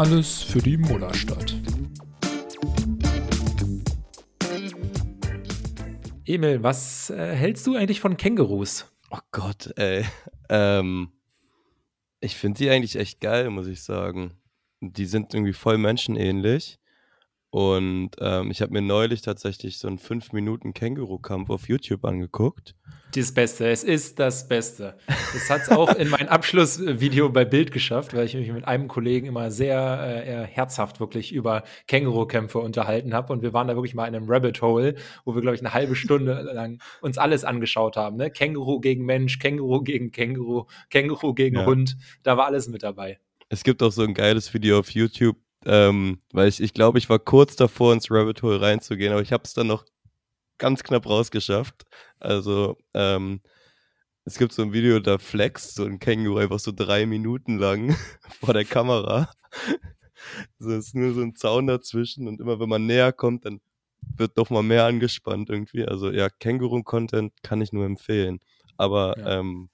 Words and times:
Alles 0.00 0.40
für 0.42 0.60
die 0.60 0.78
Mullerstadt. 0.78 1.54
Emil, 6.24 6.62
was 6.62 7.10
äh, 7.10 7.34
hältst 7.36 7.66
du 7.66 7.76
eigentlich 7.76 8.00
von 8.00 8.16
Kängurus? 8.16 8.90
Oh 9.10 9.18
Gott, 9.30 9.74
ey. 9.76 10.06
Ähm, 10.48 11.12
ich 12.18 12.34
finde 12.34 12.58
die 12.58 12.70
eigentlich 12.70 12.96
echt 12.96 13.20
geil, 13.20 13.50
muss 13.50 13.68
ich 13.68 13.82
sagen. 13.82 14.32
Die 14.80 15.04
sind 15.04 15.32
irgendwie 15.32 15.52
voll 15.52 15.78
menschenähnlich. 15.78 16.79
Und 17.50 18.10
ähm, 18.20 18.52
ich 18.52 18.62
habe 18.62 18.72
mir 18.72 18.80
neulich 18.80 19.22
tatsächlich 19.22 19.78
so 19.78 19.88
einen 19.88 19.98
5-Minuten-Känguru-Kampf 19.98 21.50
auf 21.50 21.68
YouTube 21.68 22.04
angeguckt. 22.04 22.76
Das 23.16 23.34
Beste, 23.34 23.68
es 23.68 23.82
ist 23.82 24.20
das 24.20 24.46
Beste. 24.46 24.96
Das 25.08 25.50
hat 25.50 25.62
es 25.62 25.68
auch 25.70 25.92
in 25.96 26.08
mein 26.10 26.28
Abschlussvideo 26.28 27.28
bei 27.28 27.44
Bild 27.44 27.72
geschafft, 27.72 28.14
weil 28.14 28.26
ich 28.26 28.34
mich 28.34 28.52
mit 28.52 28.68
einem 28.68 28.86
Kollegen 28.86 29.26
immer 29.26 29.50
sehr 29.50 30.24
äh, 30.24 30.46
herzhaft 30.46 31.00
wirklich 31.00 31.32
über 31.32 31.64
Känguru-Kämpfe 31.88 32.60
unterhalten 32.60 33.14
habe. 33.14 33.32
Und 33.32 33.42
wir 33.42 33.52
waren 33.52 33.66
da 33.66 33.74
wirklich 33.74 33.96
mal 33.96 34.06
in 34.06 34.14
einem 34.14 34.30
Rabbit 34.30 34.62
Hole, 34.62 34.94
wo 35.24 35.34
wir, 35.34 35.42
glaube 35.42 35.56
ich, 35.56 35.60
eine 35.60 35.74
halbe 35.74 35.96
Stunde 35.96 36.42
lang 36.54 36.80
uns 37.00 37.18
alles 37.18 37.44
angeschaut 37.44 37.96
haben. 37.96 38.16
Ne? 38.16 38.30
Känguru 38.30 38.78
gegen 38.78 39.04
Mensch, 39.04 39.40
Känguru 39.40 39.82
gegen 39.82 40.12
Känguru, 40.12 40.66
Känguru 40.88 41.34
gegen 41.34 41.56
ja. 41.56 41.66
Hund. 41.66 41.96
Da 42.22 42.36
war 42.36 42.46
alles 42.46 42.68
mit 42.68 42.84
dabei. 42.84 43.18
Es 43.48 43.64
gibt 43.64 43.82
auch 43.82 43.90
so 43.90 44.02
ein 44.02 44.14
geiles 44.14 44.54
Video 44.54 44.78
auf 44.78 44.90
YouTube, 44.90 45.36
ähm, 45.66 46.20
weil 46.32 46.48
ich, 46.48 46.60
ich 46.60 46.74
glaube, 46.74 46.98
ich 46.98 47.08
war 47.08 47.18
kurz 47.18 47.56
davor, 47.56 47.92
ins 47.92 48.10
Rabbit 48.10 48.42
Hole 48.42 48.60
reinzugehen, 48.60 49.12
aber 49.12 49.22
ich 49.22 49.32
habe 49.32 49.44
es 49.44 49.54
dann 49.54 49.66
noch 49.66 49.84
ganz 50.58 50.82
knapp 50.82 51.06
rausgeschafft. 51.06 51.84
Also, 52.18 52.78
ähm, 52.94 53.40
es 54.24 54.38
gibt 54.38 54.52
so 54.52 54.62
ein 54.62 54.72
Video, 54.72 55.00
da 55.00 55.18
flext 55.18 55.74
so 55.74 55.84
ein 55.84 55.98
Känguru 55.98 56.38
einfach 56.38 56.58
so 56.60 56.72
drei 56.72 57.06
Minuten 57.06 57.58
lang 57.58 57.96
vor 58.40 58.54
der 58.54 58.64
Kamera. 58.64 59.30
so 60.58 60.70
ist 60.70 60.94
nur 60.94 61.14
so 61.14 61.22
ein 61.22 61.34
Zaun 61.34 61.66
dazwischen 61.66 62.28
und 62.28 62.40
immer 62.40 62.60
wenn 62.60 62.68
man 62.68 62.86
näher 62.86 63.12
kommt, 63.12 63.44
dann 63.46 63.60
wird 64.16 64.38
doch 64.38 64.50
mal 64.50 64.62
mehr 64.62 64.84
angespannt 64.84 65.50
irgendwie. 65.50 65.84
Also 65.84 66.10
ja, 66.10 66.28
Känguru-Content 66.28 67.32
kann 67.42 67.60
ich 67.60 67.72
nur 67.72 67.86
empfehlen. 67.86 68.40
Aber 68.76 69.18
ja. 69.18 69.40
ähm, 69.40 69.70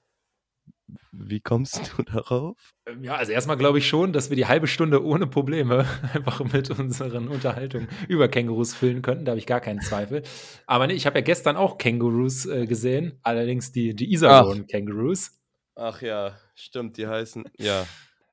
wie 1.12 1.40
kommst 1.40 1.92
du 1.96 2.02
darauf? 2.02 2.56
Ähm, 2.86 3.02
ja, 3.02 3.16
also 3.16 3.32
erstmal 3.32 3.56
glaube 3.56 3.78
ich 3.78 3.88
schon, 3.88 4.12
dass 4.12 4.30
wir 4.30 4.36
die 4.36 4.46
halbe 4.46 4.66
Stunde 4.66 5.04
ohne 5.04 5.26
Probleme 5.26 5.86
einfach 6.14 6.40
mit 6.52 6.70
unseren 6.70 7.28
Unterhaltungen 7.28 7.88
über 8.08 8.28
Kängurus 8.28 8.74
füllen 8.74 9.02
könnten. 9.02 9.24
Da 9.24 9.30
habe 9.30 9.38
ich 9.38 9.46
gar 9.46 9.60
keinen 9.60 9.80
Zweifel. 9.80 10.22
Aber 10.66 10.86
nee, 10.86 10.94
ich 10.94 11.06
habe 11.06 11.18
ja 11.18 11.24
gestern 11.24 11.56
auch 11.56 11.78
Kängurus 11.78 12.46
äh, 12.46 12.66
gesehen, 12.66 13.18
allerdings 13.22 13.72
die, 13.72 13.94
die 13.94 14.12
Iserlohn 14.12 14.66
Kängurus. 14.66 15.32
Ach 15.74 16.00
ja, 16.00 16.36
stimmt, 16.54 16.96
die 16.96 17.06
heißen, 17.06 17.44
ja. 17.58 17.86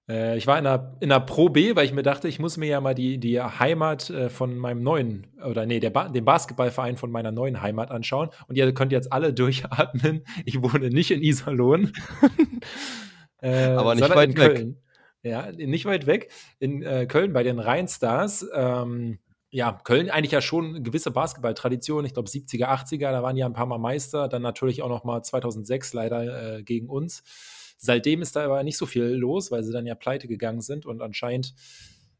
Äh, 0.09 0.37
ich 0.37 0.47
war 0.47 0.57
in 0.59 0.67
einer, 0.67 0.95
in 0.99 1.11
einer 1.11 1.23
Pro 1.23 1.49
B, 1.49 1.75
weil 1.75 1.85
ich 1.85 1.93
mir 1.93 2.03
dachte, 2.03 2.27
ich 2.27 2.39
muss 2.39 2.57
mir 2.57 2.67
ja 2.67 2.81
mal 2.81 2.93
die, 2.93 3.17
die 3.19 3.39
Heimat 3.41 4.09
äh, 4.09 4.29
von 4.29 4.57
meinem 4.57 4.83
neuen, 4.83 5.27
oder 5.45 5.65
nee, 5.65 5.79
der 5.79 5.91
ba 5.91 6.09
den 6.09 6.25
Basketballverein 6.25 6.97
von 6.97 7.11
meiner 7.11 7.31
neuen 7.31 7.61
Heimat 7.61 7.91
anschauen. 7.91 8.29
Und 8.47 8.55
ihr 8.55 8.73
könnt 8.73 8.91
jetzt 8.91 9.11
alle 9.11 9.33
durchatmen. 9.33 10.25
Ich 10.45 10.61
wohne 10.61 10.89
nicht 10.89 11.11
in 11.11 11.21
Iserlohn. 11.21 11.93
äh, 13.41 13.67
Aber 13.67 13.95
nicht 13.95 14.09
weit 14.09 14.37
weg. 14.37 14.75
Ja, 15.25 15.49
nicht 15.53 15.85
weit 15.85 16.05
weg. 16.05 16.31
In 16.59 16.83
äh, 16.83 17.05
Köln 17.05 17.31
bei 17.31 17.43
den 17.43 17.59
Rheinstars. 17.59 18.45
Ähm, 18.53 19.19
ja, 19.51 19.79
Köln 19.83 20.09
eigentlich 20.09 20.31
ja 20.31 20.41
schon 20.41 20.69
eine 20.69 20.81
gewisse 20.81 21.11
Basketballtradition. 21.11 22.03
Ich 22.03 22.13
glaube 22.13 22.27
70er, 22.27 22.65
80er, 22.65 23.11
da 23.11 23.23
waren 23.23 23.37
ja 23.37 23.45
ein 23.45 23.53
paar 23.53 23.67
Mal 23.67 23.77
Meister. 23.77 24.27
Dann 24.27 24.41
natürlich 24.41 24.81
auch 24.81 24.89
noch 24.89 25.05
mal 25.05 25.21
2006 25.23 25.93
leider 25.93 26.57
äh, 26.57 26.63
gegen 26.63 26.89
uns. 26.89 27.23
Seitdem 27.85 28.21
ist 28.21 28.37
da 28.37 28.45
aber 28.45 28.63
nicht 28.63 28.77
so 28.77 28.85
viel 28.85 29.03
los, 29.03 29.51
weil 29.51 29.61
sie 29.61 29.73
dann 29.73 29.85
ja 29.85 29.93
pleite 29.93 30.29
gegangen 30.29 30.61
sind 30.61 30.85
und 30.85 31.01
anscheinend 31.01 31.53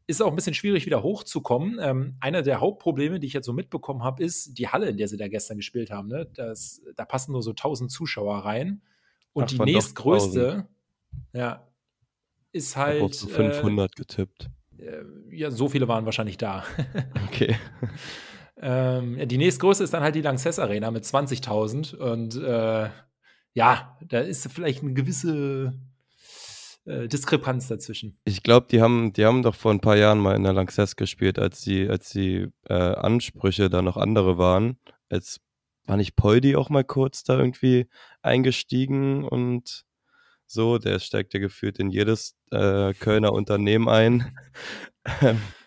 ist 0.06 0.16
es 0.16 0.20
auch 0.20 0.28
ein 0.28 0.36
bisschen 0.36 0.52
schwierig, 0.52 0.84
wieder 0.84 1.02
hochzukommen. 1.02 1.78
Ähm, 1.80 2.16
einer 2.20 2.42
der 2.42 2.60
Hauptprobleme, 2.60 3.18
die 3.18 3.26
ich 3.26 3.32
jetzt 3.32 3.46
so 3.46 3.54
mitbekommen 3.54 4.02
habe, 4.02 4.22
ist 4.22 4.58
die 4.58 4.68
Halle, 4.68 4.90
in 4.90 4.98
der 4.98 5.08
sie 5.08 5.16
da 5.16 5.26
gestern 5.26 5.56
gespielt 5.56 5.90
haben. 5.90 6.08
Ne? 6.08 6.28
Das, 6.34 6.82
da 6.96 7.06
passen 7.06 7.32
nur 7.32 7.42
so 7.42 7.52
1000 7.52 7.90
Zuschauer 7.90 8.40
rein. 8.40 8.82
Und 9.32 9.44
Ach, 9.44 9.48
die 9.48 9.72
nächstgrößte, 9.72 10.68
ja, 11.32 11.66
ist 12.52 12.76
halt. 12.76 13.02
Ich 13.02 13.18
so 13.18 13.28
500 13.28 13.90
äh, 13.90 13.94
getippt. 13.96 14.50
Äh, 14.76 15.04
ja, 15.30 15.50
so 15.50 15.70
viele 15.70 15.88
waren 15.88 16.04
wahrscheinlich 16.04 16.36
da. 16.36 16.62
okay. 17.26 17.56
ähm, 18.60 19.26
die 19.26 19.38
nächstgrößte 19.38 19.82
ist 19.82 19.94
dann 19.94 20.02
halt 20.02 20.14
die 20.14 20.20
Lanxess 20.20 20.58
Arena 20.58 20.90
mit 20.90 21.04
20.000 21.04 21.96
und 21.96 22.36
äh, 22.36 22.90
ja, 23.54 23.96
da 24.06 24.20
ist 24.20 24.50
vielleicht 24.52 24.82
eine 24.82 24.92
gewisse 24.92 25.72
äh, 26.84 27.08
Diskrepanz 27.08 27.68
dazwischen. 27.68 28.18
Ich 28.24 28.42
glaube, 28.42 28.66
die 28.70 28.82
haben, 28.82 29.12
die 29.12 29.24
haben 29.24 29.42
doch 29.42 29.54
vor 29.54 29.72
ein 29.72 29.80
paar 29.80 29.96
Jahren 29.96 30.18
mal 30.18 30.36
in 30.36 30.42
der 30.42 30.52
Lanxess 30.52 30.96
gespielt, 30.96 31.38
als 31.38 31.62
die, 31.62 31.88
als 31.88 32.10
die 32.10 32.48
äh, 32.68 32.74
Ansprüche 32.74 33.70
da 33.70 33.80
noch 33.80 33.96
andere 33.96 34.36
waren. 34.36 34.78
Als 35.08 35.40
war 35.86 35.96
nicht 35.96 36.16
Poldi 36.16 36.56
auch 36.56 36.70
mal 36.70 36.84
kurz 36.84 37.24
da 37.24 37.38
irgendwie 37.38 37.88
eingestiegen 38.22 39.24
und 39.24 39.84
so, 40.46 40.78
der 40.78 40.98
steigt 40.98 41.34
ja 41.34 41.40
gefühlt 41.40 41.78
in 41.78 41.90
jedes 41.90 42.36
äh, 42.50 42.92
Kölner 42.94 43.32
Unternehmen 43.32 43.88
ein. 43.88 44.36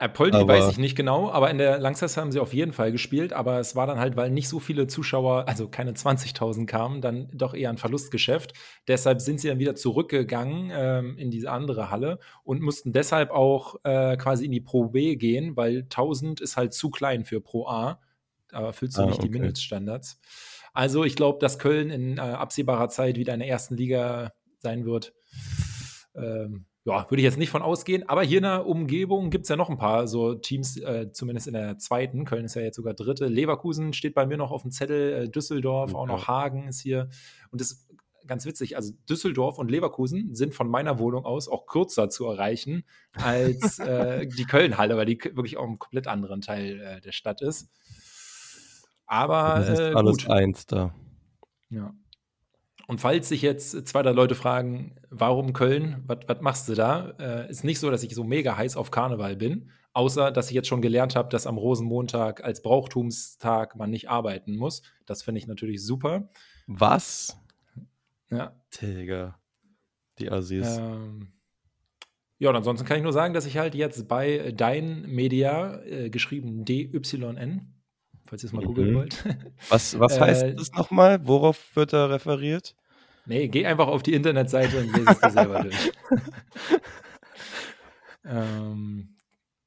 Apoldi 0.00 0.38
aber 0.38 0.54
weiß 0.54 0.70
ich 0.70 0.78
nicht 0.78 0.96
genau, 0.96 1.30
aber 1.30 1.50
in 1.50 1.58
der 1.58 1.78
Langsess 1.78 2.16
haben 2.16 2.32
sie 2.32 2.40
auf 2.40 2.54
jeden 2.54 2.72
Fall 2.72 2.90
gespielt. 2.90 3.34
Aber 3.34 3.60
es 3.60 3.76
war 3.76 3.86
dann 3.86 3.98
halt, 3.98 4.16
weil 4.16 4.30
nicht 4.30 4.48
so 4.48 4.58
viele 4.58 4.86
Zuschauer, 4.86 5.46
also 5.46 5.68
keine 5.68 5.92
20.000 5.92 6.64
kamen, 6.64 7.02
dann 7.02 7.28
doch 7.34 7.52
eher 7.52 7.68
ein 7.68 7.76
Verlustgeschäft. 7.76 8.54
Deshalb 8.88 9.20
sind 9.20 9.40
sie 9.40 9.48
dann 9.48 9.58
wieder 9.58 9.74
zurückgegangen 9.74 10.70
ähm, 10.72 11.18
in 11.18 11.30
diese 11.30 11.50
andere 11.50 11.90
Halle 11.90 12.18
und 12.44 12.62
mussten 12.62 12.94
deshalb 12.94 13.30
auch 13.30 13.76
äh, 13.84 14.16
quasi 14.16 14.46
in 14.46 14.52
die 14.52 14.62
Pro 14.62 14.88
B 14.88 15.16
gehen, 15.16 15.54
weil 15.54 15.82
1000 15.82 16.40
ist 16.40 16.56
halt 16.56 16.72
zu 16.72 16.88
klein 16.88 17.26
für 17.26 17.42
Pro 17.42 17.68
A. 17.68 18.00
Da 18.48 18.62
erfüllst 18.62 18.96
du 18.96 19.02
ah, 19.02 19.06
nicht 19.06 19.18
okay. 19.18 19.28
die 19.28 19.38
Mindeststandards. 19.38 20.18
Also 20.72 21.04
ich 21.04 21.14
glaube, 21.14 21.40
dass 21.40 21.58
Köln 21.58 21.90
in 21.90 22.16
äh, 22.16 22.22
absehbarer 22.22 22.88
Zeit 22.88 23.18
wieder 23.18 23.34
in 23.34 23.40
der 23.40 23.48
ersten 23.50 23.76
Liga 23.76 24.32
sein 24.60 24.86
wird. 24.86 25.12
Ähm, 26.14 26.64
ja, 26.90 27.10
würde 27.10 27.20
ich 27.20 27.24
jetzt 27.24 27.38
nicht 27.38 27.50
von 27.50 27.62
ausgehen. 27.62 28.08
Aber 28.08 28.22
hier 28.22 28.38
in 28.38 28.44
der 28.44 28.66
Umgebung 28.66 29.30
gibt 29.30 29.44
es 29.44 29.48
ja 29.48 29.56
noch 29.56 29.70
ein 29.70 29.78
paar 29.78 30.06
so 30.06 30.34
Teams, 30.34 30.76
äh, 30.76 31.10
zumindest 31.12 31.46
in 31.46 31.54
der 31.54 31.78
zweiten. 31.78 32.24
Köln 32.24 32.44
ist 32.44 32.54
ja 32.54 32.62
jetzt 32.62 32.76
sogar 32.76 32.94
dritte. 32.94 33.26
Leverkusen 33.26 33.92
steht 33.92 34.14
bei 34.14 34.26
mir 34.26 34.36
noch 34.36 34.50
auf 34.50 34.62
dem 34.62 34.70
Zettel. 34.70 35.12
Äh, 35.12 35.28
Düsseldorf, 35.28 35.94
okay. 35.94 36.00
auch 36.00 36.06
noch 36.06 36.28
Hagen 36.28 36.68
ist 36.68 36.80
hier. 36.80 37.08
Und 37.50 37.60
das 37.60 37.72
ist 37.72 37.90
ganz 38.26 38.46
witzig. 38.46 38.76
Also 38.76 38.92
Düsseldorf 39.08 39.58
und 39.58 39.70
Leverkusen 39.70 40.34
sind 40.34 40.54
von 40.54 40.68
meiner 40.68 40.98
Wohnung 40.98 41.24
aus 41.24 41.48
auch 41.48 41.66
kürzer 41.66 42.10
zu 42.10 42.26
erreichen 42.26 42.84
als 43.12 43.78
äh, 43.78 44.26
die 44.26 44.44
Köln-Halle, 44.44 44.96
weil 44.96 45.06
die 45.06 45.18
wirklich 45.34 45.56
auch 45.56 45.66
einen 45.66 45.78
komplett 45.78 46.06
anderen 46.06 46.40
Teil 46.40 46.80
äh, 46.80 47.00
der 47.00 47.12
Stadt 47.12 47.42
ist. 47.42 47.68
Aber 49.06 49.58
das 49.58 49.70
ist 49.70 49.80
äh, 49.80 49.94
alles 49.94 50.18
gut. 50.18 50.30
eins 50.30 50.66
da. 50.66 50.94
Ja. 51.68 51.92
Und 52.90 53.00
falls 53.00 53.28
sich 53.28 53.40
jetzt 53.40 53.86
zwei, 53.86 54.02
drei 54.02 54.10
Leute 54.10 54.34
fragen, 54.34 54.96
warum 55.10 55.52
Köln, 55.52 56.02
was 56.08 56.40
machst 56.40 56.68
du 56.68 56.74
da? 56.74 57.14
Äh, 57.20 57.48
ist 57.48 57.62
nicht 57.62 57.78
so, 57.78 57.88
dass 57.88 58.02
ich 58.02 58.16
so 58.16 58.24
mega 58.24 58.56
heiß 58.56 58.74
auf 58.76 58.90
Karneval 58.90 59.36
bin, 59.36 59.70
außer 59.92 60.32
dass 60.32 60.48
ich 60.48 60.56
jetzt 60.56 60.66
schon 60.66 60.82
gelernt 60.82 61.14
habe, 61.14 61.28
dass 61.28 61.46
am 61.46 61.56
Rosenmontag 61.56 62.42
als 62.42 62.62
Brauchtumstag 62.62 63.76
man 63.76 63.90
nicht 63.90 64.10
arbeiten 64.10 64.56
muss. 64.56 64.82
Das 65.06 65.22
finde 65.22 65.38
ich 65.38 65.46
natürlich 65.46 65.86
super. 65.86 66.30
Was? 66.66 67.38
Ja. 68.28 68.56
Digga. 68.82 69.38
Die 70.18 70.28
Assis. 70.28 70.78
Ähm, 70.78 71.28
ja, 72.38 72.50
und 72.50 72.56
ansonsten 72.56 72.88
kann 72.88 72.96
ich 72.96 73.04
nur 73.04 73.12
sagen, 73.12 73.34
dass 73.34 73.46
ich 73.46 73.56
halt 73.56 73.76
jetzt 73.76 74.08
bei 74.08 74.50
Dein 74.50 75.02
Media, 75.02 75.80
äh, 75.84 76.10
geschrieben 76.10 76.64
DYN, 76.64 77.72
falls 78.24 78.42
ihr 78.42 78.48
es 78.48 78.52
mal 78.52 78.62
mhm. 78.62 78.66
googeln 78.66 78.94
wollt. 78.96 79.24
Was, 79.68 79.96
was 79.96 80.18
heißt 80.20 80.42
äh, 80.42 80.54
das 80.56 80.72
nochmal? 80.72 81.24
Worauf 81.28 81.76
wird 81.76 81.92
da 81.92 82.06
referiert? 82.06 82.74
Nee, 83.26 83.48
geh 83.48 83.66
einfach 83.66 83.88
auf 83.88 84.02
die 84.02 84.14
Internetseite 84.14 84.78
und 84.78 84.96
lese 84.96 85.10
es 85.10 85.20
dir 85.20 85.30
selber 85.30 85.62
durch. 85.62 85.92
ähm, 88.24 89.16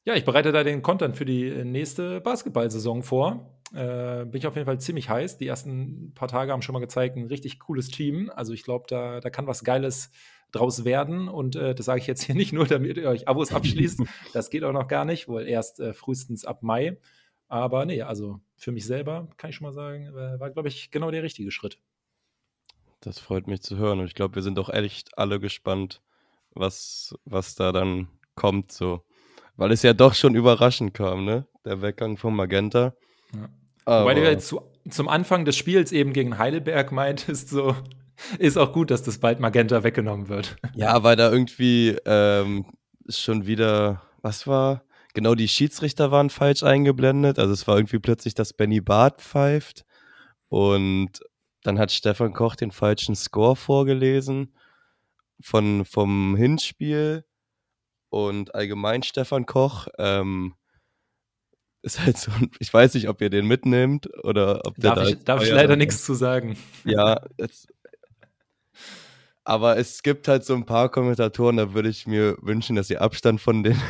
ja, 0.06 0.16
ich 0.16 0.26
bereite 0.26 0.52
da 0.52 0.64
den 0.64 0.82
Content 0.82 1.16
für 1.16 1.26
die 1.26 1.64
nächste 1.64 2.22
Basketballsaison 2.22 3.04
vor. 3.04 3.62
Äh, 3.74 4.26
bin 4.26 4.40
ich 4.40 4.48
auf 4.48 4.56
jeden 4.56 4.66
Fall 4.66 4.80
ziemlich 4.80 5.10
heiß. 5.10 5.38
Die 5.38 5.48
ersten 5.48 6.14
paar 6.14 6.28
Tage 6.28 6.52
haben 6.52 6.62
schon 6.62 6.74
mal 6.74 6.80
gezeigt, 6.80 7.16
ein 7.16 7.28
richtig 7.28 7.60
cooles 7.60 7.88
Team. 7.88 8.32
Also 8.36 8.54
ich 8.54 8.64
glaube, 8.64 8.86
da, 8.88 9.20
da 9.20 9.30
kann 9.30 9.48
was 9.48 9.64
Geiles 9.64 10.12
draus 10.52 10.86
werden. 10.86 11.28
Und 11.28 11.56
äh, 11.56 11.74
das 11.74 11.86
sage 11.86 12.00
ich 12.00 12.08
jetzt 12.08 12.24
hier 12.24 12.36
nicht 12.36 12.54
nur, 12.54 12.68
damit 12.68 12.98
ihr 12.98 13.10
euch 13.10 13.28
Abos 13.28 13.52
abschließt. 13.52 14.02
das 14.34 14.50
geht 14.50 14.64
auch 14.64 14.74
noch 14.74 14.88
gar 14.88 15.06
nicht, 15.06 15.28
wohl 15.28 15.48
erst 15.48 15.80
äh, 15.80 15.94
frühestens 15.94 16.46
ab 16.46 16.64
Mai. 16.64 16.98
Aber 17.48 17.86
nee, 17.86 18.02
also 18.02 18.40
für 18.56 18.72
mich 18.72 18.86
selber 18.86 19.30
kann 19.38 19.50
ich 19.50 19.56
schon 19.56 19.66
mal 19.66 19.74
sagen, 19.74 20.08
äh, 20.08 20.40
war, 20.40 20.52
glaube 20.52 20.68
ich, 20.68 20.92
genau 20.92 21.12
der 21.12 21.24
richtige 21.24 21.52
Schritt. 21.52 21.80
Das 23.04 23.20
freut 23.20 23.48
mich 23.48 23.62
zu 23.62 23.78
hören. 23.78 24.00
Und 24.00 24.06
ich 24.06 24.16
glaube, 24.16 24.36
wir 24.36 24.42
sind 24.42 24.58
doch 24.58 24.70
echt 24.70 25.18
alle 25.18 25.40
gespannt, 25.40 26.02
was, 26.54 27.14
was 27.26 27.56
da 27.56 27.72
dann 27.72 28.08
kommt, 28.36 28.72
so. 28.72 29.04
Weil 29.58 29.72
es 29.72 29.84
ja 29.84 29.94
doch 29.94 30.14
schon 30.14 30.36
überraschend 30.36 30.94
kam, 30.94 31.26
ne? 31.26 31.46
Der 31.66 31.82
Weggang 31.82 32.18
von 32.18 32.36
Magenta. 32.36 32.96
Ja. 33.34 33.50
Aber 33.86 34.02
Wobei 34.04 34.14
du 34.14 34.24
ja 34.24 34.38
zu, 34.40 34.62
zum 34.90 35.10
Anfang 35.10 35.44
des 35.44 35.58
Spiels 35.58 35.92
eben 35.92 36.14
gegen 36.14 36.38
Heidelberg 36.38 36.92
meintest, 36.94 37.50
so, 37.50 37.76
ist 38.40 38.58
auch 38.58 38.72
gut, 38.72 38.90
dass 38.90 39.04
das 39.04 39.18
bald 39.18 39.40
Magenta 39.42 39.84
weggenommen 39.84 40.30
wird. 40.30 40.56
Ja, 40.74 41.04
weil 41.04 41.18
da 41.18 41.30
irgendwie 41.30 41.98
ähm, 42.06 42.66
schon 43.10 43.46
wieder, 43.46 44.02
was 44.22 44.48
war? 44.48 44.84
Genau, 45.14 45.36
die 45.36 45.50
Schiedsrichter 45.50 46.10
waren 46.10 46.30
falsch 46.30 46.64
eingeblendet. 46.64 47.38
Also 47.38 47.54
es 47.54 47.68
war 47.68 47.78
irgendwie 47.78 48.00
plötzlich, 48.00 48.34
dass 48.34 48.54
Benny 48.54 48.80
Barth 48.80 49.22
pfeift. 49.22 49.86
Und 50.48 51.20
dann 51.64 51.80
hat 51.80 51.92
Stefan 51.92 52.34
Koch 52.34 52.56
den 52.56 52.72
falschen 52.72 53.16
Score 53.16 53.56
vorgelesen 53.56 54.54
von, 55.42 55.86
vom 55.86 56.36
Hinspiel. 56.36 57.26
Und 58.10 58.54
allgemein 58.54 59.02
Stefan 59.02 59.46
Koch 59.46 59.88
ähm, 59.98 60.54
ist 61.82 62.00
halt 62.00 62.18
so, 62.18 62.32
ich 62.60 62.74
weiß 62.74 62.94
nicht, 62.94 63.10
ob 63.10 63.22
ihr 63.22 63.30
den 63.30 63.48
mitnehmt 63.48 64.08
oder 64.24 64.66
ob 64.66 64.76
der 64.76 64.96
darf 64.96 65.04
da 65.04 65.10
ich, 65.10 65.24
darf 65.24 65.44
ich 65.44 65.52
leider 65.52 65.76
nichts 65.76 66.06
zu 66.06 66.14
sagen. 66.14 66.58
Ja, 66.86 67.22
es, 67.38 67.68
aber 69.44 69.78
es 69.78 70.04
gibt 70.04 70.28
halt 70.28 70.46
so 70.46 70.54
ein 70.54 70.66
paar 70.66 70.90
Kommentatoren, 70.90 71.58
da 71.58 71.74
würde 71.74 71.90
ich 71.90 72.06
mir 72.08 72.38
wünschen, 72.42 72.76
dass 72.76 72.90
ihr 72.90 73.02
Abstand 73.02 73.42
von 73.42 73.64
denen 73.64 73.82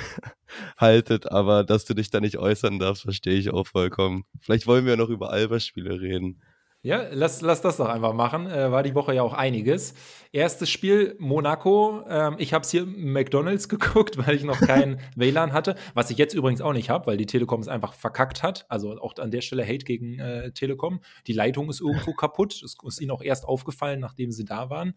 haltet, 0.77 1.31
aber 1.31 1.63
dass 1.63 1.85
du 1.85 1.93
dich 1.93 2.09
da 2.09 2.19
nicht 2.19 2.37
äußern 2.37 2.79
darfst, 2.79 3.03
verstehe 3.03 3.37
ich 3.37 3.51
auch 3.51 3.67
vollkommen. 3.67 4.25
Vielleicht 4.39 4.67
wollen 4.67 4.85
wir 4.85 4.95
noch 4.95 5.09
über 5.09 5.31
Alba-Spiele 5.31 5.99
reden. 5.99 6.41
Ja, 6.85 7.07
lass, 7.13 7.39
lass 7.39 7.61
das 7.61 7.77
doch 7.77 7.87
einfach 7.87 8.13
machen. 8.13 8.45
Äh, 8.45 8.69
war 8.69 8.83
die 8.83 8.93
Woche 8.93 9.15
ja 9.15 9.23
auch 9.23 9.31
einiges. 9.31 9.93
Erstes 10.33 10.69
Spiel 10.69 11.15
Monaco. 11.17 12.03
Ähm, 12.09 12.35
ich 12.39 12.53
habe 12.53 12.63
es 12.63 12.71
hier 12.71 12.85
McDonalds 12.85 13.69
geguckt, 13.69 14.17
weil 14.17 14.35
ich 14.35 14.43
noch 14.43 14.59
kein 14.59 14.99
WLAN 15.15 15.53
hatte. 15.53 15.75
Was 15.93 16.11
ich 16.11 16.17
jetzt 16.17 16.33
übrigens 16.33 16.59
auch 16.59 16.73
nicht 16.73 16.89
habe, 16.89 17.07
weil 17.07 17.15
die 17.15 17.25
Telekom 17.25 17.61
es 17.61 17.69
einfach 17.69 17.93
verkackt 17.93 18.43
hat. 18.43 18.65
Also 18.67 18.99
auch 18.99 19.15
an 19.17 19.31
der 19.31 19.39
Stelle 19.39 19.63
Hate 19.65 19.85
gegen 19.85 20.19
äh, 20.19 20.51
Telekom. 20.51 20.99
Die 21.25 21.31
Leitung 21.31 21.69
ist 21.69 21.79
irgendwo 21.79 22.11
kaputt. 22.17 22.61
Es 22.61 22.75
ist 22.83 22.99
ihnen 22.99 23.11
auch 23.11 23.21
erst 23.21 23.45
aufgefallen, 23.45 24.01
nachdem 24.01 24.33
sie 24.33 24.43
da 24.43 24.69
waren. 24.69 24.93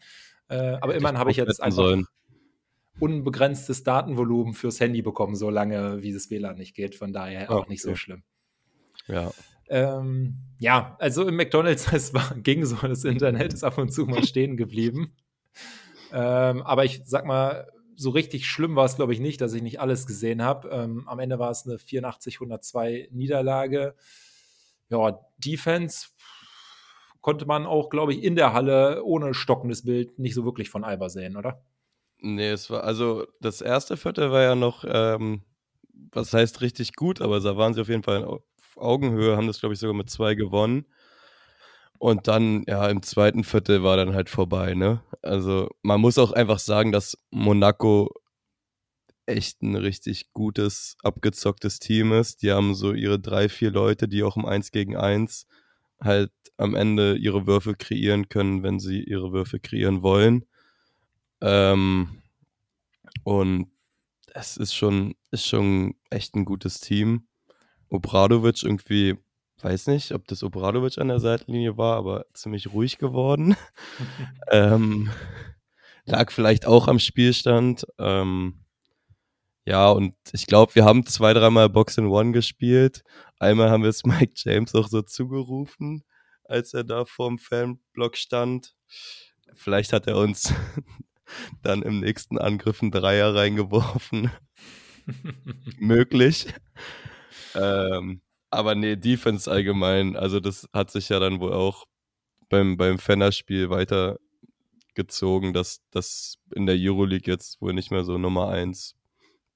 Äh, 0.49 0.79
aber 0.81 0.97
immerhin 0.97 1.19
habe 1.19 1.31
ich 1.31 1.37
jetzt 1.37 1.63
einfach 1.63 1.85
sollen. 1.85 2.07
unbegrenztes 2.99 3.85
Datenvolumen 3.85 4.55
fürs 4.55 4.81
Handy 4.81 5.03
bekommen, 5.03 5.37
solange 5.37 6.03
wie 6.03 6.13
das 6.13 6.31
WLAN 6.31 6.57
nicht 6.57 6.75
geht. 6.75 6.97
Von 6.97 7.13
daher 7.13 7.49
auch 7.49 7.59
okay. 7.59 7.71
nicht 7.71 7.83
so 7.83 7.95
schlimm. 7.95 8.25
Ja. 9.07 9.31
Ähm, 9.69 10.39
ja, 10.59 10.97
also 10.99 11.27
im 11.27 11.37
McDonalds, 11.37 11.87
es 11.93 12.15
war, 12.15 12.35
ging 12.37 12.65
so, 12.65 12.77
das 12.87 13.05
Internet 13.05 13.53
ist 13.53 13.65
ab 13.65 13.79
und 13.79 13.93
zu 13.93 14.07
mal 14.07 14.25
stehen 14.25 14.57
geblieben. 14.57 15.15
Ähm, 16.13 16.63
aber 16.63 16.85
ich 16.85 17.03
sag 17.05 17.27
mal, 17.27 17.71
so 17.97 18.11
richtig 18.11 18.47
schlimm 18.47 18.77
war 18.77 18.85
es, 18.85 18.97
glaube 18.97 19.13
ich, 19.13 19.21
nicht, 19.21 19.41
dass 19.41 19.55
ich 19.55 19.63
nicht 19.63 19.81
alles 19.81 20.07
gesehen 20.07 20.43
habe. 20.43 20.69
Ähm, 20.69 21.09
am 21.09 21.19
Ende 21.19 21.39
war 21.39 21.51
es 21.51 21.67
eine 21.67 21.77
84-102 21.77 23.09
Niederlage. 23.11 23.95
Ja, 24.91 25.19
Defense 25.39 26.09
konnte 27.21 27.47
man 27.47 27.67
auch, 27.67 27.89
glaube 27.89 28.15
ich, 28.15 28.23
in 28.23 28.37
der 28.37 28.53
Halle 28.53 29.03
ohne 29.03 29.35
stockendes 29.35 29.85
Bild 29.85 30.19
nicht 30.19 30.35
so 30.35 30.45
wirklich 30.45 30.71
von 30.71 30.85
Alba 30.85 31.09
sehen, 31.09 31.37
oder? 31.37 31.65
Nee, 32.19 32.51
es 32.51 32.71
war, 32.71 32.85
also 32.85 33.27
das 33.41 33.61
erste 33.61 33.97
Viertel 33.97 34.31
war 34.31 34.43
ja 34.43 34.55
noch, 34.55 34.85
ähm, 34.87 35.43
was 36.13 36.33
heißt 36.33 36.61
richtig 36.61 36.95
gut, 36.95 37.21
aber 37.21 37.41
da 37.41 37.57
waren 37.57 37.75
sie 37.75 37.81
auf 37.81 37.89
jeden 37.89 38.03
Fall 38.03 38.41
Augenhöhe, 38.77 39.37
haben 39.37 39.47
das, 39.47 39.61
glaube 39.61 39.75
ich, 39.75 39.81
sogar 39.81 39.95
mit 39.95 40.11
zwei 40.11 40.35
gewonnen. 40.35 40.87
Und 41.99 42.29
dann, 42.29 42.65
ja, 42.67 42.89
im 42.89 43.03
zweiten 43.03 43.43
Viertel 43.43 43.83
war 43.83 43.97
dann 43.97 44.15
halt 44.15 44.29
vorbei, 44.29 44.75
ne? 44.75 45.01
Also 45.23 45.69
man 45.83 46.01
muss 46.01 46.19
auch 46.19 46.33
einfach 46.33 46.59
sagen, 46.59 46.93
dass 46.93 47.17
Monaco 47.31 48.13
echt 49.27 49.63
ein 49.63 49.77
richtig 49.77 50.33
gutes, 50.33 50.97
abgezocktes 51.03 51.79
Team 51.79 52.13
ist. 52.13 52.43
Die 52.43 52.53
haben 52.53 52.75
so 52.75 52.93
ihre 52.93 53.19
drei, 53.19 53.49
vier 53.49 53.71
Leute, 53.71 54.09
die 54.09 54.23
auch 54.23 54.37
im 54.37 54.45
Eins 54.47 54.71
gegen 54.71 54.97
Eins 54.97 55.47
halt 56.01 56.31
am 56.59 56.75
Ende 56.75 57.17
ihre 57.17 57.47
Würfe 57.47 57.75
kreieren 57.75 58.29
können, 58.29 58.63
wenn 58.63 58.79
sie 58.79 59.03
ihre 59.03 59.33
Würfe 59.33 59.59
kreieren 59.59 60.03
wollen. 60.03 60.45
Ähm, 61.41 62.23
und 63.25 63.71
es 64.35 64.57
ist 64.57 64.75
schon, 64.75 65.15
ist 65.31 65.47
schon 65.47 65.95
echt 66.11 66.35
ein 66.35 66.45
gutes 66.45 66.81
Team. 66.81 67.27
Obradovic 67.89 68.63
irgendwie, 68.63 69.17
weiß 69.61 69.87
nicht, 69.89 70.13
ob 70.13 70.27
das 70.27 70.43
Obradovic 70.43 70.99
an 70.99 71.09
der 71.09 71.21
Seitenlinie 71.21 71.77
war, 71.77 71.97
aber 71.97 72.27
ziemlich 72.33 72.73
ruhig 72.73 72.99
geworden. 72.99 73.57
ähm, 74.51 75.11
lag 76.05 76.31
vielleicht 76.31 76.67
auch 76.67 76.89
am 76.89 76.99
Spielstand. 76.99 77.87
Ähm, 77.99 78.61
ja, 79.65 79.91
und 79.91 80.15
ich 80.33 80.47
glaube, 80.47 80.75
wir 80.77 80.85
haben 80.85 81.05
zwei, 81.07 81.35
dreimal 81.35 81.69
Box 81.69 81.99
in 81.99 82.07
One 82.07 82.33
gespielt. 82.33 83.03
Einmal 83.39 83.71
haben 83.71 83.83
wir 83.83 83.91
es 83.91 84.05
Mike 84.05 84.35
James 84.37 84.75
auch 84.75 84.89
so 84.89 85.03
zugerufen, 85.03 86.05
als 86.45 86.73
er 86.73 86.85
da 86.85 87.05
vorm 87.05 87.39
Fanblock 87.39 88.17
stand. 88.17 88.75
Vielleicht 89.55 89.93
hat 89.93 90.07
er 90.07 90.19
uns 90.19 90.53
dann 91.63 91.83
im 91.83 92.01
nächsten 92.01 92.39
Angriff 92.39 92.81
einen 92.81 92.93
Dreier 92.93 93.35
reingeworfen. 93.35 94.31
Möglich. 95.79 96.47
Ähm, 97.57 98.21
aber 98.51 98.75
nee, 98.75 98.97
Defense 98.97 99.51
allgemein, 99.51 100.17
also 100.17 100.41
das 100.41 100.69
hat 100.73 100.91
sich 100.91 101.09
ja 101.09 101.19
dann 101.19 101.41
wohl 101.41 101.53
auch 101.53 101.87
beim, 102.49 102.77
beim 102.77 102.99
Fenner-Spiel 102.99 103.71
weitergezogen, 103.71 105.53
dass 105.53 105.81
das 105.91 106.39
in 106.55 106.67
der 106.67 106.77
Euroleague 106.79 107.31
jetzt 107.31 107.61
wohl 107.61 107.73
nicht 107.73 107.91
mehr 107.91 108.05
so 108.05 108.19
Nummer 108.19 108.49
1 108.49 108.95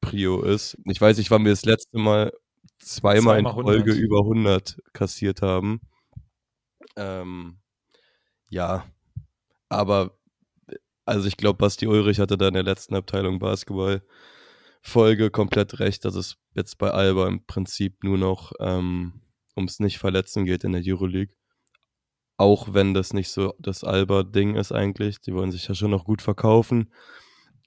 Prio 0.01 0.43
ist. 0.43 0.77
Ich 0.87 1.01
weiß 1.01 1.19
nicht, 1.19 1.31
wann 1.31 1.45
wir 1.45 1.53
das 1.53 1.65
letzte 1.65 1.99
Mal 1.99 2.33
zweimal, 2.79 3.23
zweimal 3.23 3.39
in 3.39 3.45
Folge 3.45 3.93
100. 3.93 3.97
über 3.99 4.19
100 4.21 4.79
kassiert 4.93 5.43
haben. 5.43 5.81
Ähm, 6.97 7.59
ja, 8.49 8.85
aber 9.69 10.19
also 11.05 11.29
ich 11.29 11.37
glaube, 11.37 11.59
Basti 11.59 11.87
Ulrich 11.87 12.21
hatte 12.21 12.39
da 12.39 12.49
in 12.49 12.55
der 12.55 12.63
letzten 12.63 12.95
Abteilung 12.95 13.39
Basketball 13.39 14.03
Folge 14.81 15.31
komplett 15.31 15.79
recht, 15.79 16.05
dass 16.05 16.15
es 16.15 16.37
jetzt 16.55 16.79
bei 16.79 16.91
Alba 16.91 17.29
im 17.29 17.45
Prinzip 17.47 18.03
nur 18.03 18.19
noch 18.19 18.53
ähm, 18.61 19.21
ums 19.57 19.81
nicht 19.81 19.99
verletzen 19.99 20.45
geht 20.45 20.65
in 20.65 20.73
der 20.73 20.83
Euroleague. 20.85 21.35
Auch 22.37 22.73
wenn 22.73 22.95
das 22.95 23.13
nicht 23.13 23.29
so 23.29 23.55
das 23.59 23.85
Alba-Ding 23.85 24.57
ist 24.57 24.73
eigentlich. 24.73 25.21
Die 25.21 25.35
wollen 25.35 25.53
sich 25.53 25.69
ja 25.69 25.75
schon 25.75 25.91
noch 25.91 26.05
gut 26.05 26.23
verkaufen 26.23 26.91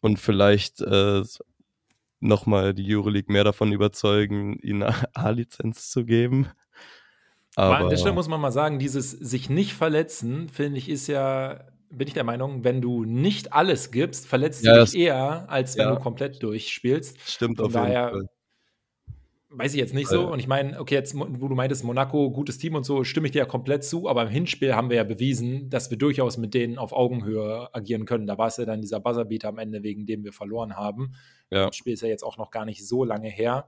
und 0.01 0.19
vielleicht 0.19 0.81
äh, 0.81 1.24
nochmal 2.19 2.74
die 2.74 2.95
Euroleague 2.95 3.31
mehr 3.31 3.44
davon 3.44 3.71
überzeugen, 3.71 4.57
ihnen 4.60 4.83
A-Lizenz 5.13 5.92
zu 5.92 6.06
geben. 6.06 6.48
Aber, 7.56 7.75
Aber 7.75 7.83
an 7.86 7.89
der 7.89 7.98
Stelle 7.98 8.15
muss 8.15 8.27
man 8.27 8.42
mal 8.42 8.51
sagen, 8.51 8.80
dieses 8.80 9.12
sich 9.12 9.50
nicht 9.50 9.74
verletzen, 9.74 10.50
finde 10.50 10.80
ich, 10.80 10.89
ist 10.89 11.06
ja 11.06 11.63
bin 11.97 12.07
ich 12.07 12.13
der 12.13 12.23
Meinung, 12.23 12.63
wenn 12.63 12.81
du 12.81 13.05
nicht 13.05 13.53
alles 13.53 13.91
gibst, 13.91 14.27
verletzt 14.27 14.65
ja, 14.65 14.77
du 14.77 14.85
dich 14.85 14.95
eher, 14.95 15.50
als 15.50 15.77
wenn 15.77 15.85
ja. 15.88 15.95
du 15.95 16.01
komplett 16.01 16.41
durchspielst. 16.41 17.17
Stimmt 17.25 17.57
Von 17.57 17.67
auf 17.67 17.71
daher, 17.73 18.05
jeden 18.07 18.27
Fall. 18.27 18.29
Weiß 19.55 19.73
ich 19.75 19.79
jetzt 19.79 19.93
nicht 19.93 20.07
so. 20.07 20.31
Und 20.31 20.39
ich 20.39 20.47
meine, 20.47 20.79
okay, 20.79 20.95
jetzt, 20.95 21.15
wo 21.15 21.47
du 21.47 21.53
meintest, 21.53 21.83
Monaco, 21.83 22.31
gutes 22.31 22.57
Team 22.57 22.73
und 22.73 22.85
so, 22.85 23.03
stimme 23.03 23.27
ich 23.27 23.33
dir 23.33 23.39
ja 23.39 23.45
komplett 23.45 23.83
zu. 23.83 24.09
Aber 24.09 24.23
im 24.23 24.29
Hinspiel 24.29 24.73
haben 24.73 24.89
wir 24.89 24.97
ja 24.97 25.03
bewiesen, 25.03 25.69
dass 25.69 25.91
wir 25.91 25.97
durchaus 25.97 26.38
mit 26.38 26.55
denen 26.55 26.79
auf 26.79 26.91
Augenhöhe 26.91 27.69
agieren 27.71 28.05
können. 28.05 28.25
Da 28.25 28.39
war 28.39 28.47
es 28.47 28.57
ja 28.57 28.65
dann 28.65 28.81
dieser 28.81 29.00
Buzzerbeater 29.00 29.50
am 29.50 29.59
Ende, 29.59 29.83
wegen 29.83 30.07
dem 30.07 30.23
wir 30.23 30.33
verloren 30.33 30.75
haben. 30.75 31.13
Ja. 31.51 31.67
Das 31.67 31.75
Spiel 31.75 31.93
ist 31.93 32.01
ja 32.01 32.07
jetzt 32.07 32.23
auch 32.23 32.38
noch 32.38 32.50
gar 32.50 32.65
nicht 32.65 32.88
so 32.88 33.03
lange 33.03 33.29
her. 33.29 33.67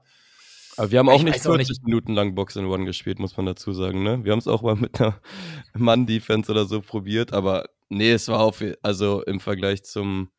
Aber 0.76 0.90
wir 0.90 0.98
haben 0.98 1.08
auch 1.08 1.18
ich 1.18 1.22
nicht 1.22 1.40
40 1.40 1.68
nicht. 1.68 1.84
Minuten 1.84 2.14
lang 2.14 2.34
Box 2.34 2.56
in 2.56 2.66
One 2.66 2.84
gespielt, 2.84 3.20
muss 3.20 3.36
man 3.36 3.46
dazu 3.46 3.72
sagen. 3.72 4.02
Ne? 4.02 4.24
Wir 4.24 4.32
haben 4.32 4.40
es 4.40 4.48
auch 4.48 4.62
mal 4.62 4.74
mit 4.74 5.00
einer 5.00 5.20
Mann-Defense 5.74 6.50
oder 6.50 6.64
so 6.64 6.80
probiert, 6.80 7.32
aber 7.32 7.66
Nee, 7.88 8.12
es 8.12 8.28
war 8.28 8.40
auf, 8.40 8.62
also 8.82 9.22
im 9.22 9.40
Vergleich 9.40 9.84
zum 9.84 10.30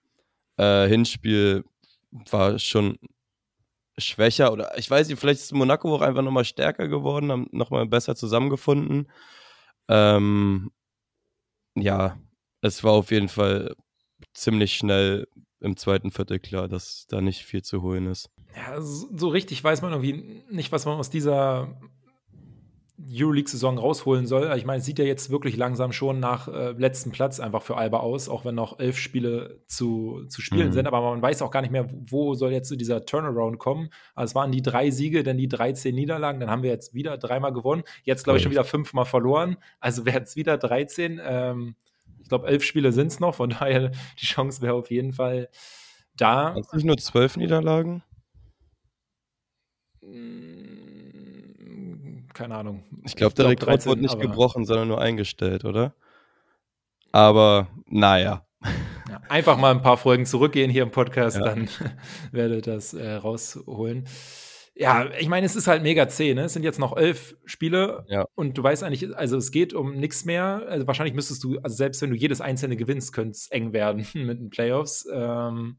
äh, 0.57 0.87
Hinspiel 0.87 1.63
war 2.11 2.59
schon 2.59 2.97
schwächer 3.97 4.51
oder 4.51 4.77
ich 4.77 4.89
weiß 4.89 5.07
nicht, 5.07 5.19
vielleicht 5.19 5.41
ist 5.41 5.53
Monaco 5.53 5.95
auch 5.95 6.01
einfach 6.01 6.21
nochmal 6.21 6.45
stärker 6.45 6.87
geworden, 6.87 7.31
haben 7.31 7.47
nochmal 7.51 7.85
besser 7.87 8.15
zusammengefunden. 8.15 9.09
Ähm, 9.87 10.71
ja, 11.75 12.19
es 12.61 12.83
war 12.83 12.93
auf 12.93 13.11
jeden 13.11 13.29
Fall 13.29 13.75
ziemlich 14.33 14.75
schnell 14.75 15.27
im 15.59 15.77
zweiten 15.77 16.11
Viertel 16.11 16.39
klar, 16.39 16.67
dass 16.67 17.05
da 17.07 17.21
nicht 17.21 17.43
viel 17.43 17.63
zu 17.63 17.81
holen 17.81 18.07
ist. 18.07 18.29
Ja, 18.55 18.79
so, 18.81 19.27
richtig 19.29 19.63
weiß 19.63 19.81
man 19.81 19.91
irgendwie 19.91 20.43
nicht, 20.49 20.71
was 20.71 20.85
man 20.85 20.97
aus 20.97 21.09
dieser 21.09 21.79
Euroleague-Saison 22.99 23.77
rausholen 23.77 24.25
soll. 24.25 24.51
Ich 24.57 24.65
meine, 24.65 24.79
es 24.79 24.85
sieht 24.85 24.97
ja 24.97 25.05
jetzt 25.05 25.29
wirklich 25.29 25.55
langsam 25.55 25.91
schon 25.91 26.19
nach 26.19 26.47
äh, 26.47 26.71
letzten 26.71 27.11
Platz 27.11 27.39
einfach 27.39 27.61
für 27.61 27.77
Alba 27.77 27.99
aus, 27.99 28.27
auch 28.27 28.43
wenn 28.43 28.55
noch 28.55 28.79
elf 28.79 28.97
Spiele 28.97 29.61
zu, 29.67 30.25
zu 30.29 30.41
spielen 30.41 30.69
mhm. 30.69 30.73
sind. 30.73 30.87
Aber 30.87 31.01
man 31.01 31.21
weiß 31.21 31.43
auch 31.43 31.51
gar 31.51 31.61
nicht 31.61 31.69
mehr, 31.69 31.87
wo 31.91 32.33
soll 32.33 32.51
jetzt 32.51 32.69
so 32.69 32.75
dieser 32.75 33.05
Turnaround 33.05 33.59
kommen. 33.59 33.89
Also 34.15 34.31
es 34.31 34.35
waren 34.35 34.51
die 34.51 34.63
drei 34.63 34.89
Siege, 34.89 35.23
dann 35.23 35.37
die 35.37 35.47
13 35.47 35.93
Niederlagen. 35.93 36.39
Dann 36.39 36.49
haben 36.49 36.63
wir 36.63 36.71
jetzt 36.71 36.95
wieder 36.95 37.17
dreimal 37.17 37.53
gewonnen. 37.53 37.83
Jetzt, 38.03 38.23
glaube 38.23 38.37
ich, 38.37 38.43
schon 38.43 38.51
wieder 38.51 38.63
fünfmal 38.63 39.05
verloren. 39.05 39.57
Also 39.79 40.05
wären 40.05 40.23
es 40.23 40.35
wieder 40.35 40.57
13. 40.57 41.21
Ähm, 41.23 41.75
ich 42.19 42.29
glaube, 42.29 42.47
elf 42.47 42.63
Spiele 42.63 42.91
sind 42.91 43.07
es 43.07 43.19
noch. 43.19 43.35
Von 43.35 43.51
daher, 43.51 43.91
die 44.19 44.25
Chance 44.25 44.63
wäre 44.63 44.73
auf 44.73 44.89
jeden 44.89 45.13
Fall 45.13 45.49
da. 46.15 46.55
Hast 46.55 46.73
du 46.73 46.77
nicht 46.77 46.85
nur 46.85 46.97
zwölf 46.97 47.37
Niederlagen? 47.37 48.01
Mhm 50.01 50.56
keine 52.37 52.55
Ahnung. 52.55 52.83
Ich 53.03 53.15
glaube, 53.15 53.33
der 53.33 53.55
glaub, 53.55 53.67
Rekord 53.67 53.85
wurde 53.87 54.01
nicht 54.01 54.19
gebrochen, 54.19 54.65
sondern 54.65 54.87
nur 54.87 55.01
eingestellt, 55.01 55.65
oder? 55.65 55.95
Aber 57.11 57.67
naja. 57.87 58.45
Ja, 59.09 59.21
einfach 59.29 59.57
mal 59.57 59.71
ein 59.71 59.81
paar 59.81 59.97
Folgen 59.97 60.25
zurückgehen 60.25 60.69
hier 60.69 60.83
im 60.83 60.91
Podcast, 60.91 61.37
ja. 61.37 61.45
dann 61.45 61.69
werde 62.31 62.61
das 62.61 62.93
äh, 62.93 63.13
rausholen. 63.13 64.07
Ja, 64.75 65.09
ich 65.17 65.27
meine, 65.27 65.47
es 65.47 65.55
ist 65.55 65.65
halt 65.65 65.81
mega 65.81 66.07
zäh, 66.07 66.35
ne? 66.35 66.43
Es 66.43 66.53
sind 66.53 66.61
jetzt 66.61 66.77
noch 66.77 66.95
elf 66.95 67.35
Spiele 67.45 68.05
ja. 68.09 68.25
und 68.35 68.57
du 68.57 68.61
weißt 68.61 68.83
eigentlich, 68.83 69.17
also 69.17 69.37
es 69.37 69.49
geht 69.49 69.73
um 69.73 69.95
nichts 69.95 70.23
mehr. 70.25 70.65
Also 70.67 70.85
wahrscheinlich 70.85 71.15
müsstest 71.15 71.43
du, 71.43 71.57
also 71.63 71.75
selbst 71.75 72.01
wenn 72.03 72.11
du 72.11 72.15
jedes 72.15 72.41
einzelne 72.41 72.77
gewinnst, 72.77 73.13
könnte 73.13 73.31
es 73.31 73.47
eng 73.49 73.73
werden 73.73 74.05
mit 74.13 74.39
den 74.39 74.49
Playoffs. 74.51 75.07
Ähm, 75.11 75.77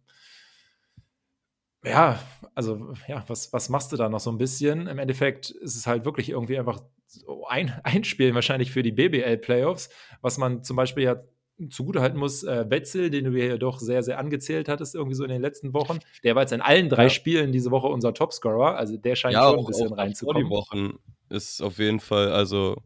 ja, 1.85 2.19
also 2.55 2.93
ja, 3.07 3.25
was, 3.29 3.53
was 3.53 3.69
machst 3.69 3.93
du 3.93 3.97
da 3.97 4.09
noch 4.09 4.21
so 4.21 4.31
ein 4.31 4.39
bisschen? 4.39 4.87
Im 4.87 4.99
Endeffekt 4.99 5.51
ist 5.51 5.77
es 5.77 5.87
halt 5.87 6.05
wirklich 6.05 6.31
irgendwie 6.31 6.59
einfach 6.59 6.83
so 7.07 7.47
ein, 7.47 7.73
ein 7.85 8.05
Spiel 8.05 8.35
wahrscheinlich 8.35 8.71
für 8.71 8.83
die 8.83 8.93
BBL-Playoffs, 8.93 9.89
was 10.21 10.39
man 10.39 10.63
zum 10.65 10.77
Beispiel 10.77 11.05
ja 11.05 11.23
zugutehalten 11.71 12.19
muss, 12.19 12.45
äh, 12.45 12.67
Wetzel, 12.69 13.11
den 13.11 13.25
du 13.25 13.33
ja 13.33 13.57
doch 13.57 13.81
sehr, 13.81 14.03
sehr 14.03 14.19
angezählt 14.19 14.69
hattest, 14.69 14.95
irgendwie 14.95 15.17
so 15.17 15.25
in 15.25 15.31
den 15.31 15.43
letzten 15.43 15.75
Wochen, 15.75 15.99
der 16.23 16.37
war 16.37 16.43
jetzt 16.43 16.53
in 16.53 16.61
allen 16.61 16.89
drei 16.89 17.05
ja. 17.05 17.11
Spielen 17.11 17.51
diese 17.51 17.73
Woche 17.73 17.89
unser 17.89 18.15
Topscorer. 18.15 18.77
Also 18.77 18.97
der 18.97 19.17
scheint 19.17 19.35
ja, 19.35 19.51
schon 19.51 19.59
ein 19.59 19.65
bisschen 19.65 19.93
auch 19.93 19.99
reinzukommen. 19.99 20.45
die 20.45 20.51
Wochen 20.51 20.99
ist 21.29 21.61
auf 21.61 21.79
jeden 21.79 21.99
Fall, 21.99 22.31
also 22.31 22.77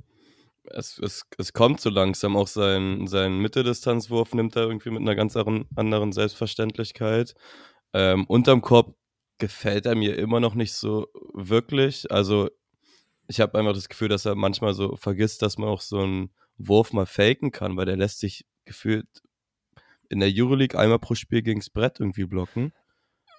es, 0.64 0.98
es, 0.98 1.24
es 1.38 1.52
kommt 1.52 1.80
so 1.80 1.90
langsam. 1.90 2.36
Auch 2.36 2.48
sein, 2.48 3.06
sein 3.06 3.38
Mitteldistanzwurf 3.38 4.34
nimmt 4.34 4.56
er 4.56 4.62
irgendwie 4.62 4.90
mit 4.90 5.00
einer 5.00 5.14
ganz 5.14 5.36
anderen 5.36 6.12
Selbstverständlichkeit. 6.12 7.34
Ähm, 7.92 8.24
unterm 8.26 8.62
Korb 8.62 8.96
gefällt 9.38 9.86
er 9.86 9.94
mir 9.94 10.18
immer 10.18 10.40
noch 10.40 10.54
nicht 10.54 10.72
so 10.72 11.08
wirklich. 11.34 12.10
Also 12.10 12.48
ich 13.28 13.40
habe 13.40 13.58
einfach 13.58 13.74
das 13.74 13.88
Gefühl, 13.88 14.08
dass 14.08 14.24
er 14.24 14.34
manchmal 14.34 14.74
so 14.74 14.96
vergisst, 14.96 15.42
dass 15.42 15.58
man 15.58 15.68
auch 15.68 15.80
so 15.80 16.00
einen 16.00 16.30
Wurf 16.58 16.92
mal 16.92 17.06
faken 17.06 17.50
kann, 17.50 17.76
weil 17.76 17.86
der 17.86 17.96
lässt 17.96 18.20
sich 18.20 18.46
gefühlt 18.64 19.06
in 20.08 20.20
der 20.20 20.30
Euroleague 20.32 20.78
einmal 20.78 20.98
pro 20.98 21.14
Spiel 21.14 21.42
gegens 21.42 21.70
Brett 21.70 21.98
irgendwie 21.98 22.24
blocken. 22.24 22.72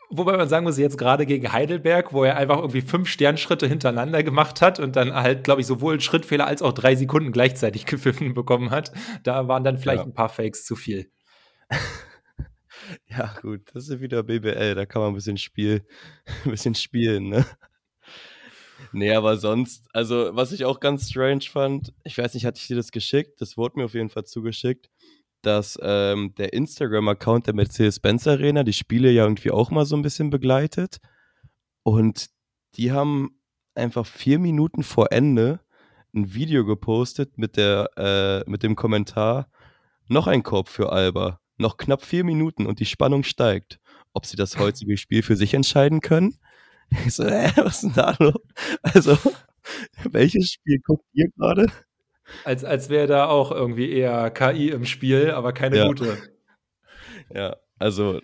Wobei 0.10 0.38
man 0.38 0.48
sagen 0.48 0.65
muss, 0.65 0.77
jetzt 0.77 0.98
gerade 0.98 1.25
gegen 1.25 1.51
Heidelberg, 1.51 2.13
wo 2.13 2.24
er 2.24 2.36
einfach 2.36 2.57
irgendwie 2.57 2.81
fünf 2.81 3.10
Sternschritte 3.10 3.67
hintereinander 3.67 4.22
gemacht 4.24 4.62
hat 4.62 4.79
und 4.79 4.95
dann 4.95 5.13
halt, 5.13 5.43
glaube 5.43 5.62
ich, 5.62 5.67
sowohl 5.67 6.01
Schrittfehler 6.01 6.45
als 6.45 6.62
auch 6.62 6.74
drei 6.74 6.95
Sekunden 6.95 7.31
gleichzeitig 7.31 7.86
gepfiffen 7.88 8.33
bekommen 8.33 8.72
hat. 8.72 8.91
Da 9.24 9.48
waren 9.48 9.63
dann 9.63 9.77
vielleicht 9.77 10.01
ja. 10.01 10.05
ein 10.05 10.13
paar 10.13 10.29
Fakes 10.29 10.65
zu 10.65 10.75
viel. 10.75 11.10
ja, 13.07 13.33
gut, 13.41 13.61
das 13.73 13.89
ist 13.89 14.01
wieder 14.01 14.23
BBL, 14.23 14.75
da 14.75 14.85
kann 14.85 15.01
man 15.01 15.11
ein 15.11 15.15
bisschen 15.15 15.37
Spiel, 15.37 15.85
ein 16.45 16.51
bisschen 16.51 16.75
spielen, 16.75 17.29
ne? 17.29 17.45
Nee, 18.91 19.13
aber 19.13 19.37
sonst, 19.37 19.87
also 19.93 20.31
was 20.33 20.51
ich 20.51 20.65
auch 20.65 20.79
ganz 20.79 21.09
strange 21.09 21.43
fand, 21.49 21.93
ich 22.03 22.17
weiß 22.17 22.33
nicht, 22.33 22.45
hatte 22.45 22.59
ich 22.59 22.67
dir 22.67 22.75
das 22.75 22.91
geschickt? 22.91 23.41
Das 23.41 23.57
wurde 23.57 23.79
mir 23.79 23.85
auf 23.85 23.93
jeden 23.93 24.09
Fall 24.09 24.25
zugeschickt, 24.25 24.89
dass 25.41 25.79
ähm, 25.81 26.33
der 26.37 26.53
Instagram-Account 26.53 27.47
der 27.47 27.55
Mercedes-Benz 27.55 28.27
Arena 28.27 28.63
die 28.63 28.73
Spiele 28.73 29.09
ja 29.11 29.23
irgendwie 29.23 29.51
auch 29.51 29.71
mal 29.71 29.85
so 29.85 29.95
ein 29.95 30.01
bisschen 30.01 30.29
begleitet. 30.29 30.97
Und 31.83 32.27
die 32.75 32.91
haben 32.91 33.39
einfach 33.75 34.05
vier 34.05 34.39
Minuten 34.39 34.83
vor 34.83 35.11
Ende 35.11 35.59
ein 36.13 36.33
Video 36.33 36.65
gepostet 36.65 37.37
mit, 37.37 37.57
der, 37.57 37.89
äh, 37.97 38.49
mit 38.49 38.63
dem 38.63 38.75
Kommentar, 38.75 39.49
noch 40.07 40.27
ein 40.27 40.43
Korb 40.43 40.69
für 40.69 40.91
Alba, 40.91 41.39
noch 41.57 41.77
knapp 41.77 42.03
vier 42.03 42.24
Minuten 42.24 42.65
und 42.65 42.79
die 42.79 42.86
Spannung 42.86 43.24
steigt. 43.24 43.79
Ob 44.13 44.25
sie 44.25 44.38
das 44.38 44.60
heutige 44.60 44.98
Spiel 44.98 45.24
für 45.24 45.36
sich 45.36 45.53
entscheiden 45.53 46.01
können? 46.01 46.38
Ich 47.05 47.15
so, 47.15 47.24
äh, 47.24 47.51
was 47.55 47.75
ist 47.75 47.83
denn 47.83 47.93
da 47.93 48.15
los? 48.19 48.39
Also, 48.81 49.17
welches 50.12 50.51
Spiel 50.51 50.79
guckt 50.79 51.05
ihr 51.13 51.29
gerade? 51.36 51.72
Als, 52.43 52.63
als 52.63 52.89
wäre 52.89 53.07
da 53.07 53.27
auch 53.27 53.51
irgendwie 53.51 53.91
eher 53.91 54.29
KI 54.31 54.69
im 54.69 54.86
Spiel, 54.86 55.31
aber 55.31 55.53
keine 55.53 55.77
ja. 55.77 55.88
gute. 55.88 56.17
Ja, 57.33 57.55
also, 57.79 58.22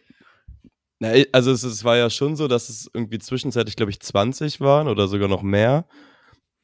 na, 0.99 1.13
also 1.31 1.51
es, 1.51 1.63
es 1.63 1.83
war 1.83 1.97
ja 1.97 2.09
schon 2.09 2.35
so, 2.35 2.47
dass 2.47 2.69
es 2.69 2.89
irgendwie 2.93 3.19
zwischenzeitlich, 3.19 3.75
glaube 3.75 3.91
ich, 3.91 3.99
20 3.99 4.61
waren 4.61 4.87
oder 4.87 5.07
sogar 5.07 5.27
noch 5.27 5.41
mehr. 5.41 5.87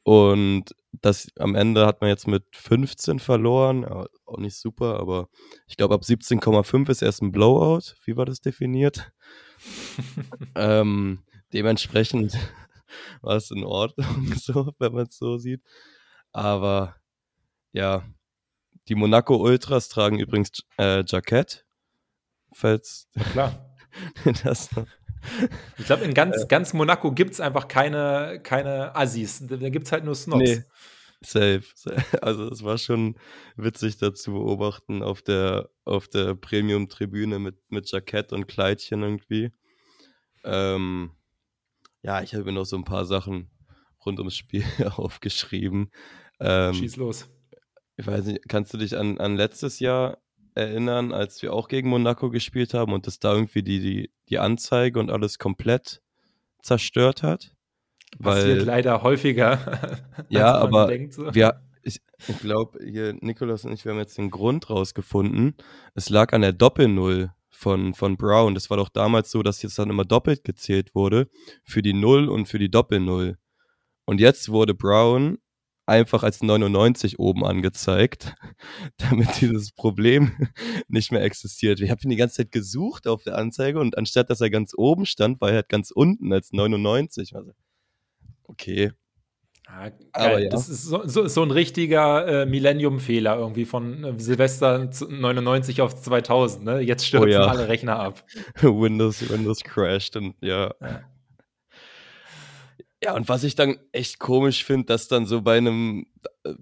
Und 0.02 0.74
das 1.02 1.28
am 1.38 1.54
Ende 1.54 1.86
hat 1.86 2.00
man 2.00 2.10
jetzt 2.10 2.26
mit 2.26 2.44
15 2.54 3.18
verloren. 3.18 3.84
Auch 3.84 4.38
nicht 4.38 4.56
super, 4.56 4.98
aber 5.00 5.28
ich 5.66 5.76
glaube, 5.76 5.94
ab 5.94 6.02
17,5 6.02 6.90
ist 6.90 7.02
erst 7.02 7.22
ein 7.22 7.32
Blowout. 7.32 7.94
Wie 8.04 8.16
war 8.16 8.24
das 8.26 8.40
definiert? 8.40 9.12
ähm, 10.54 11.24
Dementsprechend 11.52 12.34
war 13.22 13.36
es 13.36 13.50
in 13.50 13.64
Ordnung, 13.64 14.34
so, 14.36 14.72
wenn 14.78 14.92
man 14.92 15.06
es 15.06 15.16
so 15.16 15.38
sieht. 15.38 15.62
Aber 16.32 16.96
ja, 17.72 18.04
die 18.88 18.94
Monaco 18.94 19.36
Ultras 19.36 19.88
tragen 19.88 20.18
übrigens 20.18 20.50
äh, 20.78 21.04
Jackett. 21.06 21.64
Falls. 22.52 23.08
Klar. 23.32 23.74
das 24.44 24.74
noch. 24.76 24.86
Ich 25.78 25.86
glaube, 25.86 26.04
in 26.04 26.14
ganz, 26.14 26.42
äh, 26.42 26.46
ganz 26.46 26.72
Monaco 26.72 27.12
gibt 27.12 27.32
es 27.32 27.40
einfach 27.40 27.68
keine, 27.68 28.40
keine 28.42 28.94
Assis. 28.94 29.46
Da 29.46 29.56
gibt 29.68 29.86
es 29.86 29.92
halt 29.92 30.04
nur 30.04 30.14
Snobs. 30.14 30.42
Nee, 30.42 30.62
safe. 31.20 31.64
Also 32.22 32.48
es 32.48 32.62
war 32.62 32.78
schon 32.78 33.16
witzig 33.56 33.98
da 33.98 34.14
zu 34.14 34.32
beobachten 34.32 35.02
auf 35.02 35.22
der, 35.22 35.70
auf 35.84 36.08
der 36.08 36.34
Premium-Tribüne 36.34 37.38
mit, 37.38 37.56
mit 37.68 37.90
Jackett 37.90 38.32
und 38.32 38.46
Kleidchen 38.46 39.02
irgendwie. 39.02 39.52
Ähm, 40.44 41.10
ja, 42.02 42.22
ich 42.22 42.34
habe 42.34 42.44
mir 42.44 42.52
noch 42.52 42.66
so 42.66 42.76
ein 42.76 42.84
paar 42.84 43.04
Sachen 43.04 43.50
rund 44.04 44.18
ums 44.18 44.36
Spiel 44.36 44.64
aufgeschrieben. 44.96 45.90
Ähm, 46.40 46.74
Schieß 46.74 46.96
los. 46.96 47.28
Ich 47.96 48.06
weiß 48.06 48.26
nicht, 48.26 48.48
kannst 48.48 48.72
du 48.74 48.78
dich 48.78 48.96
an, 48.96 49.18
an 49.18 49.36
letztes 49.36 49.80
Jahr 49.80 50.18
erinnern, 50.56 51.12
als 51.12 51.42
wir 51.42 51.52
auch 51.52 51.68
gegen 51.68 51.88
Monaco 51.88 52.30
gespielt 52.30 52.74
haben 52.74 52.92
und 52.92 53.06
das 53.06 53.18
da 53.18 53.34
irgendwie 53.34 53.62
die, 53.62 53.80
die, 53.80 54.10
die 54.28 54.38
Anzeige 54.38 54.98
und 54.98 55.10
alles 55.10 55.38
komplett 55.38 56.02
zerstört 56.62 57.22
hat? 57.22 57.52
Passiert 58.20 58.60
Weil, 58.60 58.64
leider 58.64 59.02
häufiger. 59.02 60.06
ja, 60.28 60.54
aber 60.54 60.86
denkt, 60.86 61.14
so. 61.14 61.34
wir, 61.34 61.60
ich, 61.82 62.00
ich 62.26 62.38
glaube, 62.38 62.78
hier 62.82 63.14
Nikolas 63.20 63.64
und 63.64 63.72
ich, 63.72 63.84
wir 63.84 63.92
haben 63.92 63.98
jetzt 63.98 64.18
den 64.18 64.30
Grund 64.30 64.70
rausgefunden. 64.70 65.54
Es 65.94 66.08
lag 66.08 66.32
an 66.32 66.40
der 66.40 66.52
Doppelnull 66.52 67.32
von, 67.50 67.94
von 67.94 68.16
Brown. 68.16 68.54
Das 68.54 68.70
war 68.70 68.76
doch 68.76 68.88
damals 68.88 69.30
so, 69.30 69.42
dass 69.42 69.62
jetzt 69.62 69.78
dann 69.78 69.90
immer 69.90 70.04
doppelt 70.04 70.44
gezählt 70.44 70.94
wurde 70.94 71.28
für 71.64 71.82
die 71.82 71.94
Null 71.94 72.28
und 72.28 72.46
für 72.46 72.58
die 72.58 72.70
Doppel-Null. 72.70 73.38
Und 74.04 74.20
jetzt 74.20 74.50
wurde 74.50 74.74
Brown 74.74 75.38
einfach 75.86 76.22
als 76.22 76.42
99 76.42 77.18
oben 77.18 77.44
angezeigt, 77.44 78.34
damit 78.98 79.40
dieses 79.40 79.72
Problem 79.72 80.32
nicht 80.88 81.12
mehr 81.12 81.22
existiert. 81.22 81.80
Ich 81.80 81.90
habe 81.90 82.00
ihn 82.04 82.10
die 82.10 82.16
ganze 82.16 82.36
Zeit 82.36 82.52
gesucht 82.52 83.06
auf 83.06 83.22
der 83.22 83.38
Anzeige 83.38 83.80
und 83.80 83.96
anstatt 83.96 84.30
dass 84.30 84.40
er 84.40 84.50
ganz 84.50 84.72
oben 84.76 85.06
stand, 85.06 85.40
war 85.40 85.50
er 85.50 85.56
halt 85.56 85.68
ganz 85.68 85.90
unten 85.90 86.32
als 86.32 86.52
99. 86.52 87.34
Also, 87.34 87.52
okay, 88.44 88.92
ja, 89.68 89.90
Aber 90.12 90.38
ja. 90.38 90.48
Das 90.48 90.68
ist 90.68 90.84
so, 90.84 91.06
so, 91.06 91.26
so 91.26 91.42
ein 91.42 91.50
richtiger 91.50 92.42
äh, 92.42 92.46
Millennium-Fehler 92.46 93.36
irgendwie 93.36 93.64
von 93.64 94.04
äh, 94.04 94.14
Silvester 94.16 94.88
99 95.08 95.80
auf 95.82 95.94
2000. 95.96 96.64
Ne? 96.64 96.80
Jetzt 96.80 97.06
stürzen 97.06 97.28
oh 97.28 97.32
ja. 97.32 97.46
alle 97.46 97.68
Rechner 97.68 97.98
ab. 97.98 98.24
Windows, 98.62 99.28
Windows 99.28 99.60
crashed 99.64 100.16
und 100.16 100.36
ja. 100.40 100.72
ja. 100.80 101.00
Ja, 103.06 103.14
und 103.14 103.28
was 103.28 103.44
ich 103.44 103.54
dann 103.54 103.78
echt 103.92 104.18
komisch 104.18 104.64
finde, 104.64 104.86
dass 104.86 105.06
dann 105.06 105.26
so 105.26 105.42
bei 105.42 105.56
einem 105.56 106.06
äh, 106.42 106.54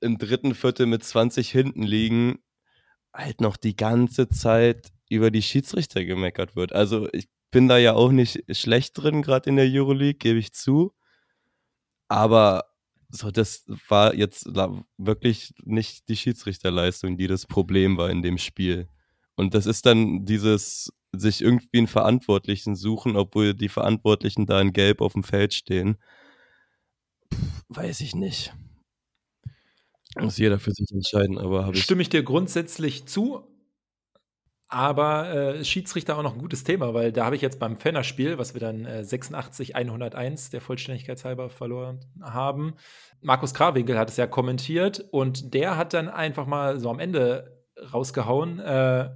im 0.00 0.16
dritten 0.16 0.54
Viertel 0.54 0.86
mit 0.86 1.04
20 1.04 1.50
hinten 1.50 1.82
liegen, 1.82 2.38
halt 3.12 3.42
noch 3.42 3.58
die 3.58 3.76
ganze 3.76 4.30
Zeit 4.30 4.90
über 5.10 5.30
die 5.30 5.42
Schiedsrichter 5.42 6.02
gemeckert 6.06 6.56
wird. 6.56 6.72
Also 6.72 7.12
ich 7.12 7.28
bin 7.50 7.68
da 7.68 7.76
ja 7.76 7.92
auch 7.92 8.10
nicht 8.10 8.42
schlecht 8.56 8.96
drin, 8.96 9.20
gerade 9.20 9.50
in 9.50 9.56
der 9.56 9.68
Euroleague, 9.68 10.14
gebe 10.14 10.38
ich 10.38 10.54
zu. 10.54 10.94
Aber 12.08 12.64
so, 13.10 13.30
das 13.30 13.66
war 13.88 14.14
jetzt 14.14 14.46
wirklich 14.96 15.52
nicht 15.62 16.08
die 16.08 16.16
Schiedsrichterleistung, 16.16 17.18
die 17.18 17.26
das 17.26 17.44
Problem 17.44 17.98
war 17.98 18.08
in 18.08 18.22
dem 18.22 18.38
Spiel. 18.38 18.88
Und 19.34 19.52
das 19.52 19.66
ist 19.66 19.84
dann 19.84 20.24
dieses 20.24 20.90
sich 21.18 21.42
irgendwie 21.42 21.78
einen 21.78 21.86
Verantwortlichen 21.86 22.74
suchen, 22.74 23.16
obwohl 23.16 23.54
die 23.54 23.68
Verantwortlichen 23.68 24.46
da 24.46 24.60
in 24.60 24.72
Gelb 24.72 25.00
auf 25.00 25.12
dem 25.12 25.22
Feld 25.22 25.54
stehen. 25.54 25.96
Puh, 27.30 27.36
weiß 27.68 28.00
ich 28.00 28.14
nicht. 28.14 28.54
Muss 30.18 30.38
jeder 30.38 30.58
für 30.58 30.72
sich 30.72 30.90
entscheiden, 30.92 31.38
aber 31.38 31.66
habe 31.66 31.76
ich. 31.76 31.82
Stimme 31.82 32.02
ich 32.02 32.08
dir 32.08 32.22
grundsätzlich 32.22 33.06
zu, 33.06 33.46
aber 34.68 35.28
äh, 35.28 35.64
Schiedsrichter 35.64 36.16
auch 36.16 36.22
noch 36.22 36.34
ein 36.34 36.40
gutes 36.40 36.64
Thema, 36.64 36.94
weil 36.94 37.12
da 37.12 37.26
habe 37.26 37.36
ich 37.36 37.42
jetzt 37.42 37.58
beim 37.58 37.76
Fennerspiel, 37.76 38.38
was 38.38 38.54
wir 38.54 38.60
dann 38.60 38.84
äh, 38.84 39.04
86 39.04 39.76
101 39.76 40.50
der 40.50 40.60
Vollständigkeit 40.60 41.22
halber 41.24 41.50
verloren 41.50 42.00
haben, 42.22 42.74
Markus 43.20 43.54
Krawinkel 43.54 43.98
hat 43.98 44.10
es 44.10 44.16
ja 44.16 44.26
kommentiert 44.26 45.04
und 45.10 45.54
der 45.54 45.76
hat 45.76 45.94
dann 45.94 46.08
einfach 46.08 46.46
mal 46.46 46.78
so 46.80 46.90
am 46.90 46.98
Ende 46.98 47.64
rausgehauen, 47.92 48.58
äh, 48.60 49.10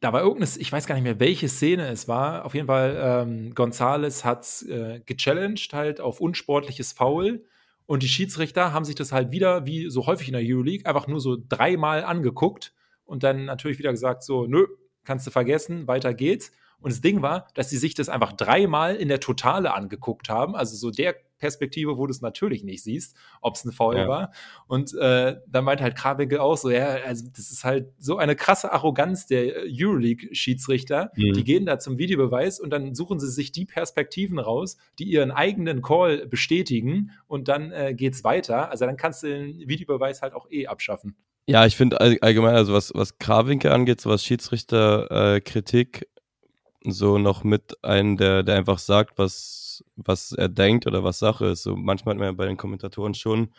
da 0.00 0.12
war 0.12 0.22
irgendeine, 0.22 0.50
ich 0.58 0.70
weiß 0.70 0.86
gar 0.86 0.94
nicht 0.94 1.04
mehr, 1.04 1.20
welche 1.20 1.48
Szene 1.48 1.88
es 1.88 2.06
war. 2.06 2.44
Auf 2.44 2.54
jeden 2.54 2.68
Fall, 2.68 2.98
ähm, 3.00 3.54
Gonzales 3.54 4.24
hat 4.24 4.42
es 4.44 4.62
äh, 4.62 5.00
gechallenged 5.04 5.72
halt 5.72 6.00
auf 6.00 6.20
unsportliches 6.20 6.92
Foul. 6.92 7.44
Und 7.86 8.02
die 8.02 8.08
Schiedsrichter 8.08 8.72
haben 8.72 8.84
sich 8.84 8.94
das 8.94 9.12
halt 9.12 9.30
wieder, 9.30 9.66
wie 9.66 9.90
so 9.90 10.06
häufig 10.06 10.28
in 10.28 10.34
der 10.34 10.42
Euroleague, 10.44 10.86
einfach 10.86 11.06
nur 11.06 11.20
so 11.20 11.36
dreimal 11.48 12.04
angeguckt 12.04 12.74
und 13.04 13.22
dann 13.22 13.46
natürlich 13.46 13.78
wieder 13.78 13.90
gesagt, 13.90 14.22
so, 14.22 14.46
nö, 14.46 14.66
kannst 15.04 15.26
du 15.26 15.30
vergessen, 15.30 15.88
weiter 15.88 16.12
geht's. 16.12 16.52
Und 16.80 16.92
das 16.92 17.00
Ding 17.00 17.22
war, 17.22 17.48
dass 17.54 17.70
sie 17.70 17.78
sich 17.78 17.94
das 17.94 18.08
einfach 18.08 18.32
dreimal 18.32 18.94
in 18.94 19.08
der 19.08 19.20
Totale 19.20 19.74
angeguckt 19.74 20.28
haben. 20.28 20.54
Also 20.54 20.76
so 20.76 20.90
der 20.90 21.16
Perspektive, 21.38 21.96
wo 21.96 22.06
du 22.06 22.10
es 22.10 22.20
natürlich 22.20 22.64
nicht 22.64 22.82
siehst, 22.82 23.16
ob 23.40 23.54
es 23.54 23.64
eine 23.64 23.72
Foul 23.72 23.96
ja. 23.96 24.08
war. 24.08 24.32
Und 24.66 24.94
äh, 24.94 25.36
dann 25.46 25.64
meint 25.64 25.80
halt 25.80 25.96
Krabigel 25.96 26.38
auch 26.38 26.56
so, 26.56 26.70
ja, 26.70 26.86
also 26.86 27.26
das 27.34 27.50
ist 27.50 27.64
halt 27.64 27.92
so 27.98 28.18
eine 28.18 28.36
krasse 28.36 28.72
Arroganz 28.72 29.26
der 29.26 29.64
Euroleague-Schiedsrichter. 29.66 31.12
Mhm. 31.14 31.32
Die 31.32 31.44
gehen 31.44 31.66
da 31.66 31.78
zum 31.78 31.98
Videobeweis 31.98 32.60
und 32.60 32.70
dann 32.70 32.94
suchen 32.94 33.20
sie 33.20 33.30
sich 33.30 33.52
die 33.52 33.64
Perspektiven 33.64 34.38
raus, 34.38 34.76
die 34.98 35.04
ihren 35.04 35.30
eigenen 35.30 35.82
Call 35.82 36.26
bestätigen 36.26 37.12
und 37.26 37.48
dann 37.48 37.72
äh, 37.72 37.94
geht's 37.94 38.24
weiter. 38.24 38.70
Also 38.70 38.84
dann 38.86 38.96
kannst 38.96 39.22
du 39.22 39.28
den 39.28 39.68
Videobeweis 39.68 40.22
halt 40.22 40.34
auch 40.34 40.50
eh 40.50 40.66
abschaffen. 40.66 41.16
Ja, 41.46 41.64
ich 41.64 41.76
finde 41.76 42.00
allgemein, 42.00 42.54
also 42.54 42.74
was, 42.74 42.92
was 42.94 43.18
Krawinke 43.18 43.72
angeht, 43.72 44.02
so 44.02 44.10
was 44.10 44.22
Schiedsrichterkritik, 44.22 46.02
äh, 46.02 46.90
so 46.90 47.16
noch 47.16 47.42
mit 47.42 47.82
einem, 47.82 48.18
der, 48.18 48.42
der 48.42 48.56
einfach 48.56 48.78
sagt, 48.78 49.18
was, 49.18 49.67
was 49.96 50.32
er 50.32 50.48
denkt 50.48 50.86
oder 50.86 51.04
was 51.04 51.18
Sache 51.18 51.46
ist. 51.46 51.62
So 51.62 51.76
manchmal 51.76 52.14
hat 52.14 52.18
man 52.18 52.28
ja 52.28 52.32
bei 52.32 52.46
den 52.46 52.56
Kommentatoren 52.56 53.14
schon 53.14 53.52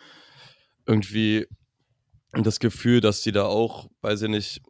irgendwie 0.85 1.47
das 2.33 2.59
Gefühl, 2.59 3.01
dass 3.01 3.23
sie 3.23 3.31
da 3.31 3.45
auch, 3.45 3.89
weiß 4.01 4.23
ich 4.23 4.29
nicht, 4.29 4.61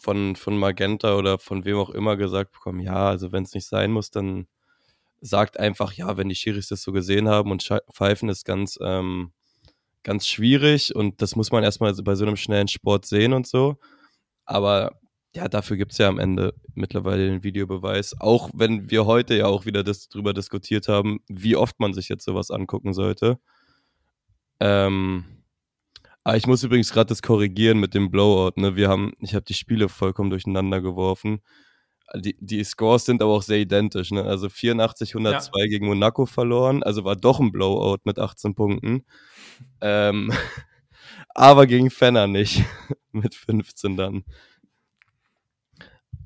von, 0.00 0.36
von 0.36 0.58
Magenta 0.58 1.16
oder 1.16 1.38
von 1.38 1.64
wem 1.64 1.76
auch 1.76 1.90
immer 1.90 2.16
gesagt 2.16 2.52
bekommen, 2.52 2.80
ja, 2.80 3.08
also 3.08 3.32
wenn 3.32 3.44
es 3.44 3.54
nicht 3.54 3.66
sein 3.66 3.90
muss, 3.90 4.10
dann 4.10 4.46
sagt 5.20 5.58
einfach, 5.58 5.92
ja, 5.94 6.16
wenn 6.16 6.28
die 6.28 6.34
Schiris 6.34 6.68
das 6.68 6.82
so 6.82 6.92
gesehen 6.92 7.28
haben 7.28 7.50
und 7.50 7.66
pfeifen 7.92 8.28
ist 8.28 8.44
ganz, 8.44 8.78
ähm, 8.82 9.32
ganz 10.02 10.26
schwierig 10.26 10.94
und 10.94 11.22
das 11.22 11.36
muss 11.36 11.50
man 11.50 11.64
erstmal 11.64 11.94
bei 11.94 12.14
so 12.14 12.24
einem 12.24 12.36
schnellen 12.36 12.68
Sport 12.68 13.06
sehen 13.06 13.32
und 13.32 13.46
so. 13.46 13.78
Aber 14.44 15.00
ja, 15.38 15.48
dafür 15.48 15.76
gibt 15.76 15.92
es 15.92 15.98
ja 15.98 16.08
am 16.08 16.18
Ende 16.18 16.52
mittlerweile 16.74 17.28
den 17.28 17.44
Videobeweis. 17.44 18.20
Auch 18.20 18.50
wenn 18.54 18.90
wir 18.90 19.06
heute 19.06 19.36
ja 19.36 19.46
auch 19.46 19.66
wieder 19.66 19.84
das, 19.84 20.08
drüber 20.08 20.34
diskutiert 20.34 20.88
haben, 20.88 21.20
wie 21.28 21.54
oft 21.54 21.78
man 21.78 21.94
sich 21.94 22.08
jetzt 22.08 22.24
sowas 22.24 22.50
angucken 22.50 22.92
sollte. 22.92 23.38
Ähm, 24.58 25.24
aber 26.24 26.36
ich 26.36 26.48
muss 26.48 26.64
übrigens 26.64 26.92
gerade 26.92 27.06
das 27.06 27.22
korrigieren 27.22 27.78
mit 27.78 27.94
dem 27.94 28.10
Blowout. 28.10 28.60
Ne? 28.60 28.74
Wir 28.74 28.88
haben, 28.88 29.12
ich 29.20 29.36
habe 29.36 29.44
die 29.44 29.54
Spiele 29.54 29.88
vollkommen 29.88 30.30
durcheinander 30.30 30.80
geworfen. 30.80 31.40
Die, 32.16 32.36
die 32.40 32.64
Scores 32.64 33.04
sind 33.04 33.22
aber 33.22 33.32
auch 33.32 33.42
sehr 33.42 33.58
identisch. 33.58 34.10
Ne? 34.10 34.24
Also 34.24 34.48
84, 34.48 35.14
102 35.14 35.60
ja. 35.60 35.66
gegen 35.68 35.86
Monaco 35.86 36.26
verloren. 36.26 36.82
Also 36.82 37.04
war 37.04 37.14
doch 37.14 37.38
ein 37.38 37.52
Blowout 37.52 38.00
mit 38.02 38.18
18 38.18 38.56
Punkten. 38.56 39.04
Ähm, 39.80 40.32
aber 41.28 41.68
gegen 41.68 41.90
Fenner 41.90 42.26
nicht. 42.26 42.64
mit 43.12 43.36
15 43.36 43.96
dann. 43.96 44.24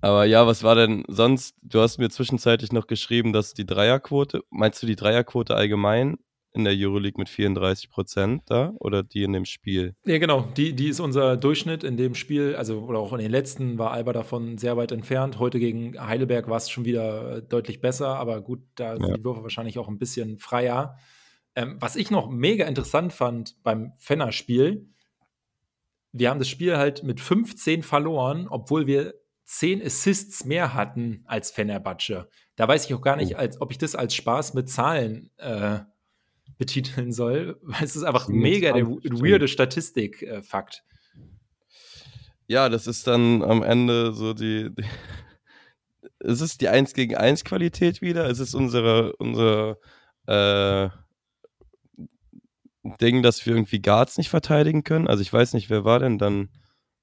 Aber 0.02 0.25
ja, 0.25 0.47
was 0.49 0.64
war 0.64 0.75
denn 0.75 1.04
sonst? 1.06 1.54
Du 1.62 1.80
hast 1.80 1.99
mir 1.99 2.11
zwischenzeitlich 2.11 2.73
noch 2.73 2.88
geschrieben, 2.88 3.32
dass 3.32 3.54
die 3.54 3.64
Dreierquote, 3.64 4.42
meinst 4.50 4.82
du 4.82 4.87
die 4.88 4.97
Dreierquote 4.97 5.54
allgemein 5.54 6.16
in 6.54 6.64
der 6.64 6.75
Euroleague 6.76 7.18
mit 7.18 7.28
34 7.28 7.88
Prozent 7.88 8.42
da 8.47 8.73
oder 8.80 9.04
die 9.04 9.23
in 9.23 9.32
dem 9.32 9.44
Spiel? 9.44 9.94
Ja, 10.04 10.18
genau. 10.18 10.42
Die, 10.56 10.75
die 10.75 10.88
ist 10.88 10.99
unser 10.99 11.37
Durchschnitt 11.37 11.85
in 11.85 11.97
dem 11.97 12.16
Spiel. 12.16 12.56
Also, 12.56 12.80
oder 12.80 12.99
auch 12.99 13.12
in 13.12 13.21
den 13.21 13.30
letzten 13.30 13.78
war 13.78 13.92
Alba 13.92 14.12
davon 14.12 14.59
sehr 14.59 14.76
weit 14.76 14.90
entfernt. 14.90 15.38
Heute 15.38 15.61
gegen 15.61 15.97
Heidelberg 15.97 16.49
war 16.49 16.56
es 16.56 16.68
schon 16.68 16.85
wieder 16.85 17.40
deutlich 17.40 17.80
besser, 17.80 18.16
aber 18.16 18.40
gut, 18.40 18.61
da 18.75 18.97
sind 18.97 19.06
ja. 19.09 19.16
die 19.16 19.25
Würfe 19.25 19.44
wahrscheinlich 19.44 19.78
auch 19.78 19.88
ein 19.88 19.99
bisschen 19.99 20.38
freier. 20.38 20.97
Ähm, 21.54 21.76
was 21.78 21.94
ich 21.94 22.11
noch 22.11 22.28
mega 22.28 22.66
interessant 22.66 23.12
fand 23.12 23.54
beim 23.62 23.92
Fenner-Spiel, 23.99 24.88
wir 26.11 26.28
haben 26.28 26.40
das 26.40 26.49
Spiel 26.49 26.76
halt 26.76 27.04
mit 27.04 27.21
15 27.21 27.85
verloren, 27.85 28.49
obwohl 28.49 28.87
wir 28.88 29.14
zehn 29.52 29.84
Assists 29.84 30.45
mehr 30.45 30.73
hatten 30.73 31.23
als 31.26 31.50
Fenerbahce. 31.50 32.28
Da 32.56 32.69
weiß 32.69 32.86
ich 32.86 32.95
auch 32.95 33.02
gar 33.02 33.17
nicht, 33.17 33.34
oh. 33.34 33.38
als, 33.38 33.60
ob 33.60 33.71
ich 33.71 33.78
das 33.78 33.95
als 33.95 34.15
Spaß 34.15 34.54
mit 34.54 34.71
Zahlen 34.71 35.30
äh, 35.36 35.80
betiteln 36.56 37.12
soll, 37.12 37.58
weil 37.62 37.84
es 37.84 37.95
ist 37.95 38.02
einfach 38.02 38.28
mega 38.28 38.73
der 38.73 38.86
weirde 38.86 39.49
Statistik-Fakt. 39.49 40.84
Äh, 40.86 41.23
ja, 42.47 42.69
das 42.69 42.86
ist 42.86 43.06
dann 43.06 43.43
am 43.43 43.62
Ende 43.62 44.15
so 44.15 44.32
die, 44.32 44.71
die 44.75 44.84
es 46.21 46.41
ist 46.41 46.60
die 46.62 46.69
1 46.69 46.95
gegen 46.95 47.17
1 47.17 47.45
Qualität 47.45 48.00
wieder. 48.00 48.28
Es 48.30 48.38
ist 48.38 48.54
unsere, 48.54 49.15
unser 49.17 49.76
äh, 50.26 50.88
Ding, 53.00 53.23
dass 53.23 53.45
wir 53.45 53.54
irgendwie 53.54 53.82
Guards 53.82 54.17
nicht 54.17 54.30
verteidigen 54.30 54.82
können. 54.82 55.08
Also 55.08 55.21
ich 55.21 55.32
weiß 55.32 55.52
nicht, 55.52 55.69
wer 55.69 55.84
war 55.84 55.99
denn 55.99 56.19
dann 56.19 56.49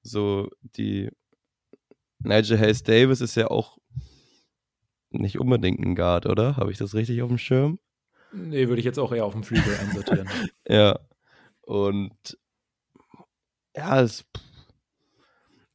so 0.02 0.48
die 0.62 1.10
Nigel 2.22 2.58
Hayes 2.58 2.82
Davis 2.82 3.20
ist 3.20 3.34
ja 3.34 3.48
auch 3.48 3.78
nicht 5.10 5.38
unbedingt 5.38 5.80
ein 5.80 5.94
Guard, 5.94 6.26
oder? 6.26 6.56
Habe 6.56 6.70
ich 6.70 6.78
das 6.78 6.94
richtig 6.94 7.22
auf 7.22 7.28
dem 7.28 7.38
Schirm? 7.38 7.78
Nee, 8.32 8.68
würde 8.68 8.78
ich 8.78 8.84
jetzt 8.84 8.98
auch 8.98 9.12
eher 9.12 9.24
auf 9.24 9.32
dem 9.32 9.42
Flügel 9.42 9.74
einsortieren. 9.80 10.28
ja. 10.68 10.98
Und 11.62 12.38
ja, 13.76 14.02
es, 14.02 14.24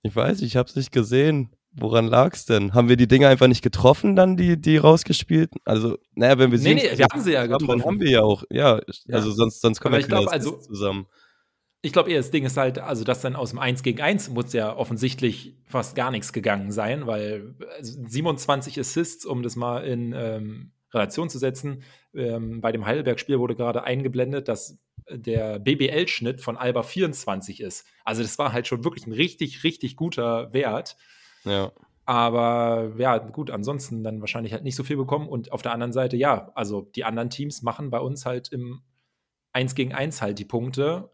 ich 0.04 0.16
weiß, 0.16 0.42
ich 0.42 0.56
habe 0.56 0.70
es 0.70 0.76
nicht 0.76 0.92
gesehen. 0.92 1.50
Woran 1.78 2.08
lag 2.08 2.34
es 2.34 2.46
denn? 2.46 2.74
Haben 2.74 2.88
wir 2.88 2.96
die 2.96 3.08
Dinge 3.08 3.28
einfach 3.28 3.48
nicht 3.48 3.62
getroffen, 3.62 4.16
dann 4.16 4.38
die, 4.38 4.60
die 4.60 4.78
rausgespielt? 4.78 5.52
Also, 5.66 5.98
naja, 6.14 6.38
wenn 6.38 6.52
wir 6.52 6.58
sie. 6.58 6.74
Nee, 6.74 6.90
nee, 6.90 6.98
wir 6.98 7.06
haben 7.12 7.22
sie 7.22 7.34
ja 7.34 7.46
getroffen. 7.46 7.68
Dann 7.68 7.84
haben 7.84 8.00
wir 8.00 8.10
ja 8.10 8.22
auch, 8.22 8.44
ja, 8.50 8.78
ja. 8.78 9.16
also 9.16 9.32
sonst, 9.32 9.60
sonst 9.60 9.82
kommen 9.82 9.96
wir 9.96 10.08
glaub, 10.08 10.30
also, 10.30 10.52
zusammen. 10.52 11.08
Ich 11.86 11.94
glaube 11.94 12.10
eher, 12.10 12.18
das 12.18 12.32
Ding 12.32 12.46
ist 12.46 12.58
halt, 12.58 12.80
also 12.80 13.04
das 13.04 13.22
dann 13.22 13.36
aus 13.36 13.52
dem 13.52 13.60
1 13.60 13.84
gegen 13.84 14.02
1 14.02 14.30
muss 14.30 14.54
ja 14.54 14.76
offensichtlich 14.76 15.56
fast 15.66 15.96
gar 15.96 16.10
nichts 16.10 16.34
gegangen 16.34 16.72
sein, 16.72 17.06
weil 17.06 17.54
27 17.80 18.78
also 18.78 18.82
Assists, 18.82 19.24
um 19.24 19.44
das 19.44 19.56
mal 19.56 19.86
in 19.86 20.12
ähm, 20.18 20.72
Relation 20.92 21.30
zu 21.30 21.38
setzen, 21.38 21.84
ähm, 22.16 22.60
bei 22.60 22.72
dem 22.72 22.88
Heidelberg-Spiel 22.88 23.38
wurde 23.38 23.56
gerade 23.56 23.84
eingeblendet, 23.84 24.48
dass 24.48 24.80
der 25.12 25.60
BBL-Schnitt 25.60 26.42
von 26.42 26.58
Alba 26.58 26.82
24 26.82 27.62
ist. 27.62 27.86
Also 28.04 28.24
das 28.24 28.40
war 28.40 28.52
halt 28.52 28.66
schon 28.66 28.84
wirklich 28.84 29.06
ein 29.06 29.14
richtig, 29.14 29.64
richtig 29.64 29.96
guter 29.96 30.52
Wert. 30.54 30.98
Ja. 31.44 31.72
Aber 32.06 32.94
ja, 32.98 33.20
gut, 33.20 33.52
ansonsten 33.52 34.04
dann 34.04 34.22
wahrscheinlich 34.22 34.54
halt 34.54 34.64
nicht 34.64 34.76
so 34.76 34.84
viel 34.84 34.98
bekommen. 34.98 35.28
Und 35.28 35.52
auf 35.52 35.62
der 35.62 35.72
anderen 35.72 35.94
Seite, 35.94 36.18
ja, 36.18 36.52
also 36.56 36.82
die 36.82 37.04
anderen 37.04 37.30
Teams 37.30 37.62
machen 37.62 37.92
bei 37.92 38.00
uns 38.00 38.26
halt 38.26 38.52
im 38.52 38.82
1 39.54 39.76
gegen 39.76 39.94
1 39.94 40.24
halt 40.24 40.40
die 40.40 40.46
Punkte. 40.46 41.12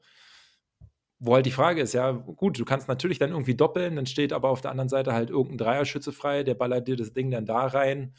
Wo 1.24 1.36
halt 1.36 1.46
die 1.46 1.52
Frage 1.52 1.82
ist, 1.82 1.94
ja, 1.94 2.12
gut, 2.12 2.58
du 2.58 2.66
kannst 2.66 2.88
natürlich 2.88 3.20
dann 3.20 3.30
irgendwie 3.30 3.54
doppeln, 3.54 3.96
dann 3.96 4.08
steht 4.08 4.34
aber 4.34 4.50
auf 4.50 4.62
der 4.62 4.72
anderen 4.72 4.90
Seite 4.90 5.14
halt 5.14 5.30
irgendein 5.30 5.60
Dreierschütze 5.60 6.12
frei, 6.12 6.42
der 6.42 6.56
ballert 6.56 6.88
dir 6.88 6.96
das 6.96 7.14
Ding 7.14 7.30
dann 7.30 7.46
da 7.46 7.68
rein. 7.68 8.16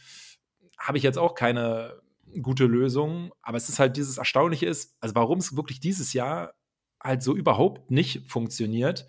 Habe 0.78 0.98
ich 0.98 1.02
jetzt 1.02 1.18
auch 1.18 1.34
keine 1.34 2.00
gute 2.40 2.64
Lösung, 2.64 3.32
aber 3.42 3.56
es 3.56 3.68
ist 3.68 3.80
halt 3.80 3.96
dieses 3.96 4.18
Erstaunliche 4.18 4.66
ist, 4.66 4.96
also 5.00 5.16
warum 5.16 5.38
es 5.38 5.56
wirklich 5.56 5.80
dieses 5.80 6.12
Jahr 6.12 6.54
halt 7.02 7.24
so 7.24 7.34
überhaupt 7.34 7.90
nicht 7.90 8.30
funktioniert, 8.30 9.04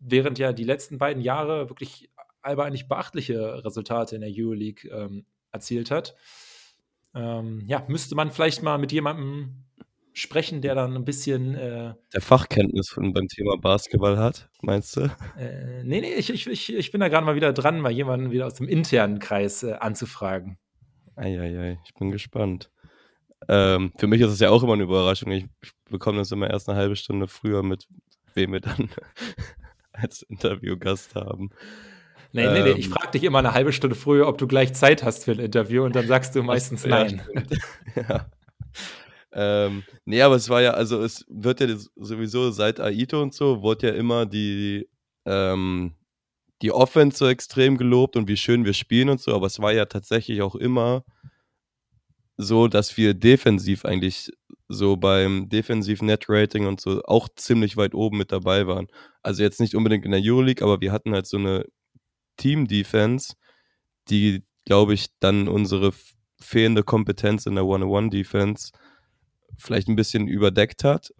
während 0.00 0.38
ja 0.38 0.54
die 0.54 0.64
letzten 0.64 0.96
beiden 0.96 1.22
Jahre 1.22 1.68
wirklich 1.68 2.10
Alba 2.40 2.64
eigentlich 2.64 2.88
beachtliche 2.88 3.62
Resultate 3.62 4.14
in 4.14 4.22
der 4.22 4.30
Euroleague 4.32 4.90
ähm, 4.90 5.26
erzielt 5.52 5.90
hat. 5.90 6.14
Ähm, 7.14 7.62
ja, 7.66 7.84
müsste 7.88 8.14
man 8.14 8.30
vielleicht 8.30 8.62
mal 8.62 8.78
mit 8.78 8.90
jemandem 8.90 9.64
sprechen, 10.18 10.60
der 10.60 10.74
dann 10.74 10.94
ein 10.94 11.04
bisschen. 11.04 11.54
Äh, 11.54 11.94
der 12.12 12.20
Fachkenntnis 12.20 12.88
von, 12.88 13.12
beim 13.12 13.28
Thema 13.28 13.56
Basketball 13.56 14.18
hat, 14.18 14.48
meinst 14.62 14.96
du? 14.96 15.02
Äh, 15.38 15.82
nee, 15.84 16.00
nee, 16.00 16.14
ich, 16.14 16.30
ich, 16.30 16.74
ich 16.74 16.90
bin 16.90 17.00
da 17.00 17.08
gerade 17.08 17.24
mal 17.24 17.36
wieder 17.36 17.52
dran, 17.52 17.80
mal 17.80 17.92
jemanden 17.92 18.30
wieder 18.30 18.46
aus 18.46 18.54
dem 18.54 18.68
internen 18.68 19.18
Kreis 19.18 19.62
äh, 19.62 19.74
anzufragen. 19.74 20.58
Eieiei, 21.16 21.78
ich 21.84 21.94
bin 21.94 22.10
gespannt. 22.10 22.70
Ähm, 23.48 23.92
für 23.96 24.06
mich 24.06 24.20
ist 24.20 24.32
es 24.32 24.40
ja 24.40 24.50
auch 24.50 24.62
immer 24.62 24.74
eine 24.74 24.82
Überraschung. 24.82 25.30
Ich, 25.30 25.46
ich 25.62 25.72
bekomme 25.88 26.18
das 26.18 26.32
immer 26.32 26.50
erst 26.50 26.68
eine 26.68 26.78
halbe 26.78 26.96
Stunde 26.96 27.28
früher 27.28 27.62
mit, 27.62 27.86
wem 28.34 28.52
wir 28.52 28.60
dann 28.60 28.90
als 29.92 30.22
Interviewgast 30.22 31.14
haben. 31.14 31.50
Nee, 32.32 32.46
nee, 32.46 32.62
nee, 32.62 32.70
ich 32.72 32.86
ähm. 32.86 32.92
frage 32.92 33.12
dich 33.12 33.24
immer 33.24 33.38
eine 33.38 33.54
halbe 33.54 33.72
Stunde 33.72 33.96
früher, 33.96 34.28
ob 34.28 34.38
du 34.38 34.46
gleich 34.46 34.74
Zeit 34.74 35.02
hast 35.02 35.24
für 35.24 35.32
ein 35.32 35.38
Interview 35.38 35.84
und 35.84 35.96
dann 35.96 36.06
sagst 36.06 36.34
du 36.34 36.42
meistens 36.42 36.84
nein. 36.84 37.22
ja. 37.96 38.26
Ähm, 39.32 39.84
nee, 40.04 40.22
aber 40.22 40.36
es 40.36 40.48
war 40.48 40.62
ja, 40.62 40.72
also 40.72 41.02
es 41.02 41.24
wird 41.28 41.60
ja 41.60 41.68
sowieso 41.96 42.50
seit 42.50 42.80
Aito 42.80 43.20
und 43.22 43.34
so, 43.34 43.62
wurde 43.62 43.88
ja 43.88 43.94
immer 43.94 44.26
die, 44.26 44.88
ähm, 45.26 45.94
die 46.62 46.72
Offense 46.72 47.18
so 47.18 47.28
extrem 47.28 47.76
gelobt 47.76 48.16
und 48.16 48.28
wie 48.28 48.36
schön 48.36 48.64
wir 48.64 48.72
spielen 48.72 49.10
und 49.10 49.20
so, 49.20 49.34
aber 49.34 49.46
es 49.46 49.60
war 49.60 49.72
ja 49.72 49.84
tatsächlich 49.86 50.42
auch 50.42 50.54
immer 50.54 51.04
so, 52.38 52.68
dass 52.68 52.96
wir 52.96 53.14
defensiv 53.14 53.84
eigentlich 53.84 54.30
so 54.68 54.96
beim 54.96 55.48
defensiven 55.48 56.06
Net 56.06 56.26
Rating 56.28 56.66
und 56.66 56.80
so 56.80 57.02
auch 57.04 57.28
ziemlich 57.36 57.76
weit 57.76 57.94
oben 57.94 58.18
mit 58.18 58.32
dabei 58.32 58.66
waren. 58.66 58.86
Also 59.22 59.42
jetzt 59.42 59.60
nicht 59.60 59.74
unbedingt 59.74 60.04
in 60.04 60.12
der 60.12 60.20
Euroleague, 60.22 60.64
aber 60.64 60.80
wir 60.80 60.92
hatten 60.92 61.14
halt 61.14 61.26
so 61.26 61.36
eine 61.38 61.64
Team 62.36 62.68
Defense, 62.68 63.34
die, 64.08 64.44
glaube 64.64 64.94
ich, 64.94 65.08
dann 65.20 65.48
unsere 65.48 65.92
fehlende 66.40 66.82
Kompetenz 66.84 67.46
in 67.46 67.56
der 67.56 67.66
One-on-One-Defense 67.66 68.70
vielleicht 69.56 69.88
ein 69.88 69.96
bisschen 69.96 70.28
überdeckt 70.28 70.84
hat. 70.84 71.12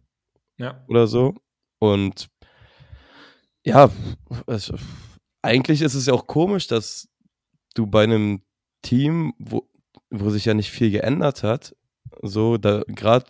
Ja. 0.57 0.85
Oder 0.89 1.07
so. 1.07 1.35
Und 1.79 2.29
ja, 3.65 3.91
es, 4.47 4.73
eigentlich 5.43 5.83
ist 5.83 5.95
es 5.95 6.07
ja 6.07 6.13
auch 6.15 6.27
komisch, 6.27 6.67
dass 6.67 7.09
du 7.75 7.87
bei 7.87 8.05
einem 8.05 8.43
Team, 8.83 9.35
wo, 9.39 9.69
wo 10.11 10.31
sich 10.31 10.45
ja 10.45 10.55
nicht 10.55 10.71
viel 10.71 10.91
geändert 10.91 11.43
hat, 11.43 11.75
so, 12.23 12.57
da 12.57 12.83
gerade, 12.89 13.27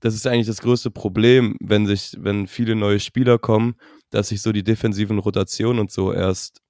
das 0.00 0.14
ist 0.14 0.26
eigentlich 0.26 0.46
das 0.46 0.60
größte 0.60 0.90
Problem, 0.90 1.56
wenn 1.60 1.86
sich, 1.86 2.16
wenn 2.18 2.46
viele 2.46 2.74
neue 2.76 3.00
Spieler 3.00 3.38
kommen, 3.38 3.76
dass 4.10 4.28
sich 4.28 4.40
so 4.40 4.52
die 4.52 4.62
defensiven 4.62 5.18
Rotationen 5.18 5.80
und 5.80 5.90
so 5.90 6.12
erst 6.12 6.62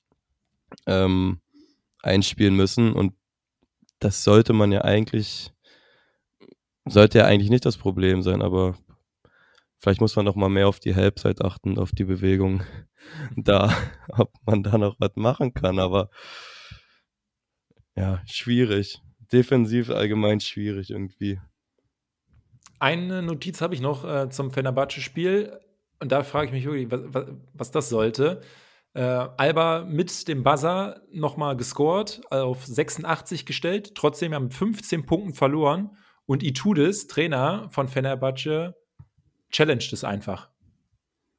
ähm, 0.87 1.41
einspielen 2.03 2.57
müssen 2.57 2.93
und 2.93 3.15
das 3.99 4.25
sollte 4.25 4.53
man 4.53 4.73
ja 4.73 4.83
eigentlich, 4.83 5.53
sollte 6.87 7.19
ja 7.19 7.27
eigentlich 7.27 7.51
nicht 7.51 7.67
das 7.67 7.77
Problem 7.77 8.23
sein, 8.23 8.43
aber 8.43 8.77
vielleicht 9.79 10.01
muss 10.01 10.17
man 10.17 10.25
noch 10.25 10.37
mal 10.37 10.49
mehr 10.49 10.69
auf 10.69 10.81
die 10.81 10.95
Halbzeit 10.95 11.43
achten, 11.43 11.79
auf 11.79 11.91
die 11.91 12.05
Bewegung 12.05 12.63
da, 13.37 13.77
ob 14.09 14.33
man 14.45 14.63
da 14.63 14.79
noch 14.79 14.97
was 14.99 15.17
machen 15.17 15.53
kann, 15.53 15.79
aber 15.79 16.11
ja, 17.95 18.23
schwierig. 18.27 19.01
Defensiv 19.33 19.91
allgemein 19.91 20.41
schwierig 20.41 20.91
irgendwie. 20.91 21.41
Eine 22.79 23.23
Notiz 23.23 23.61
habe 23.61 23.75
ich 23.75 23.81
noch 23.81 24.05
äh, 24.05 24.29
zum 24.29 24.53
Fenerbahce-Spiel 24.53 25.59
und 25.99 26.13
da 26.13 26.23
frage 26.23 26.47
ich 26.47 26.53
mich 26.53 26.65
wirklich, 26.67 26.91
was, 26.91 27.01
was, 27.07 27.27
was 27.55 27.71
das 27.71 27.89
sollte. 27.89 28.43
Äh, 28.93 29.01
Alba 29.01 29.85
mit 29.85 30.29
dem 30.29 30.43
Buzzer 30.43 31.01
nochmal 31.11 31.57
gescored, 31.57 32.21
auf 32.31 32.65
86 32.65 33.47
gestellt, 33.47 33.95
trotzdem 33.95 34.33
ja 34.33 34.41
mit 34.41 34.55
15 34.55 35.07
Punkten 35.07 35.35
verloren 35.35 35.97
und 36.27 36.43
Itudis, 36.43 37.07
Trainer 37.07 37.69
von 37.71 37.89
Fenerbahce, 37.89 38.75
challenged 39.51 39.93
es 39.93 40.05
einfach. 40.05 40.51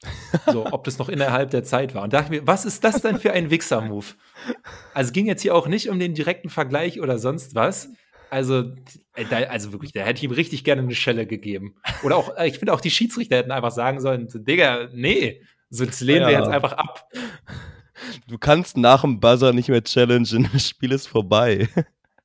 So, 0.52 0.65
ob 0.67 0.84
das 0.84 0.97
noch 0.97 1.10
innerhalb 1.10 1.50
der 1.52 1.63
Zeit 1.63 1.93
war. 1.95 2.04
Und 2.04 2.13
dachte 2.13 2.30
mir, 2.30 2.45
was 2.45 2.65
ist 2.65 2.84
das 2.84 3.02
denn 3.02 3.19
für 3.19 3.34
ein 3.34 3.50
Wichser-Move? 3.50 4.06
Also 4.93 5.12
ging 5.12 5.26
jetzt 5.26 5.41
hier 5.41 5.56
auch 5.56 5.67
nicht 5.67 5.89
um 5.89 6.00
den 6.00 6.13
direkten 6.13 6.50
Vergleich 6.50 7.02
oder 7.02 7.17
sonst 7.17 7.56
was. 7.56 7.89
Also, 8.30 8.73
äh, 9.15 9.26
da, 9.30 9.38
also 9.38 9.71
wirklich, 9.71 9.91
da 9.93 10.02
hätte 10.02 10.19
ich 10.19 10.23
ihm 10.23 10.32
richtig 10.32 10.63
gerne 10.63 10.82
eine 10.82 10.95
Schelle 10.95 11.26
gegeben. 11.26 11.76
Oder 12.04 12.15
auch, 12.15 12.38
äh, 12.38 12.47
ich 12.47 12.60
finde 12.60 12.73
auch 12.73 12.82
die 12.82 12.91
Schiedsrichter 12.91 13.38
hätten 13.38 13.52
einfach 13.52 13.71
sagen 13.71 14.00
sollen, 14.00 14.28
Digga, 14.32 14.89
nee, 14.93 15.41
so 15.69 15.86
das 15.86 16.02
lehnen 16.02 16.21
ja. 16.21 16.28
wir 16.28 16.38
jetzt 16.38 16.50
einfach 16.50 16.73
ab. 16.73 17.10
Du 18.28 18.38
kannst 18.38 18.78
nach 18.78 19.02
dem 19.02 19.19
Buzzer 19.19 19.54
nicht 19.54 19.69
mehr 19.69 19.84
challengen, 19.84 20.50
das 20.54 20.69
Spiel 20.69 20.91
ist 20.91 21.08
vorbei. 21.08 21.67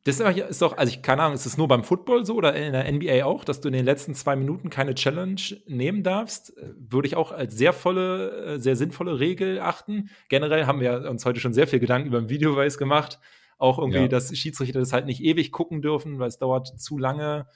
Das 0.05 0.19
ist 0.19 0.63
doch, 0.63 0.77
also 0.77 0.93
ich 0.93 1.01
keine 1.01 1.23
Ahnung, 1.23 1.35
ist 1.35 1.47
es 1.47 1.57
nur 1.57 1.69
beim 1.69 1.85
Football 1.85 2.27
so 2.27 2.35
oder 2.35 2.57
in 2.57 2.73
der 2.73 2.91
NBA 2.91 3.25
auch, 3.25 3.45
dass 3.45 3.61
du 3.61 3.69
in 3.69 3.75
den 3.75 3.85
letzten 3.85 4.15
zwei 4.15 4.35
Minuten 4.35 4.69
keine 4.69 4.97
Challenge 4.97 5.41
nehmen 5.67 6.03
darfst? 6.03 6.53
Würde 6.77 7.07
ich 7.07 7.15
auch 7.15 7.31
als 7.31 7.55
sehr 7.55 7.73
volle, 7.73 8.55
äh, 8.55 8.59
sehr 8.59 8.75
sinnvolle 8.75 9.21
Regel 9.21 9.61
achten. 9.61 10.11
Generell 10.29 10.67
haben 10.67 10.81
wir 10.81 11.09
uns 11.09 11.25
heute 11.25 11.39
schon 11.39 11.55
sehr 11.55 11.69
viel 11.69 11.79
Gedanken 11.79 12.09
über 12.09 12.21
den 12.21 12.29
Videobeweis 12.29 12.79
gemacht. 12.79 13.21
Auch 13.59 13.79
irgendwie, 13.79 14.01
ja. 14.01 14.09
dass 14.09 14.37
Schiedsrichter 14.37 14.81
das 14.81 14.93
halt 14.93 15.07
nicht 15.07 15.23
ewig 15.23 15.53
gucken 15.53 15.83
dürfen, 15.83 16.19
weil 16.19 16.27
es 16.27 16.39
dauert 16.39 16.81
zu 16.81 16.99
lange. 16.99 17.47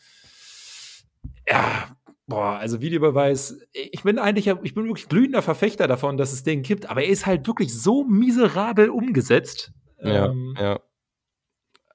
Ja, 1.48 1.96
boah, 2.28 2.58
also 2.58 2.80
Videobeweis, 2.80 3.58
ich 3.72 4.04
bin 4.04 4.20
eigentlich, 4.20 4.46
ich 4.46 4.74
bin 4.74 4.86
wirklich 4.86 5.08
glühender 5.08 5.42
Verfechter 5.42 5.88
davon, 5.88 6.16
dass 6.16 6.32
es 6.32 6.44
den 6.44 6.62
gibt, 6.62 6.88
aber 6.88 7.02
er 7.02 7.08
ist 7.08 7.26
halt 7.26 7.48
wirklich 7.48 7.74
so 7.74 8.04
miserabel 8.04 8.88
umgesetzt. 8.88 9.72
Ja, 10.00 10.26
ähm, 10.26 10.54
ja. 10.56 10.78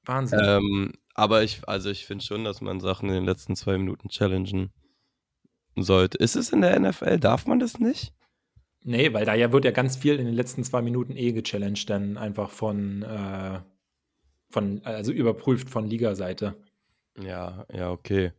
Wahnsinn. 0.05 0.39
Ähm, 0.43 0.93
aber 1.13 1.43
ich, 1.43 1.67
also 1.67 1.89
ich 1.89 2.05
finde 2.05 2.23
schon, 2.23 2.43
dass 2.43 2.61
man 2.61 2.79
Sachen 2.79 3.09
in 3.09 3.15
den 3.15 3.25
letzten 3.25 3.55
zwei 3.55 3.77
Minuten 3.77 4.09
challengen 4.09 4.71
sollte. 5.75 6.17
Ist 6.17 6.35
es 6.35 6.51
in 6.51 6.61
der 6.61 6.79
NFL? 6.79 7.19
Darf 7.19 7.45
man 7.45 7.59
das 7.59 7.79
nicht? 7.79 8.13
Nee, 8.83 9.13
weil 9.13 9.25
da 9.25 9.35
ja 9.35 9.51
wird 9.51 9.65
ja 9.65 9.71
ganz 9.71 9.95
viel 9.95 10.15
in 10.15 10.25
den 10.25 10.33
letzten 10.33 10.63
zwei 10.63 10.81
Minuten 10.81 11.15
eh 11.15 11.31
gechallenged, 11.33 11.89
dann 11.89 12.17
einfach 12.17 12.49
von, 12.49 13.03
äh, 13.03 13.59
von 14.49 14.81
also 14.83 15.11
überprüft 15.11 15.69
von 15.69 15.87
Ligaseite. 15.87 16.55
Ja, 17.21 17.65
ja, 17.71 17.91
okay. 17.91 18.31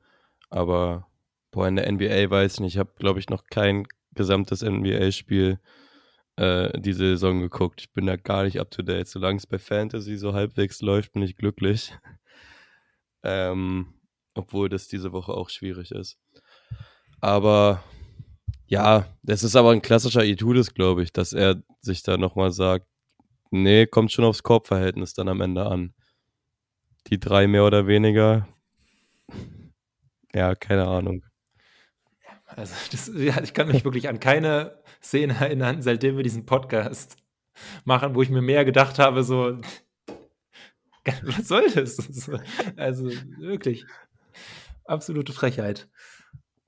Aber 0.51 1.07
boah, 1.53 1.69
in 1.69 1.77
der 1.77 1.91
NBA 1.91 2.29
weiß 2.29 2.55
ich 2.55 2.61
nicht, 2.61 2.75
ich 2.75 2.79
habe, 2.79 2.93
glaube 2.99 3.21
ich, 3.21 3.29
noch 3.29 3.45
kein 3.47 3.87
gesamtes 4.15 4.63
NBA-Spiel 4.63 5.61
äh, 6.37 6.79
diese 6.81 7.07
Saison 7.07 7.41
geguckt. 7.41 7.81
Ich 7.83 7.93
bin 7.93 8.07
da 8.07 8.17
gar 8.17 8.45
nicht 8.45 8.61
up 8.61 8.71
to 8.71 8.83
date. 8.83 9.09
Solange 9.09 9.39
es 9.39 9.47
bei 9.47 9.59
Fantasy 9.59 10.17
so 10.17 10.33
halbwegs 10.33 10.81
läuft, 10.81 11.13
bin 11.13 11.23
ich 11.23 11.37
glücklich. 11.37 11.93
ähm, 13.23 13.95
obwohl 14.35 14.69
das 14.69 14.89
diese 14.89 15.13
Woche 15.13 15.33
auch 15.33 15.51
schwierig 15.51 15.91
ist. 15.93 16.19
Aber 17.21 17.83
ja, 18.67 19.07
das 19.23 19.43
ist 19.43 19.57
aber 19.57 19.71
ein 19.73 19.83
klassischer 19.83 20.25
Itudes, 20.25 20.75
glaube 20.75 21.03
ich, 21.03 21.13
dass 21.13 21.33
er 21.33 21.63
sich 21.81 22.03
da 22.03 22.17
nochmal 22.17 22.53
sagt, 22.53 22.87
nee, 23.51 23.87
kommt 23.87 24.13
schon 24.13 24.25
aufs 24.25 24.43
Korbverhältnis 24.43 25.15
dann 25.15 25.29
am 25.29 25.41
Ende 25.41 25.67
an. 25.67 25.95
Die 27.09 27.21
drei 27.21 27.47
mehr 27.47 27.67
oder 27.67 27.87
weniger, 27.87 28.49
ja, 30.35 30.55
keine 30.55 30.87
Ahnung. 30.87 31.25
Also 32.57 32.75
das, 32.91 33.11
ja, 33.15 33.41
ich 33.43 33.55
kann 33.55 33.69
mich 33.69 33.85
wirklich 33.85 34.09
an 34.09 34.21
keine 34.21 34.81
Szene 35.03 35.35
erinnern, 35.35 35.83
seitdem 35.83 36.17
wir 36.17 36.23
diesen 36.23 36.47
Podcast 36.47 37.17
machen, 37.85 38.15
wo 38.15 38.23
ich 38.23 38.31
mir 38.31 38.43
mehr 38.43 38.65
gedacht 38.65 38.99
habe, 38.99 39.23
so, 39.25 39.59
was 41.23 41.49
soll 41.49 41.71
das? 41.71 42.31
Also 42.77 43.11
wirklich, 43.39 43.85
absolute 44.85 45.33
Frechheit. 45.33 45.89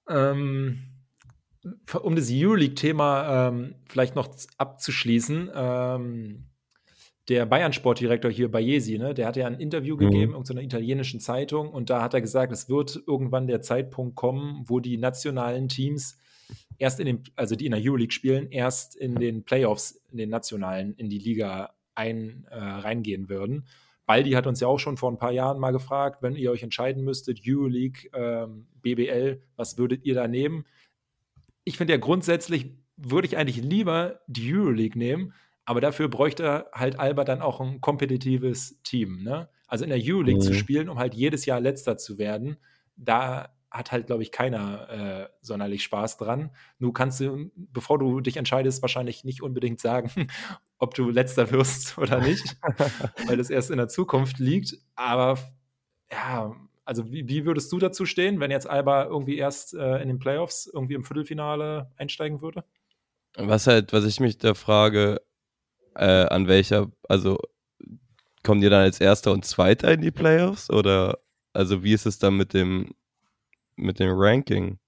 Ähm, 0.09 0.91
um 2.03 2.15
das 2.15 2.29
Euroleague-Thema 2.31 3.49
ähm, 3.49 3.75
vielleicht 3.89 4.15
noch 4.15 4.29
abzuschließen, 4.59 5.51
ähm, 5.55 6.47
der 7.29 7.47
Bayern-Sportdirektor 7.47 8.31
hier 8.31 8.51
Bayesi, 8.51 8.99
ne, 8.99 9.15
der 9.15 9.27
hat 9.27 9.37
ja 9.37 9.47
ein 9.47 9.59
Interview 9.59 9.97
mhm. 9.97 10.01
gegeben, 10.01 10.27
mhm. 10.29 10.35
irgendeiner 10.35 10.63
italienischen 10.63 11.21
Zeitung, 11.21 11.71
und 11.71 11.91
da 11.91 12.03
hat 12.03 12.15
er 12.15 12.21
gesagt, 12.21 12.53
es 12.53 12.69
wird 12.69 13.03
irgendwann 13.07 13.47
der 13.47 13.63
Zeitpunkt 13.63 14.15
kommen, 14.15 14.65
wo 14.67 14.81
die 14.81 14.99
nationalen 14.99 15.69
Teams 15.69 16.19
erst 16.79 17.01
in 17.01 17.07
den, 17.07 17.23
also 17.37 17.57
die 17.57 17.67
in 17.67 17.73
der 17.73 17.81
Euroleague 17.83 18.13
spielen, 18.13 18.51
erst 18.51 18.97
in 18.97 19.15
den 19.15 19.45
Playoffs, 19.45 20.03
in 20.11 20.19
den 20.19 20.31
nationalen, 20.31 20.95
in 20.95 21.09
die 21.09 21.19
Liga 21.19 21.75
ein, 21.95 22.47
äh, 22.51 22.59
reingehen 22.59 23.29
würden. 23.29 23.67
Baldi 24.07 24.33
hat 24.33 24.47
uns 24.47 24.61
ja 24.61 24.69
auch 24.69 24.79
schon 24.79 24.99
vor 24.99 25.11
ein 25.11 25.17
paar 25.19 25.33
Jahren 25.33 25.59
mal 25.59 25.71
gefragt, 25.71 26.23
wenn 26.23 26.37
ihr 26.37 26.51
euch 26.51 26.63
entscheiden 26.63 27.05
müsstet, 27.05 27.41
Euroleague, 27.47 28.11
ähm, 28.13 28.67
BBL, 28.83 29.41
was 29.57 29.79
würdet 29.79 30.05
ihr 30.05 30.15
da 30.15 30.29
nehmen? 30.29 30.67
Ich 31.65 31.79
finde 31.79 31.95
ja 31.95 31.99
grundsätzlich 31.99 32.75
würde 32.97 33.27
ich 33.27 33.37
eigentlich 33.37 33.63
lieber 33.63 34.21
die 34.27 34.55
Euroleague 34.55 34.99
nehmen, 34.99 35.33
aber 35.65 35.81
dafür 35.81 36.09
bräuchte 36.09 36.67
halt 36.73 36.99
Alba 36.99 37.25
dann 37.25 37.43
auch 37.43 37.61
ein 37.61 37.81
kompetitives 37.81 38.81
Team. 38.83 39.23
Ne? 39.23 39.49
Also 39.67 39.85
in 39.85 39.91
der 39.91 40.01
Euroleague 40.01 40.43
mhm. 40.43 40.47
zu 40.47 40.55
spielen, 40.55 40.89
um 40.89 40.99
halt 40.99 41.15
jedes 41.15 41.47
Jahr 41.47 41.61
letzter 41.61 41.97
zu 41.97 42.19
werden, 42.19 42.57
da 42.97 43.49
hat 43.71 43.91
halt, 43.91 44.07
glaube 44.07 44.23
ich, 44.23 44.31
keiner 44.31 44.89
äh, 44.89 45.29
sonderlich 45.41 45.83
Spaß 45.83 46.17
dran. 46.17 46.51
Nur 46.79 46.93
kannst 46.93 47.19
du, 47.19 47.51
bevor 47.57 47.99
du 47.99 48.21
dich 48.21 48.37
entscheidest, 48.37 48.83
wahrscheinlich 48.83 49.25
nicht 49.25 49.43
unbedingt 49.43 49.81
sagen, 49.81 50.29
ob 50.79 50.95
du 50.95 51.11
letzter 51.11 51.51
wirst 51.51 51.99
oder 51.99 52.21
nicht, 52.21 52.57
weil 53.27 53.37
das 53.37 53.51
erst 53.51 53.71
in 53.71 53.79
der 53.79 53.89
Zukunft 53.89 54.39
liegt. 54.39 54.79
Aber 54.95 55.39
ja, 56.11 56.55
also 56.85 57.11
wie, 57.11 57.27
wie, 57.29 57.47
würdest 57.47 57.73
du 57.73 57.79
dazu 57.79 58.07
stehen, 58.07 58.39
wenn 58.39 58.53
jetzt 58.53 58.69
Alba 58.69 59.07
irgendwie 59.07 59.39
erst 59.39 59.75
äh, 59.75 60.01
in 60.01 60.09
den 60.09 60.19
Playoffs 60.21 60.71
irgendwie 60.73 60.95
im 60.95 61.03
Viertelfinale 61.03 61.91
einsteigen 61.97 62.43
würde? 62.43 62.65
Was 63.37 63.67
halt, 63.67 63.93
was 63.93 64.05
ich 64.05 64.21
mich 64.21 64.39
da 64.39 64.55
frage, 64.55 65.21
äh, 65.95 66.27
an 66.27 66.49
welcher, 66.49 66.91
also 67.09 67.39
kommen 68.43 68.61
die 68.61 68.69
dann 68.69 68.83
als 68.83 69.01
Erster 69.01 69.33
und 69.33 69.45
Zweiter 69.45 69.93
in 69.93 70.03
die 70.03 70.11
Playoffs? 70.11 70.71
Oder 70.71 71.19
also 71.53 71.83
wie 71.83 71.93
ist 71.93 72.07
es 72.07 72.19
dann 72.19 72.37
mit 72.37 72.55
dem, 72.55 72.95
mit 73.77 73.99
dem 73.99 74.11
Ranking? 74.13 74.79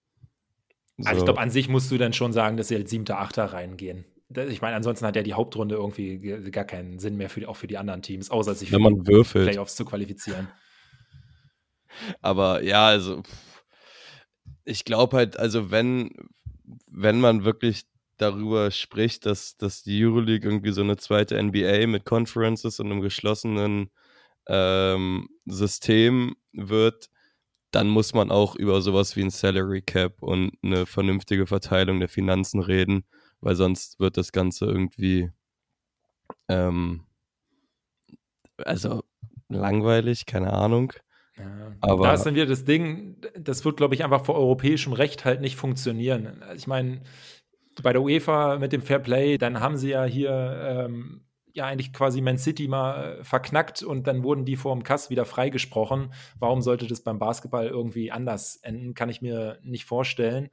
So. 0.99 1.09
Also 1.09 1.21
ich 1.21 1.25
glaube, 1.25 1.40
an 1.40 1.51
sich 1.51 1.69
musst 1.69 1.90
du 1.90 1.99
dann 1.99 2.12
schon 2.12 2.33
sagen, 2.33 2.57
dass 2.57 2.69
sie 2.69 2.77
als 2.77 2.90
siebter, 2.90 3.19
achter 3.19 3.45
reingehen. 3.45 4.05
Ich 4.49 4.61
meine, 4.61 4.75
ansonsten 4.77 5.07
hat 5.07 5.14
ja 5.14 5.23
die 5.23 5.35
Hauptrunde 5.35 5.77
irgendwie 5.77 6.19
gar 6.51 6.64
keinen 6.64 6.99
Sinn 6.99 7.16
mehr, 7.16 7.31
für, 7.31 7.49
auch 7.49 7.57
für 7.57 7.69
die 7.69 7.79
anderen 7.79 8.03
Teams, 8.03 8.31
außer 8.31 8.55
sich 8.55 8.71
für 8.71 8.79
die 8.79 9.07
würfelt. 9.07 9.49
Playoffs 9.49 9.77
zu 9.77 9.85
qualifizieren. 9.85 10.49
Aber 12.21 12.62
ja, 12.62 12.87
also 12.87 13.23
ich 14.64 14.85
glaube 14.85 15.16
halt, 15.16 15.38
also 15.38 15.71
wenn, 15.71 16.11
wenn 16.88 17.21
man 17.21 17.45
wirklich 17.45 17.85
darüber 18.17 18.71
spricht, 18.71 19.27
dass, 19.27 19.57
dass 19.57 19.83
die 19.83 20.05
Euroleague 20.05 20.49
irgendwie 20.49 20.73
so 20.73 20.83
eine 20.83 20.97
zweite 20.97 21.41
NBA 21.43 21.87
mit 21.87 22.05
Conferences 22.05 22.81
und 22.81 22.91
einem 22.91 23.01
geschlossenen 23.01 23.91
ähm, 24.47 25.29
System 25.45 26.37
wird, 26.53 27.09
dann 27.71 27.89
muss 27.89 28.15
man 28.15 28.31
auch 28.31 28.57
über 28.57 28.81
sowas 28.81 29.17
wie 29.17 29.23
ein 29.23 29.31
Salary 29.31 29.83
Cap 29.83 30.23
und 30.23 30.53
eine 30.63 30.87
vernünftige 30.87 31.47
Verteilung 31.47 32.01
der 32.01 32.09
Finanzen 32.09 32.61
reden, 32.61 33.05
weil 33.41 33.55
sonst 33.55 34.01
wird 34.01 34.17
das 34.17 34.33
Ganze 34.33 34.67
irgendwie 34.67 35.31
ähm, 36.49 37.05
also 38.59 39.05
langweilig, 39.49 40.27
keine 40.27 40.53
Ahnung. 40.53 40.93
Ja, 41.37 41.77
aber 41.81 42.07
da 42.07 42.15
ist 42.15 42.25
dann 42.25 42.35
wieder 42.35 42.47
das 42.47 42.65
Ding, 42.65 43.17
das 43.39 43.65
wird, 43.65 43.77
glaube 43.77 43.95
ich, 43.95 44.03
einfach 44.03 44.25
vor 44.25 44.37
europäischem 44.37 44.95
Recht 44.95 45.25
halt 45.27 45.43
nicht 45.43 45.57
funktionieren. 45.57 46.43
Ich 46.55 46.67
meine, 46.67 47.03
bei 47.83 47.93
der 47.93 48.03
UEFA 48.03 48.59
mit 48.59 48.73
dem 48.73 48.83
Fair 48.83 48.99
Play, 48.99 49.39
dann 49.39 49.61
haben 49.61 49.77
sie 49.77 49.91
ja 49.91 50.05
hier 50.05 50.31
ähm, 50.89 51.27
ja 51.57 51.67
eigentlich 51.67 51.93
quasi 51.93 52.21
Man 52.21 52.39
City 52.39 52.69
mal 52.69 53.19
äh, 53.21 53.25
verknackt 53.25 53.83
und 53.83 54.07
dann 54.07 54.23
wurden 54.23 54.45
die 54.45 54.57
vor 54.57 54.75
dem 54.75 54.85
Kass 54.85 55.11
wieder 55.11 55.25
freigesprochen. 55.25 56.12
Warum 56.39 56.62
sollte 56.62 56.87
das 56.87 57.03
beim 57.03 57.19
Basketball 57.19 57.67
irgendwie 57.67 58.12
anders 58.12 58.57
enden? 58.62 58.95
Kann 58.95 59.09
ich 59.09 59.23
mir 59.23 59.59
nicht 59.62 59.87
vorstellen. 59.87 60.51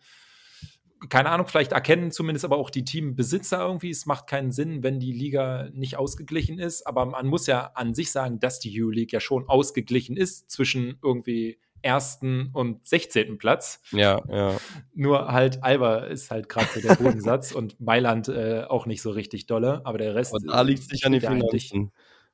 Keine 1.10 1.30
Ahnung, 1.30 1.48
vielleicht 1.48 1.74
erkennen 1.74 2.12
zumindest 2.12 2.46
aber 2.46 2.56
auch 2.56 2.70
die 2.70 2.86
Teambesitzer 2.86 3.60
irgendwie, 3.60 3.90
es 3.90 4.06
macht 4.06 4.26
keinen 4.26 4.54
Sinn, 4.54 4.84
wenn 4.84 5.02
die 5.02 5.12
Liga 5.12 5.70
nicht 5.74 5.98
ausgeglichen 5.98 6.60
ist. 6.60 6.88
Aber 6.88 7.06
man 7.06 7.28
muss 7.28 7.46
ja 7.46 7.72
an 7.76 7.94
sich 7.94 8.10
sagen, 8.10 8.40
dass 8.40 8.60
die 8.60 8.82
EU-League 8.82 9.12
ja 9.12 9.20
schon 9.20 9.50
ausgeglichen 9.50 10.16
ist 10.16 10.50
zwischen 10.50 10.98
irgendwie 11.04 11.60
ersten 11.84 12.50
und 12.54 12.88
16. 12.88 13.38
Platz. 13.38 13.82
Ja, 13.92 14.22
ja. 14.30 14.58
Nur 14.94 15.28
halt 15.32 15.64
Alba 15.64 16.06
ist 16.06 16.32
halt 16.32 16.50
gerade 16.50 16.68
so 16.74 16.82
der 16.82 16.96
Bodensatz 16.96 17.52
und 17.52 17.80
Mailand 17.80 18.30
äh, 18.30 18.64
auch 18.64 18.86
nicht 18.86 19.02
so 19.02 19.12
richtig 19.12 19.46
dolle, 19.46 19.82
aber 19.86 19.98
der 19.98 20.16
Rest. 20.16 20.34
Und 20.34 20.48
da 20.48 20.62
liegt 20.62 20.84
sich 20.84 21.06
an 21.06 21.12
den 21.12 21.22
Finanzen. 21.22 21.92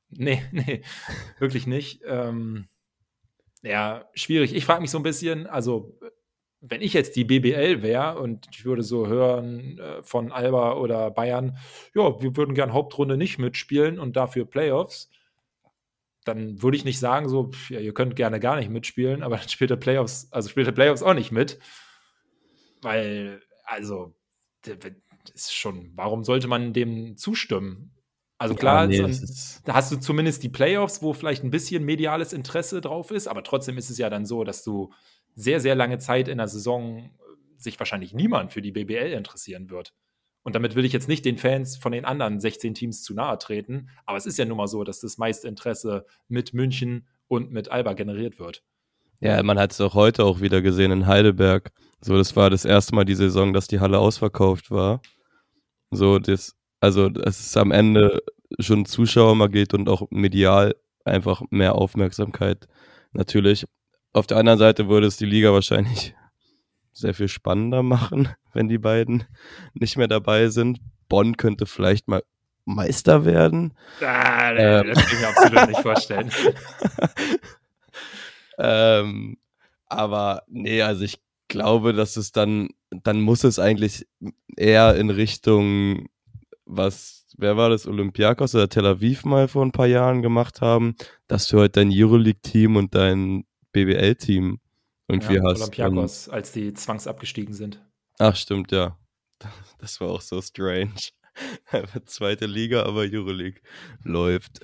Nee, 0.09 0.41
nee, 0.51 0.81
wirklich 1.39 1.67
nicht. 1.67 2.01
Ähm, 2.05 2.67
ja, 3.61 4.05
schwierig. 4.13 4.55
Ich 4.55 4.65
frage 4.65 4.81
mich 4.81 4.91
so 4.91 4.99
ein 4.99 5.03
bisschen, 5.03 5.47
also 5.47 5.97
wenn 6.61 6.81
ich 6.81 6.93
jetzt 6.93 7.15
die 7.15 7.23
BBL 7.23 7.81
wäre 7.81 8.19
und 8.19 8.47
ich 8.51 8.65
würde 8.65 8.83
so 8.83 9.07
hören 9.07 9.79
äh, 9.79 10.03
von 10.03 10.31
Alba 10.31 10.73
oder 10.73 11.09
Bayern, 11.11 11.57
ja, 11.95 12.21
wir 12.21 12.35
würden 12.35 12.53
gern 12.53 12.73
Hauptrunde 12.73 13.17
nicht 13.17 13.39
mitspielen 13.39 13.99
und 13.99 14.15
dafür 14.15 14.45
Playoffs, 14.45 15.09
dann 16.25 16.61
würde 16.61 16.77
ich 16.77 16.85
nicht 16.85 16.99
sagen, 16.99 17.29
so, 17.29 17.51
ja, 17.69 17.79
ihr 17.79 17.93
könnt 17.93 18.15
gerne 18.15 18.39
gar 18.39 18.57
nicht 18.57 18.69
mitspielen, 18.69 19.23
aber 19.23 19.37
dann 19.39 19.49
spielt 19.49 19.69
der 19.69 19.77
Playoffs, 19.77 20.27
also 20.31 20.49
spielt 20.49 20.67
der 20.67 20.73
Playoffs 20.73 21.03
auch 21.03 21.13
nicht 21.13 21.31
mit. 21.31 21.59
Weil, 22.81 23.41
also, 23.65 24.15
das 24.63 24.77
ist 25.35 25.53
schon, 25.53 25.91
warum 25.95 26.23
sollte 26.23 26.47
man 26.47 26.73
dem 26.73 27.17
zustimmen? 27.17 27.91
Also 28.37 28.55
klar, 28.55 28.89
ja, 28.89 29.05
nee, 29.05 29.19
da 29.65 29.73
hast 29.73 29.91
du 29.91 29.97
zumindest 29.97 30.43
die 30.43 30.49
Playoffs, 30.49 31.01
wo 31.01 31.11
vielleicht 31.11 31.43
ein 31.43 31.51
bisschen 31.51 31.83
mediales 31.83 32.31
Interesse 32.31 32.79
drauf 32.79 33.11
ist, 33.11 33.27
aber 33.27 33.43
trotzdem 33.43 33.77
ist 33.77 33.89
es 33.89 33.97
ja 33.97 34.09
dann 34.09 34.25
so, 34.25 34.45
dass 34.45 34.63
du 34.63 34.93
sehr, 35.35 35.59
sehr 35.59 35.75
lange 35.75 35.97
Zeit 35.99 36.29
in 36.29 36.37
der 36.37 36.47
Saison 36.47 37.09
sich 37.57 37.77
wahrscheinlich 37.79 38.13
niemand 38.13 38.53
für 38.53 38.61
die 38.61 38.71
BBL 38.71 39.11
interessieren 39.11 39.69
wird. 39.69 39.93
Und 40.43 40.55
damit 40.55 40.75
will 40.75 40.85
ich 40.85 40.93
jetzt 40.93 41.07
nicht 41.07 41.25
den 41.25 41.37
Fans 41.37 41.77
von 41.77 41.91
den 41.91 42.05
anderen 42.05 42.39
16 42.39 42.73
Teams 42.73 43.03
zu 43.03 43.13
nahe 43.13 43.37
treten, 43.37 43.89
aber 44.05 44.17
es 44.17 44.25
ist 44.25 44.37
ja 44.37 44.45
nun 44.45 44.57
mal 44.57 44.67
so, 44.67 44.83
dass 44.83 44.99
das 44.99 45.17
meiste 45.17 45.47
Interesse 45.47 46.05
mit 46.27 46.53
München 46.53 47.07
und 47.27 47.51
mit 47.51 47.69
Alba 47.69 47.93
generiert 47.93 48.39
wird. 48.39 48.63
Ja, 49.19 49.43
man 49.43 49.59
hat 49.59 49.73
es 49.73 49.81
auch 49.81 49.95
heute 49.95 50.23
auch 50.23 50.39
wieder 50.39 50.61
gesehen 50.61 50.91
in 50.91 51.07
Heidelberg. 51.07 51.71
So, 52.01 52.17
das 52.17 52.35
war 52.37 52.49
das 52.49 52.63
erste 52.63 52.95
Mal 52.95 53.03
die 53.03 53.15
Saison, 53.15 53.53
dass 53.53 53.67
die 53.67 53.81
Halle 53.81 53.99
ausverkauft 53.99 54.71
war. 54.71 55.01
So, 55.91 56.19
das, 56.19 56.55
also 56.79 57.07
es 57.07 57.39
ist 57.41 57.57
am 57.57 57.71
Ende 57.71 58.21
schon 58.59 58.85
Zuschauer 58.85 59.35
mal 59.35 59.49
geht 59.49 59.73
und 59.73 59.89
auch 59.89 60.07
medial 60.09 60.75
einfach 61.03 61.41
mehr 61.49 61.75
Aufmerksamkeit. 61.75 62.67
Natürlich. 63.11 63.65
Auf 64.13 64.25
der 64.25 64.37
anderen 64.37 64.59
Seite 64.59 64.87
würde 64.87 65.07
es 65.07 65.17
die 65.17 65.25
Liga 65.25 65.51
wahrscheinlich 65.51 66.15
sehr 66.99 67.13
viel 67.13 67.27
spannender 67.27 67.83
machen, 67.83 68.29
wenn 68.53 68.67
die 68.67 68.77
beiden 68.77 69.23
nicht 69.73 69.97
mehr 69.97 70.07
dabei 70.07 70.49
sind. 70.49 70.79
Bonn 71.07 71.37
könnte 71.37 71.65
vielleicht 71.65 72.07
mal 72.07 72.23
Meister 72.65 73.25
werden. 73.25 73.73
Ah, 74.01 74.51
nee, 74.53 74.61
ähm. 74.61 74.87
Das 74.87 75.05
kann 75.05 75.13
ich 75.13 75.19
mir 75.19 75.27
absolut 75.27 75.67
nicht 75.69 75.81
vorstellen. 75.81 76.31
ähm, 78.59 79.37
aber 79.87 80.43
nee, 80.47 80.81
also 80.81 81.03
ich 81.03 81.19
glaube, 81.47 81.93
dass 81.93 82.15
es 82.15 82.31
dann, 82.31 82.69
dann 82.91 83.21
muss 83.21 83.43
es 83.43 83.59
eigentlich 83.59 84.07
eher 84.55 84.95
in 84.95 85.09
Richtung, 85.09 86.09
was, 86.65 87.25
wer 87.37 87.57
war 87.57 87.69
das, 87.69 87.87
Olympiakos 87.87 88.53
oder 88.53 88.69
Tel 88.69 88.85
Aviv 88.85 89.25
mal 89.25 89.47
vor 89.47 89.65
ein 89.65 89.71
paar 89.71 89.87
Jahren 89.87 90.21
gemacht 90.21 90.61
haben, 90.61 90.95
dass 91.27 91.47
du 91.47 91.59
halt 91.59 91.75
dein 91.75 91.89
Euroleague-Team 91.91 92.75
und 92.75 92.93
dein 92.93 93.45
BWL-Team 93.71 94.59
irgendwie 95.09 95.35
ja, 95.35 95.43
hast. 95.43 95.61
Olympiakos, 95.61 96.29
als 96.29 96.51
die 96.51 96.73
zwangsabgestiegen 96.73 97.53
sind. 97.53 97.83
Ach, 98.19 98.35
stimmt, 98.35 98.71
ja. 98.71 98.97
Das 99.79 99.99
war 100.01 100.09
auch 100.09 100.21
so 100.21 100.41
strange. 100.41 100.93
Zweite 102.05 102.45
Liga, 102.45 102.83
aber 102.83 103.01
Euroleague 103.01 103.61
läuft. 104.03 104.59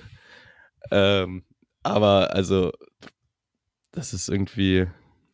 Ähm, 0.90 1.44
aber 1.82 2.34
also, 2.34 2.72
das 3.92 4.12
ist 4.12 4.28
irgendwie, 4.28 4.86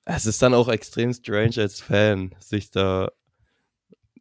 es 0.04 0.26
ist 0.26 0.40
dann 0.40 0.54
auch 0.54 0.68
extrem 0.68 1.12
strange 1.12 1.56
als 1.58 1.80
Fan, 1.80 2.34
sich 2.38 2.70
da 2.70 3.10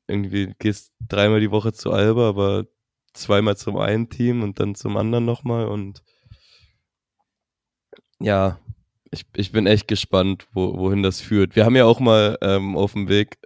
irgendwie 0.08 0.54
gehst 0.58 0.92
dreimal 1.08 1.40
die 1.40 1.52
Woche 1.52 1.74
zu 1.74 1.92
Alba, 1.92 2.28
aber 2.28 2.66
zweimal 3.14 3.56
zum 3.56 3.78
einen 3.78 4.10
Team 4.10 4.42
und 4.42 4.60
dann 4.60 4.76
zum 4.76 4.98
anderen 4.98 5.26
nochmal 5.26 5.68
und 5.68 6.04
ja, 8.20 8.60
ich, 9.12 9.26
ich 9.36 9.52
bin 9.52 9.68
echt 9.68 9.88
gespannt, 9.88 10.48
wo, 10.54 10.78
wohin 10.78 11.04
das 11.04 11.22
führt. 11.22 11.56
Wir 11.56 11.66
haben 11.66 11.76
ja 11.76 11.86
auch 11.86 12.00
mal 12.00 12.38
ähm, 12.42 12.78
auf 12.78 12.94
dem 12.94 13.10
Weg 13.10 13.38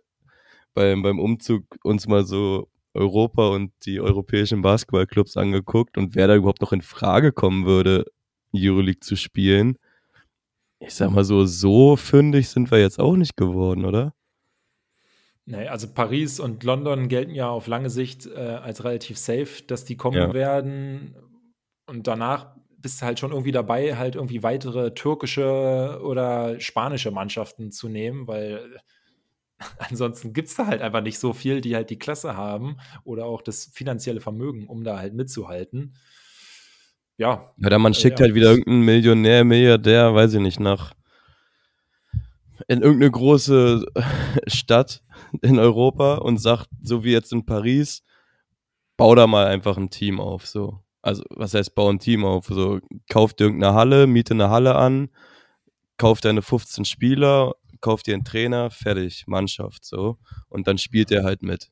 beim, 0.74 1.02
beim 1.02 1.20
Umzug 1.20 1.66
uns 1.84 2.08
mal 2.08 2.26
so 2.26 2.70
Europa 2.94 3.50
und 3.50 3.72
die 3.86 4.00
europäischen 4.00 4.62
Basketballclubs 4.62 5.36
angeguckt 5.38 5.98
und 5.98 6.16
wer 6.16 6.28
da 6.28 6.36
überhaupt 6.36 6.62
noch 6.62 6.72
in 6.72 6.82
Frage 6.82 7.34
kommen 7.34 7.66
würde, 7.66 8.06
Euroleague 8.56 9.02
zu 9.02 9.16
spielen. 9.16 9.78
Ich 10.80 10.94
sag 10.94 11.12
mal 11.12 11.24
so, 11.24 11.46
so 11.46 11.96
fündig 11.96 12.50
sind 12.50 12.72
wir 12.72 12.80
jetzt 12.80 13.00
auch 13.00 13.16
nicht 13.16 13.36
geworden, 13.36 13.86
oder? 13.86 14.14
Nee, 15.46 15.68
also 15.68 15.88
Paris 15.88 16.40
und 16.40 16.64
London 16.64 17.08
gelten 17.08 17.34
ja 17.34 17.50
auf 17.50 17.68
lange 17.68 17.90
Sicht 17.90 18.26
äh, 18.28 18.40
als 18.40 18.84
relativ 18.84 19.18
safe, 19.18 19.64
dass 19.68 19.86
die 19.86 19.96
kommen 19.96 20.18
ja. 20.18 20.34
werden. 20.34 21.16
Und 21.86 22.08
danach 22.08 22.55
bist 22.86 23.02
du 23.02 23.08
halt 23.08 23.18
schon 23.18 23.32
irgendwie 23.32 23.52
dabei, 23.52 23.98
halt 23.98 24.14
irgendwie 24.14 24.44
weitere 24.44 24.94
türkische 24.94 26.00
oder 26.04 26.60
spanische 26.60 27.10
Mannschaften 27.10 27.72
zu 27.72 27.90
nehmen, 27.90 28.28
weil 28.28 28.80
ansonsten 29.80 30.34
gibt 30.34 30.50
es 30.50 30.56
da 30.56 30.68
halt 30.68 30.84
einfach 30.84 31.02
nicht 31.02 31.18
so 31.18 31.34
viel, 31.34 31.62
die 31.62 31.76
halt 31.76 31.90
die 31.90 31.98
Klasse 31.98 32.38
haben 32.38 32.78
oder 33.04 33.26
auch 33.26 33.42
das 33.42 33.72
finanzielle 33.74 34.22
Vermögen, 34.22 34.68
um 34.68 34.84
da 34.84 35.00
halt 35.00 35.16
mitzuhalten. 35.16 35.96
Ja. 37.18 37.56
Da 37.58 37.80
man 37.80 37.94
äh, 37.94 37.96
schickt 37.96 38.20
ja. 38.20 38.26
halt 38.26 38.36
wieder 38.36 38.52
irgendeinen 38.52 38.86
Millionär, 38.86 39.44
Milliardär, 39.44 40.14
weiß 40.14 40.36
ich 40.36 40.42
nicht, 40.42 40.60
nach 40.60 40.94
in 42.68 42.84
irgendeine 42.84 43.10
große 43.10 43.84
Stadt 44.46 45.02
in 45.42 45.58
Europa 45.58 46.18
und 46.18 46.38
sagt, 46.38 46.70
so 46.84 47.04
wie 47.04 47.14
jetzt 47.14 47.34
in 47.34 47.48
Paris, 47.48 48.04
bau 48.96 49.16
da 49.16 49.26
mal 49.26 49.48
einfach 49.48 49.76
ein 49.76 49.90
Team 49.90 50.20
auf, 50.20 50.46
so 50.46 50.85
also 51.06 51.24
was 51.30 51.54
heißt 51.54 51.76
bau 51.76 51.90
ein 51.90 52.00
Team 52.00 52.26
auf? 52.26 52.48
So, 52.48 52.80
kauf 53.10 53.34
dir 53.34 53.46
irgendeine 53.46 53.76
Halle, 53.76 54.08
miete 54.08 54.34
eine 54.34 54.50
Halle 54.50 54.76
an, 54.76 55.10
kauf 55.98 56.20
deine 56.20 56.42
15 56.42 56.84
Spieler, 56.86 57.54
kauf 57.80 58.02
dir 58.02 58.16
einen 58.16 58.24
Trainer, 58.24 58.72
fertig, 58.72 59.26
Mannschaft, 59.28 59.86
so. 59.86 60.18
Und 60.50 60.68
dann 60.68 60.78
spielt 60.78 61.12
er 61.12 61.24
halt 61.24 61.44
mit. 61.44 61.72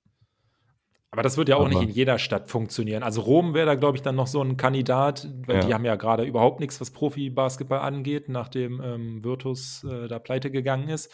Aber 1.09 1.21
das 1.21 1.37
wird 1.37 1.49
ja 1.49 1.57
auch 1.57 1.61
Aber. 1.61 1.69
nicht 1.69 1.81
in 1.81 1.89
jeder 1.89 2.17
Stadt 2.17 2.49
funktionieren. 2.49 3.03
Also 3.03 3.21
Rom 3.21 3.53
wäre 3.53 3.65
da, 3.67 3.75
glaube 3.75 3.97
ich, 3.97 4.01
dann 4.01 4.15
noch 4.15 4.27
so 4.27 4.41
ein 4.41 4.57
Kandidat, 4.57 5.27
weil 5.45 5.57
ja. 5.57 5.65
die 5.65 5.73
haben 5.73 5.85
ja 5.85 5.95
gerade 5.95 6.23
überhaupt 6.23 6.59
nichts, 6.59 6.81
was 6.81 6.91
Profi-Basketball 6.91 7.79
angeht, 7.79 8.29
nachdem 8.29 8.81
ähm, 8.81 9.23
Virtus 9.23 9.83
äh, 9.83 10.07
da 10.07 10.17
pleite 10.19 10.49
gegangen 10.49 10.89
ist. 10.89 11.11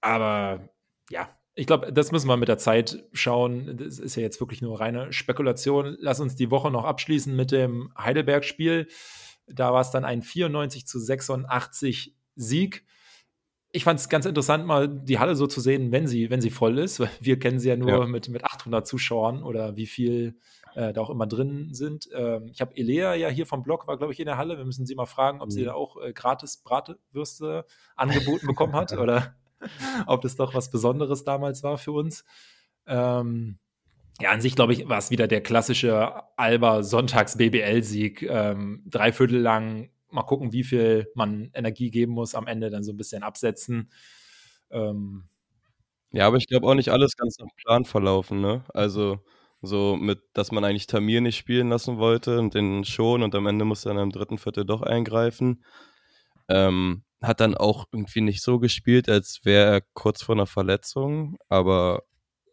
Aber 0.00 0.68
ja, 1.10 1.28
ich 1.60 1.66
glaube, 1.66 1.92
das 1.92 2.10
müssen 2.10 2.26
wir 2.26 2.38
mit 2.38 2.48
der 2.48 2.56
Zeit 2.56 3.04
schauen. 3.12 3.76
Das 3.76 3.98
ist 3.98 4.16
ja 4.16 4.22
jetzt 4.22 4.40
wirklich 4.40 4.62
nur 4.62 4.80
reine 4.80 5.12
Spekulation. 5.12 5.94
Lass 6.00 6.18
uns 6.18 6.34
die 6.34 6.50
Woche 6.50 6.70
noch 6.70 6.86
abschließen 6.86 7.36
mit 7.36 7.52
dem 7.52 7.92
Heidelberg-Spiel. 7.98 8.88
Da 9.46 9.70
war 9.70 9.82
es 9.82 9.90
dann 9.90 10.06
ein 10.06 10.22
94 10.22 10.86
zu 10.86 10.98
86 10.98 12.16
Sieg. 12.34 12.86
Ich 13.72 13.84
fand 13.84 14.00
es 14.00 14.08
ganz 14.08 14.24
interessant, 14.24 14.64
mal 14.64 14.88
die 14.88 15.18
Halle 15.18 15.36
so 15.36 15.46
zu 15.46 15.60
sehen, 15.60 15.92
wenn 15.92 16.06
sie, 16.06 16.30
wenn 16.30 16.40
sie 16.40 16.48
voll 16.48 16.78
ist. 16.78 17.02
Wir 17.20 17.38
kennen 17.38 17.58
sie 17.58 17.68
ja 17.68 17.76
nur 17.76 17.90
ja. 17.90 18.06
Mit, 18.06 18.30
mit 18.30 18.42
800 18.42 18.86
Zuschauern 18.86 19.42
oder 19.42 19.76
wie 19.76 19.86
viel 19.86 20.38
äh, 20.74 20.94
da 20.94 21.02
auch 21.02 21.10
immer 21.10 21.26
drin 21.26 21.74
sind. 21.74 22.08
Ähm, 22.14 22.48
ich 22.50 22.62
habe 22.62 22.74
Elea 22.74 23.14
ja 23.16 23.28
hier 23.28 23.44
vom 23.44 23.62
Blog, 23.62 23.86
war 23.86 23.98
glaube 23.98 24.14
ich 24.14 24.18
in 24.18 24.24
der 24.26 24.38
Halle. 24.38 24.56
Wir 24.56 24.64
müssen 24.64 24.86
sie 24.86 24.94
mal 24.94 25.04
fragen, 25.04 25.42
ob 25.42 25.48
mhm. 25.48 25.52
sie 25.52 25.64
da 25.64 25.74
auch 25.74 26.00
äh, 26.00 26.14
gratis 26.14 26.56
Bratwürste 26.56 27.66
angeboten 27.96 28.46
bekommen 28.46 28.72
hat 28.72 28.94
oder 28.96 29.34
ob 30.06 30.22
das 30.22 30.36
doch 30.36 30.54
was 30.54 30.70
Besonderes 30.70 31.24
damals 31.24 31.62
war 31.62 31.78
für 31.78 31.92
uns. 31.92 32.24
Ähm, 32.86 33.58
ja, 34.20 34.30
an 34.30 34.40
sich, 34.40 34.54
glaube 34.54 34.72
ich, 34.74 34.88
war 34.88 34.98
es 34.98 35.10
wieder 35.10 35.26
der 35.28 35.42
klassische 35.42 36.12
Alba-Sonntags-BBL-Sieg. 36.36 38.22
Ähm, 38.22 38.82
dreiviertel 38.86 39.38
lang, 39.38 39.90
mal 40.10 40.24
gucken, 40.24 40.52
wie 40.52 40.64
viel 40.64 41.10
man 41.14 41.50
Energie 41.54 41.90
geben 41.90 42.12
muss, 42.12 42.34
am 42.34 42.46
Ende 42.46 42.70
dann 42.70 42.84
so 42.84 42.92
ein 42.92 42.96
bisschen 42.98 43.22
absetzen. 43.22 43.90
Ähm, 44.70 45.24
ja, 46.12 46.26
aber 46.26 46.36
ich 46.36 46.48
glaube 46.48 46.66
auch 46.66 46.74
nicht 46.74 46.90
alles 46.90 47.16
ganz 47.16 47.38
nach 47.38 47.48
Plan 47.56 47.84
verlaufen, 47.84 48.40
ne? 48.40 48.64
Also 48.74 49.20
so 49.62 49.96
mit, 49.96 50.20
dass 50.34 50.52
man 50.52 50.64
eigentlich 50.64 50.86
Tamir 50.86 51.20
nicht 51.20 51.36
spielen 51.36 51.68
lassen 51.68 51.98
wollte 51.98 52.38
und 52.38 52.54
den 52.54 52.84
schon 52.84 53.22
und 53.22 53.34
am 53.34 53.46
Ende 53.46 53.64
musste 53.64 53.90
er 53.90 53.94
dann 53.94 54.04
im 54.04 54.12
dritten 54.12 54.38
Viertel 54.38 54.64
doch 54.64 54.82
eingreifen. 54.82 55.64
Ähm, 56.48 57.04
hat 57.22 57.40
dann 57.40 57.54
auch 57.54 57.86
irgendwie 57.92 58.20
nicht 58.20 58.42
so 58.42 58.58
gespielt, 58.58 59.08
als 59.08 59.40
wäre 59.44 59.70
er 59.70 59.80
kurz 59.94 60.22
vor 60.22 60.34
einer 60.34 60.46
Verletzung, 60.46 61.36
aber 61.48 62.02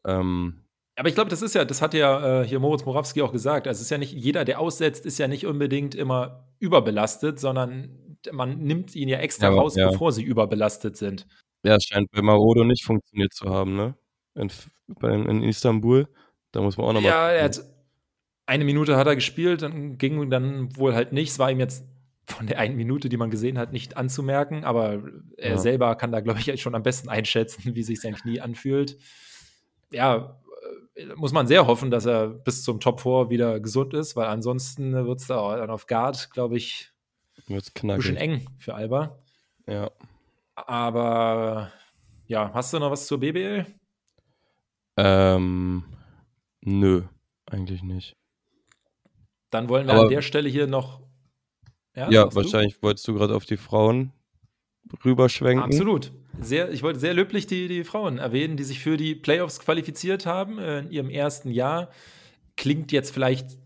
Ähm, 0.05 0.63
aber 0.97 1.09
ich 1.09 1.15
glaube, 1.15 1.29
das 1.29 1.43
ist 1.43 1.53
ja, 1.53 1.63
das 1.63 1.81
hat 1.83 1.93
ja 1.93 2.41
äh, 2.41 2.47
hier 2.47 2.59
Moritz 2.59 2.83
Morawski 2.83 3.21
auch 3.21 3.31
gesagt. 3.31 3.67
Also 3.67 3.77
es 3.77 3.83
ist 3.83 3.89
ja 3.91 3.99
nicht, 3.99 4.13
jeder, 4.13 4.45
der 4.45 4.59
aussetzt, 4.59 5.05
ist 5.05 5.19
ja 5.19 5.27
nicht 5.27 5.45
unbedingt 5.45 5.93
immer 5.93 6.47
überbelastet, 6.57 7.39
sondern 7.39 8.17
man 8.31 8.57
nimmt 8.63 8.95
ihn 8.95 9.07
ja 9.07 9.19
extra 9.19 9.49
ja, 9.49 9.53
raus, 9.53 9.75
ja. 9.75 9.91
bevor 9.91 10.11
sie 10.11 10.23
überbelastet 10.23 10.97
sind. 10.97 11.27
Ja, 11.63 11.75
es 11.75 11.83
scheint 11.83 12.09
bei 12.11 12.23
Marodo 12.23 12.63
nicht 12.63 12.83
funktioniert 12.83 13.31
zu 13.33 13.49
haben, 13.49 13.75
ne? 13.75 13.95
In, 14.33 14.49
in 15.03 15.43
Istanbul. 15.43 16.07
Da 16.51 16.61
muss 16.61 16.77
man 16.77 16.87
auch 16.87 16.93
nochmal. 16.93 17.11
Ja, 17.11 17.29
er 17.29 17.43
hat 17.43 17.61
eine 18.47 18.65
Minute 18.65 18.95
hat 18.97 19.05
er 19.05 19.15
gespielt, 19.15 19.61
dann 19.61 19.99
ging 19.99 20.29
dann 20.31 20.75
wohl 20.77 20.95
halt 20.95 21.11
nicht. 21.11 21.29
Es 21.29 21.37
war 21.37 21.51
ihm 21.51 21.59
jetzt 21.59 21.85
von 22.27 22.47
der 22.47 22.59
einen 22.59 22.75
Minute, 22.75 23.09
die 23.09 23.17
man 23.17 23.29
gesehen 23.29 23.57
hat, 23.57 23.71
nicht 23.71 23.95
anzumerken, 23.97 24.63
aber 24.63 25.03
er 25.37 25.51
ja. 25.51 25.57
selber 25.57 25.95
kann 25.95 26.11
da, 26.11 26.19
glaube 26.19 26.39
ich, 26.39 26.61
schon 26.61 26.75
am 26.75 26.83
besten 26.83 27.09
einschätzen, 27.09 27.75
wie 27.75 27.83
sich 27.83 28.01
sein 28.01 28.15
Knie 28.15 28.41
anfühlt. 28.41 28.97
Ja, 29.91 30.37
muss 31.15 31.31
man 31.31 31.47
sehr 31.47 31.67
hoffen, 31.67 31.91
dass 31.91 32.05
er 32.05 32.27
bis 32.27 32.63
zum 32.63 32.79
Top 32.79 33.01
4 33.01 33.29
wieder 33.29 33.59
gesund 33.59 33.93
ist, 33.93 34.15
weil 34.15 34.27
ansonsten 34.27 34.93
wird 34.93 35.21
es 35.21 35.27
da 35.27 35.57
dann 35.57 35.69
auf 35.69 35.87
Guard, 35.87 36.31
glaube 36.31 36.57
ich, 36.57 36.91
wird's 37.47 37.71
ein 37.81 37.95
bisschen 37.95 38.17
eng 38.17 38.45
für 38.57 38.73
Alba. 38.73 39.19
Ja. 39.67 39.91
Aber 40.55 41.71
ja, 42.25 42.51
hast 42.53 42.73
du 42.73 42.79
noch 42.79 42.91
was 42.91 43.07
zur 43.07 43.19
BBL? 43.19 43.65
Ähm, 44.97 45.83
nö, 46.61 47.03
eigentlich 47.45 47.83
nicht. 47.83 48.17
Dann 49.49 49.69
wollen 49.69 49.87
wir 49.87 49.93
Aber, 49.93 50.03
an 50.03 50.09
der 50.09 50.21
Stelle 50.21 50.49
hier 50.49 50.67
noch. 50.67 51.01
Ja, 51.97 52.11
ja 52.11 52.35
wahrscheinlich 52.35 52.75
du? 52.75 52.83
wolltest 52.83 53.07
du 53.07 53.15
gerade 53.15 53.35
auf 53.35 53.45
die 53.45 53.57
Frauen 53.57 54.11
rüberschwenken. 55.03 55.63
Absolut. 55.63 56.11
Sehr, 56.39 56.71
ich 56.71 56.83
wollte 56.83 56.99
sehr 56.99 57.13
löblich 57.13 57.47
die, 57.47 57.67
die 57.67 57.83
Frauen 57.83 58.19
erwähnen, 58.19 58.55
die 58.55 58.63
sich 58.63 58.79
für 58.79 58.95
die 58.95 59.15
Playoffs 59.15 59.59
qualifiziert 59.59 60.25
haben 60.25 60.59
äh, 60.59 60.79
in 60.79 60.91
ihrem 60.91 61.09
ersten 61.09 61.49
Jahr. 61.49 61.89
Klingt 62.55 62.91
jetzt 62.91 63.11
vielleicht 63.11 63.57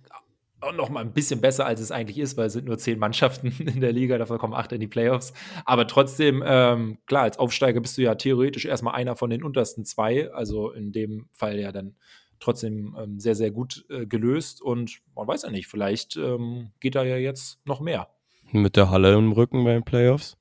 auch 0.61 0.73
noch 0.73 0.89
mal 0.89 1.01
ein 1.01 1.11
bisschen 1.11 1.41
besser, 1.41 1.65
als 1.65 1.81
es 1.81 1.91
eigentlich 1.91 2.19
ist, 2.19 2.37
weil 2.37 2.47
es 2.47 2.53
sind 2.53 2.65
nur 2.65 2.77
zehn 2.77 2.97
Mannschaften 2.97 3.47
in 3.59 3.81
der 3.81 3.91
Liga, 3.91 4.17
davon 4.17 4.37
kommen 4.37 4.53
acht 4.53 4.71
in 4.71 4.79
die 4.79 4.87
Playoffs. 4.87 5.33
Aber 5.65 5.85
trotzdem, 5.85 6.41
ähm, 6.45 6.99
klar, 7.07 7.23
als 7.23 7.37
Aufsteiger 7.37 7.81
bist 7.81 7.97
du 7.97 8.03
ja 8.03 8.15
theoretisch 8.15 8.65
erstmal 8.65 8.95
einer 8.95 9.15
von 9.17 9.29
den 9.29 9.43
untersten 9.43 9.83
zwei. 9.83 10.31
Also 10.31 10.71
in 10.71 10.93
dem 10.93 11.27
Fall 11.33 11.59
ja 11.59 11.71
dann 11.71 11.95
trotzdem 12.39 12.95
ähm, 12.97 13.19
sehr, 13.19 13.35
sehr 13.35 13.51
gut 13.51 13.85
äh, 13.89 14.05
gelöst. 14.05 14.61
Und 14.61 15.01
man 15.15 15.27
weiß 15.27 15.43
ja 15.43 15.51
nicht, 15.51 15.67
vielleicht 15.67 16.15
ähm, 16.15 16.71
geht 16.79 16.95
da 16.95 17.03
ja 17.03 17.17
jetzt 17.17 17.59
noch 17.65 17.81
mehr. 17.81 18.07
Mit 18.51 18.75
der 18.75 18.89
Halle 18.89 19.13
im 19.13 19.31
Rücken 19.31 19.63
bei 19.63 19.73
den 19.73 19.83
Playoffs? 19.83 20.37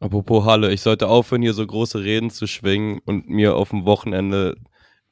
Apropos 0.00 0.44
Halle, 0.44 0.72
ich 0.72 0.80
sollte 0.80 1.08
aufhören, 1.08 1.42
hier 1.42 1.52
so 1.52 1.66
große 1.66 2.02
Reden 2.02 2.30
zu 2.30 2.46
schwingen 2.46 3.00
und 3.04 3.28
mir 3.28 3.54
auf 3.54 3.70
dem 3.70 3.84
Wochenende 3.84 4.56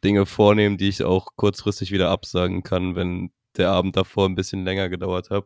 Dinge 0.02 0.26
vornehmen, 0.26 0.78
die 0.78 0.88
ich 0.88 1.04
auch 1.04 1.37
kurzfristig 1.37 1.92
wieder 1.92 2.11
absagen 2.11 2.62
kann, 2.62 2.96
wenn 2.96 3.31
der 3.57 3.70
Abend 3.70 3.96
davor 3.96 4.26
ein 4.26 4.35
bisschen 4.35 4.64
länger 4.64 4.88
gedauert 4.88 5.31
hat. 5.31 5.44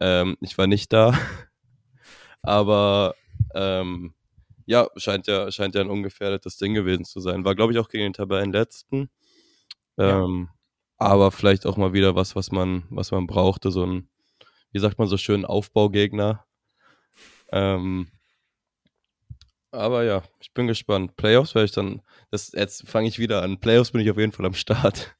Ähm, 0.00 0.36
ich 0.40 0.58
war 0.58 0.66
nicht 0.66 0.92
da, 0.92 1.16
aber 2.42 3.14
ähm, 3.54 4.14
ja, 4.66 4.88
scheint 4.96 5.26
ja, 5.26 5.50
scheint 5.50 5.74
ja 5.74 5.82
ein 5.82 5.90
ungefährdetes 5.90 6.56
Ding 6.56 6.74
gewesen 6.74 7.04
zu 7.04 7.20
sein. 7.20 7.44
War, 7.44 7.54
glaube 7.54 7.72
ich, 7.72 7.78
auch 7.78 7.88
gegen 7.88 8.04
den 8.04 8.12
Tabellenletzten. 8.12 9.10
Ähm, 9.98 10.48
ja. 10.48 10.54
Aber 10.96 11.30
vielleicht 11.30 11.66
auch 11.66 11.76
mal 11.76 11.92
wieder 11.92 12.14
was, 12.16 12.34
was 12.34 12.50
man, 12.50 12.84
was 12.90 13.10
man 13.10 13.26
brauchte, 13.26 13.70
so 13.70 13.84
ein, 13.84 14.08
wie 14.74 14.80
sagt 14.80 14.98
man 14.98 15.06
so 15.06 15.16
schön, 15.16 15.44
Aufbaugegner. 15.44 16.44
Ähm, 17.52 18.08
aber 19.70 20.04
ja, 20.04 20.22
ich 20.40 20.52
bin 20.52 20.66
gespannt. 20.66 21.16
Playoffs 21.16 21.54
werde 21.54 21.66
ich 21.66 21.72
dann, 21.72 22.02
das, 22.30 22.52
jetzt 22.52 22.88
fange 22.88 23.06
ich 23.08 23.18
wieder 23.20 23.42
an. 23.42 23.60
Playoffs 23.60 23.92
bin 23.92 24.00
ich 24.00 24.10
auf 24.10 24.18
jeden 24.18 24.32
Fall 24.32 24.46
am 24.46 24.54
Start. 24.54 25.14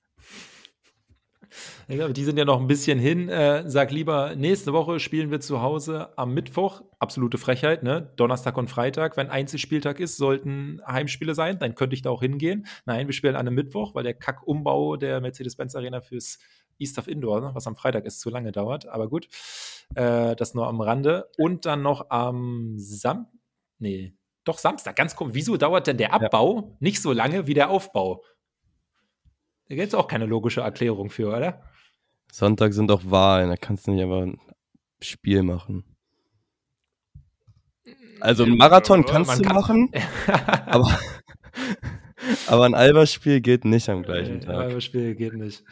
Ich 1.86 1.96
glaube, 1.96 2.14
die 2.14 2.24
sind 2.24 2.36
ja 2.36 2.44
noch 2.44 2.60
ein 2.60 2.66
bisschen 2.66 2.98
hin. 2.98 3.28
Äh, 3.28 3.62
sag 3.70 3.92
lieber, 3.92 4.34
nächste 4.34 4.72
Woche 4.72 4.98
spielen 4.98 5.30
wir 5.30 5.40
zu 5.40 5.62
Hause 5.62 6.16
am 6.18 6.34
Mittwoch. 6.34 6.82
Absolute 6.98 7.38
Frechheit, 7.38 7.84
ne? 7.84 8.12
Donnerstag 8.16 8.56
und 8.56 8.68
Freitag. 8.68 9.16
Wenn 9.16 9.28
Einzelspieltag 9.28 10.00
ist, 10.00 10.16
sollten 10.16 10.80
Heimspiele 10.86 11.34
sein. 11.34 11.60
Dann 11.60 11.76
könnte 11.76 11.94
ich 11.94 12.02
da 12.02 12.10
auch 12.10 12.22
hingehen. 12.22 12.66
Nein, 12.86 13.06
wir 13.06 13.14
spielen 13.14 13.36
an 13.36 13.46
einem 13.46 13.54
Mittwoch, 13.54 13.94
weil 13.94 14.02
der 14.02 14.14
Kackumbau 14.14 14.96
der 14.96 15.20
Mercedes-Benz 15.20 15.76
Arena 15.76 16.00
fürs 16.00 16.38
East 16.78 16.98
of 16.98 17.08
Indoor, 17.08 17.40
ne, 17.40 17.50
was 17.54 17.66
am 17.66 17.76
Freitag 17.76 18.04
ist, 18.04 18.20
zu 18.20 18.30
lange 18.30 18.52
dauert. 18.52 18.86
Aber 18.86 19.08
gut, 19.08 19.28
äh, 19.94 20.36
das 20.36 20.54
nur 20.54 20.66
am 20.66 20.80
Rande. 20.80 21.30
Und 21.38 21.66
dann 21.66 21.82
noch 21.82 22.10
am 22.10 22.74
Sam. 22.78 23.26
Nee, 23.78 24.14
doch 24.44 24.58
Samstag, 24.58 24.96
ganz 24.96 25.16
komisch. 25.16 25.34
Wieso 25.34 25.56
dauert 25.56 25.86
denn 25.86 25.96
der 25.96 26.12
Abbau 26.12 26.60
ja. 26.60 26.76
nicht 26.80 27.00
so 27.00 27.12
lange 27.12 27.46
wie 27.46 27.54
der 27.54 27.70
Aufbau? 27.70 28.22
Da 29.68 29.74
gibt 29.74 29.88
es 29.88 29.94
auch 29.94 30.06
keine 30.06 30.26
logische 30.26 30.60
Erklärung 30.60 31.10
für, 31.10 31.28
oder? 31.28 31.62
Sonntag 32.30 32.74
sind 32.74 32.90
auch 32.90 33.02
Wahlen, 33.04 33.48
da 33.48 33.56
kannst 33.56 33.86
du 33.86 33.92
nicht 33.92 34.02
aber 34.02 34.22
ein 34.22 34.40
Spiel 35.00 35.42
machen. 35.42 35.84
Also 38.20 38.44
ein 38.44 38.56
Marathon 38.56 39.04
kannst 39.04 39.28
Man 39.28 39.38
du 39.38 39.44
kann 39.44 39.56
machen, 39.56 39.90
aber, 40.66 40.98
aber 42.46 42.64
ein 42.64 42.74
Alberspiel 42.74 43.40
geht 43.40 43.64
nicht 43.64 43.88
am 43.88 44.02
gleichen 44.02 44.40
Tag. 44.40 44.54
Ein 44.54 44.60
Alberspiel 44.62 45.14
geht 45.14 45.34
nicht. 45.34 45.62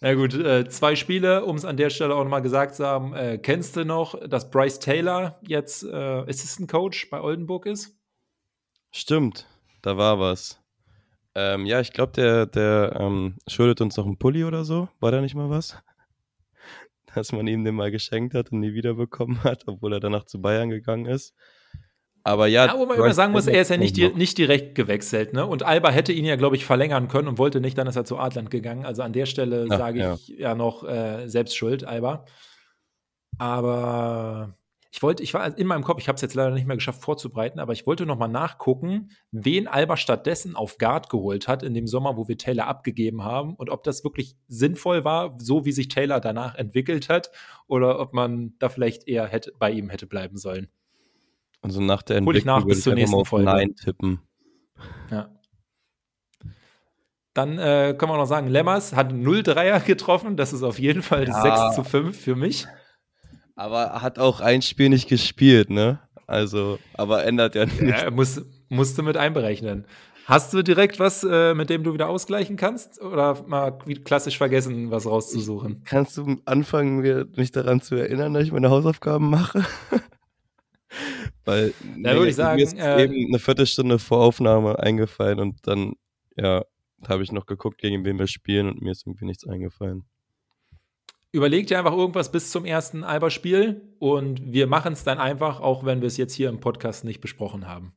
Na 0.00 0.14
gut, 0.14 0.34
äh, 0.34 0.68
zwei 0.68 0.94
Spiele, 0.94 1.44
um 1.44 1.56
es 1.56 1.64
an 1.64 1.78
der 1.78 1.88
Stelle 1.88 2.14
auch 2.14 2.22
nochmal 2.22 2.42
gesagt 2.42 2.74
zu 2.74 2.86
haben. 2.86 3.14
Äh, 3.14 3.38
kennst 3.38 3.76
du 3.76 3.84
noch, 3.84 4.14
dass 4.28 4.50
Bryce 4.50 4.78
Taylor 4.78 5.40
jetzt 5.46 5.84
äh, 5.84 5.96
Assistant 6.28 6.70
Coach 6.70 7.08
bei 7.08 7.20
Oldenburg 7.20 7.64
ist? 7.64 7.98
Stimmt, 8.92 9.46
da 9.80 9.96
war 9.96 10.20
was. 10.20 10.60
Ähm, 11.34 11.64
ja, 11.64 11.80
ich 11.80 11.92
glaube, 11.92 12.12
der, 12.12 12.46
der 12.46 12.96
ähm, 12.98 13.36
schuldet 13.46 13.80
uns 13.80 13.96
noch 13.96 14.04
einen 14.04 14.18
Pulli 14.18 14.44
oder 14.44 14.64
so. 14.64 14.88
War 15.00 15.12
da 15.12 15.22
nicht 15.22 15.34
mal 15.34 15.48
was? 15.48 15.76
Dass 17.14 17.32
man 17.32 17.46
ihm 17.46 17.64
den 17.64 17.74
mal 17.74 17.90
geschenkt 17.90 18.34
hat 18.34 18.52
und 18.52 18.60
nie 18.60 18.74
wiederbekommen 18.74 19.44
hat, 19.44 19.64
obwohl 19.66 19.94
er 19.94 20.00
danach 20.00 20.24
zu 20.24 20.40
Bayern 20.42 20.68
gegangen 20.68 21.06
ist. 21.06 21.34
Aber 22.26 22.48
ja. 22.48 22.66
Ja, 22.66 22.76
wo 22.76 22.86
man 22.86 22.96
immer 22.96 23.14
sagen 23.14 23.32
muss, 23.32 23.46
er 23.46 23.60
ist 23.60 23.70
ja 23.70 23.76
nicht, 23.76 23.96
nicht 24.16 24.36
direkt 24.36 24.74
gewechselt, 24.74 25.32
ne? 25.32 25.46
Und 25.46 25.62
Alba 25.62 25.90
hätte 25.90 26.12
ihn 26.12 26.24
ja, 26.24 26.34
glaube 26.34 26.56
ich, 26.56 26.64
verlängern 26.64 27.06
können 27.06 27.28
und 27.28 27.38
wollte 27.38 27.60
nicht, 27.60 27.78
dann 27.78 27.86
ist 27.86 27.94
er 27.94 28.04
zu 28.04 28.18
Adland 28.18 28.50
gegangen. 28.50 28.84
Also 28.84 29.02
an 29.02 29.12
der 29.12 29.26
Stelle 29.26 29.68
sage 29.68 29.98
ich 29.98 30.28
ja, 30.28 30.48
ja 30.48 30.54
noch 30.56 30.82
äh, 30.82 31.28
selbst 31.28 31.56
schuld, 31.56 31.84
Alba. 31.84 32.24
Aber 33.38 34.56
ich 34.90 35.00
wollte, 35.04 35.22
ich 35.22 35.34
war 35.34 35.56
in 35.56 35.68
meinem 35.68 35.84
Kopf, 35.84 36.00
ich 36.00 36.08
habe 36.08 36.16
es 36.16 36.22
jetzt 36.22 36.34
leider 36.34 36.50
nicht 36.50 36.66
mehr 36.66 36.74
geschafft 36.74 37.00
vorzubereiten, 37.00 37.60
aber 37.60 37.72
ich 37.72 37.86
wollte 37.86 38.06
noch 38.06 38.18
mal 38.18 38.26
nachgucken, 38.26 39.10
wen 39.30 39.68
Alba 39.68 39.96
stattdessen 39.96 40.56
auf 40.56 40.78
Guard 40.78 41.08
geholt 41.08 41.46
hat 41.46 41.62
in 41.62 41.74
dem 41.74 41.86
Sommer, 41.86 42.16
wo 42.16 42.26
wir 42.26 42.38
Taylor 42.38 42.66
abgegeben 42.66 43.22
haben 43.22 43.54
und 43.54 43.70
ob 43.70 43.84
das 43.84 44.02
wirklich 44.02 44.34
sinnvoll 44.48 45.04
war, 45.04 45.38
so 45.40 45.64
wie 45.64 45.72
sich 45.72 45.86
Taylor 45.86 46.18
danach 46.18 46.56
entwickelt 46.56 47.08
hat, 47.08 47.30
oder 47.68 48.00
ob 48.00 48.14
man 48.14 48.54
da 48.58 48.68
vielleicht 48.68 49.06
eher 49.06 49.28
hätte, 49.28 49.52
bei 49.60 49.70
ihm 49.70 49.90
hätte 49.90 50.08
bleiben 50.08 50.38
sollen. 50.38 50.66
Also 51.62 51.80
nach 51.80 52.02
der 52.02 52.16
Entwicklung 52.18 52.34
Hol 52.34 52.38
ich 52.38 52.44
nach 52.44 52.64
bis 52.64 52.82
zur 52.82 52.94
nächsten 52.94 53.24
Folge. 53.24 53.46
Nein 53.46 53.74
tippen. 53.74 54.20
Ja. 55.10 55.30
Dann 57.34 57.58
äh, 57.58 57.94
können 57.98 58.12
wir 58.12 58.16
noch 58.16 58.26
sagen, 58.26 58.48
Lemmers 58.48 58.94
hat 58.94 59.12
0-3er 59.12 59.80
getroffen. 59.80 60.36
Das 60.36 60.52
ist 60.52 60.62
auf 60.62 60.78
jeden 60.78 61.02
Fall 61.02 61.28
ja. 61.28 61.68
6 61.68 61.76
zu 61.76 61.84
5 61.84 62.18
für 62.18 62.34
mich. 62.34 62.66
Aber 63.54 64.02
hat 64.02 64.18
auch 64.18 64.40
ein 64.40 64.62
Spiel 64.62 64.88
nicht 64.88 65.08
gespielt, 65.08 65.70
ne? 65.70 66.00
Also, 66.26 66.78
aber 66.94 67.24
ändert 67.24 67.54
ja 67.54 67.66
nichts. 67.66 67.82
Ja, 67.82 68.10
muss, 68.10 68.42
musst 68.68 68.98
du 68.98 69.02
mit 69.02 69.16
einberechnen. 69.16 69.86
Hast 70.26 70.52
du 70.52 70.62
direkt 70.62 70.98
was, 70.98 71.22
äh, 71.22 71.54
mit 71.54 71.70
dem 71.70 71.84
du 71.84 71.94
wieder 71.94 72.08
ausgleichen 72.08 72.56
kannst? 72.56 73.00
Oder 73.00 73.42
mal 73.46 73.78
klassisch 74.04 74.38
vergessen, 74.38 74.90
was 74.90 75.06
rauszusuchen? 75.06 75.82
Kannst 75.84 76.16
du 76.16 76.38
anfangen, 76.46 77.28
mich 77.36 77.52
daran 77.52 77.80
zu 77.80 77.94
erinnern, 77.94 78.34
dass 78.34 78.42
ich 78.42 78.52
meine 78.52 78.70
Hausaufgaben 78.70 79.30
mache? 79.30 79.64
Weil 81.46 81.70
da 81.80 82.12
nee, 82.12 82.18
würde 82.18 82.28
ich 82.28 82.36
sagen, 82.36 82.56
mir 82.56 82.64
ist 82.64 82.78
äh, 82.78 83.04
eben 83.04 83.28
eine 83.28 83.38
Viertelstunde 83.38 83.98
vor 83.98 84.18
Aufnahme 84.18 84.78
eingefallen 84.78 85.40
und 85.40 85.66
dann, 85.66 85.94
ja, 86.36 86.64
habe 87.08 87.22
ich 87.22 87.32
noch 87.32 87.46
geguckt, 87.46 87.78
gegen 87.78 88.04
wen 88.04 88.18
wir 88.18 88.26
spielen 88.26 88.68
und 88.68 88.82
mir 88.82 88.92
ist 88.92 89.06
irgendwie 89.06 89.24
nichts 89.24 89.46
eingefallen 89.46 90.04
überleg 91.36 91.66
dir 91.66 91.78
einfach 91.78 91.92
irgendwas 91.92 92.32
bis 92.32 92.50
zum 92.50 92.64
ersten 92.64 93.04
Alba-Spiel 93.04 93.82
und 93.98 94.52
wir 94.52 94.66
machen 94.66 94.94
es 94.94 95.04
dann 95.04 95.18
einfach, 95.18 95.60
auch 95.60 95.84
wenn 95.84 96.00
wir 96.00 96.06
es 96.06 96.16
jetzt 96.16 96.32
hier 96.32 96.48
im 96.48 96.60
Podcast 96.60 97.04
nicht 97.04 97.20
besprochen 97.20 97.68
haben. 97.68 97.94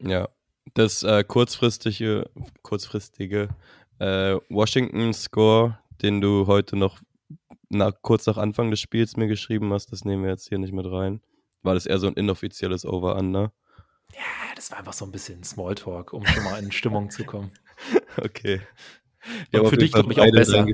Ja, 0.00 0.28
das 0.74 1.04
äh, 1.04 1.22
kurzfristige, 1.22 2.28
kurzfristige 2.62 3.50
äh, 4.00 4.36
Washington-Score, 4.48 5.78
den 6.02 6.20
du 6.20 6.48
heute 6.48 6.74
noch 6.76 6.98
nach, 7.68 7.92
kurz 8.02 8.26
nach 8.26 8.36
Anfang 8.36 8.70
des 8.70 8.80
Spiels 8.80 9.16
mir 9.16 9.28
geschrieben 9.28 9.72
hast, 9.72 9.92
das 9.92 10.04
nehmen 10.04 10.24
wir 10.24 10.30
jetzt 10.30 10.48
hier 10.48 10.58
nicht 10.58 10.72
mit 10.72 10.86
rein. 10.86 11.20
War 11.62 11.74
das 11.74 11.86
eher 11.86 11.98
so 11.98 12.06
ein 12.08 12.14
inoffizielles 12.14 12.84
Over-Under? 12.84 13.52
Ja, 14.12 14.54
das 14.56 14.70
war 14.70 14.78
einfach 14.78 14.92
so 14.92 15.04
ein 15.04 15.12
bisschen 15.12 15.42
Smalltalk, 15.42 16.12
um 16.12 16.26
schon 16.26 16.44
mal 16.44 16.62
in 16.62 16.72
Stimmung 16.72 17.10
zu 17.10 17.24
kommen. 17.24 17.52
Okay. 18.16 18.60
Und 19.52 19.68
für 19.68 19.76
dich, 19.76 19.92
glaube 19.92 20.12
ich, 20.12 20.20
auch 20.20 20.30
besser. 20.30 20.66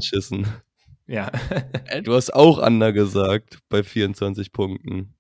Ja. 1.07 1.31
du 2.03 2.15
hast 2.15 2.35
auch 2.35 2.59
Ander 2.59 2.93
gesagt 2.93 3.61
bei 3.69 3.83
24 3.83 4.53
Punkten. 4.53 5.15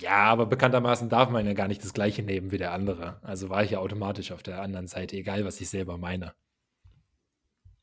Ja, 0.00 0.24
aber 0.24 0.46
bekanntermaßen 0.46 1.08
darf 1.08 1.30
man 1.30 1.46
ja 1.46 1.52
gar 1.54 1.68
nicht 1.68 1.82
das 1.82 1.94
gleiche 1.94 2.22
nehmen 2.22 2.50
wie 2.50 2.58
der 2.58 2.72
andere. 2.72 3.20
Also 3.22 3.48
war 3.48 3.62
ich 3.62 3.70
ja 3.70 3.78
automatisch 3.78 4.32
auf 4.32 4.42
der 4.42 4.60
anderen 4.60 4.88
Seite, 4.88 5.16
egal 5.16 5.44
was 5.44 5.60
ich 5.60 5.68
selber 5.70 5.96
meine. 5.98 6.34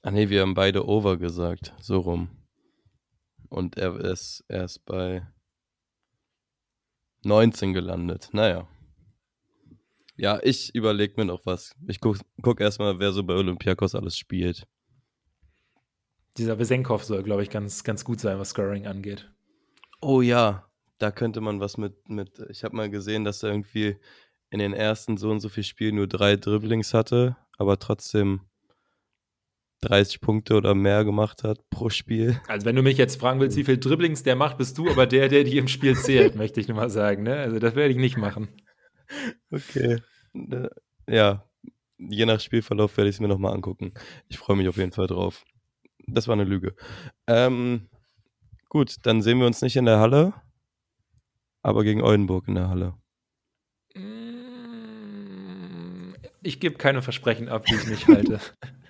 Ah 0.01 0.11
nee, 0.11 0.29
wir 0.29 0.41
haben 0.41 0.53
beide 0.53 0.87
Over 0.87 1.17
gesagt, 1.17 1.73
so 1.79 1.99
rum. 1.99 2.29
Und 3.49 3.77
er 3.77 3.95
ist 3.99 4.43
erst 4.49 4.85
bei 4.85 5.25
19 7.23 7.73
gelandet. 7.73 8.29
Naja. 8.31 8.67
Ja, 10.17 10.39
ich 10.43 10.75
überlege 10.75 11.13
mir 11.17 11.25
noch 11.25 11.45
was. 11.45 11.75
Ich 11.87 11.99
guck, 11.99 12.17
guck 12.41 12.59
erstmal, 12.61 12.99
wer 12.99 13.11
so 13.11 13.23
bei 13.23 13.33
Olympiakos 13.33 13.95
alles 13.95 14.17
spielt. 14.17 14.67
Dieser 16.37 16.59
Wesenkov 16.59 17.03
soll, 17.03 17.23
glaube 17.23 17.43
ich, 17.43 17.49
ganz, 17.49 17.83
ganz 17.83 18.05
gut 18.05 18.19
sein, 18.19 18.39
was 18.39 18.49
Scoring 18.49 18.87
angeht. 18.87 19.29
Oh 20.01 20.21
ja, 20.21 20.69
da 20.97 21.11
könnte 21.11 21.41
man 21.41 21.59
was 21.59 21.77
mit, 21.77 22.07
mit 22.09 22.39
ich 22.49 22.63
habe 22.63 22.75
mal 22.75 22.89
gesehen, 22.89 23.23
dass 23.23 23.43
er 23.43 23.49
irgendwie 23.49 23.97
in 24.49 24.59
den 24.59 24.73
ersten 24.73 25.17
so 25.17 25.29
und 25.31 25.39
so 25.39 25.49
viel 25.49 25.63
Spielen 25.63 25.95
nur 25.95 26.07
drei 26.07 26.35
Dribblings 26.35 26.93
hatte, 26.93 27.37
aber 27.57 27.79
trotzdem 27.79 28.41
30 29.81 30.21
Punkte 30.21 30.55
oder 30.55 30.75
mehr 30.75 31.03
gemacht 31.03 31.43
hat 31.43 31.69
pro 31.69 31.89
Spiel. 31.89 32.39
Also 32.47 32.65
wenn 32.65 32.75
du 32.75 32.83
mich 32.83 32.97
jetzt 32.97 33.19
fragen 33.19 33.39
willst, 33.39 33.57
wie 33.57 33.63
viel 33.63 33.77
Dribblings 33.77 34.23
der 34.23 34.35
macht, 34.35 34.57
bist 34.57 34.77
du 34.77 34.89
aber 34.89 35.07
der, 35.07 35.27
der 35.27 35.43
die 35.43 35.57
im 35.57 35.67
Spiel 35.67 35.95
zählt, 35.97 36.35
möchte 36.37 36.59
ich 36.59 36.67
nur 36.67 36.77
mal 36.77 36.89
sagen. 36.89 37.23
Ne? 37.23 37.35
Also 37.35 37.59
das 37.59 37.75
werde 37.75 37.91
ich 37.91 37.97
nicht 37.97 38.17
machen. 38.17 38.49
Okay. 39.51 39.97
Äh, 40.33 40.69
ja, 41.07 41.43
je 41.97 42.25
nach 42.25 42.39
Spielverlauf 42.39 42.95
werde 42.97 43.09
ich 43.09 43.15
es 43.17 43.19
mir 43.19 43.27
nochmal 43.27 43.53
angucken. 43.53 43.93
Ich 44.29 44.37
freue 44.37 44.55
mich 44.55 44.67
auf 44.67 44.77
jeden 44.77 44.91
Fall 44.91 45.07
drauf. 45.07 45.43
Das 46.07 46.27
war 46.27 46.33
eine 46.33 46.43
Lüge. 46.43 46.75
Ähm, 47.27 47.89
gut, 48.69 48.95
dann 49.03 49.21
sehen 49.21 49.39
wir 49.39 49.47
uns 49.47 49.61
nicht 49.61 49.75
in 49.75 49.85
der 49.85 49.99
Halle, 49.99 50.33
aber 51.61 51.83
gegen 51.83 52.01
Oldenburg 52.01 52.47
in 52.47 52.55
der 52.55 52.69
Halle. 52.69 52.95
Mm, 53.95 54.21
ich 56.41 56.59
gebe 56.59 56.77
keine 56.77 57.01
Versprechen 57.01 57.49
ab, 57.49 57.65
die 57.65 57.75
ich 57.75 57.87
nicht 57.87 58.07
halte. 58.07 58.39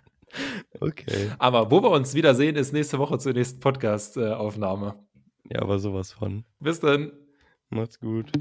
okay. 0.82 1.30
Aber 1.40 1.72
wo 1.72 1.82
wir 1.82 1.92
uns 1.92 2.14
wiedersehen, 2.14 2.56
ist 2.56 2.74
nächste 2.74 3.00
Woche 3.00 3.18
zur 3.18 3.34
nächsten 3.34 3.60
Podcast-Aufnahme. 3.60 4.96
Ja, 5.50 5.62
aber 5.62 5.80
sowas 5.80 6.12
von. 6.12 6.44
Bis 6.60 6.80
dann. 6.80 7.12
Macht's 7.70 8.00
gut. 8.00 8.32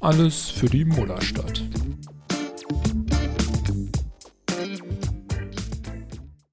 Alles 0.00 0.50
für 0.50 0.66
die 0.66 0.84
Mullerstadt. 0.84 1.67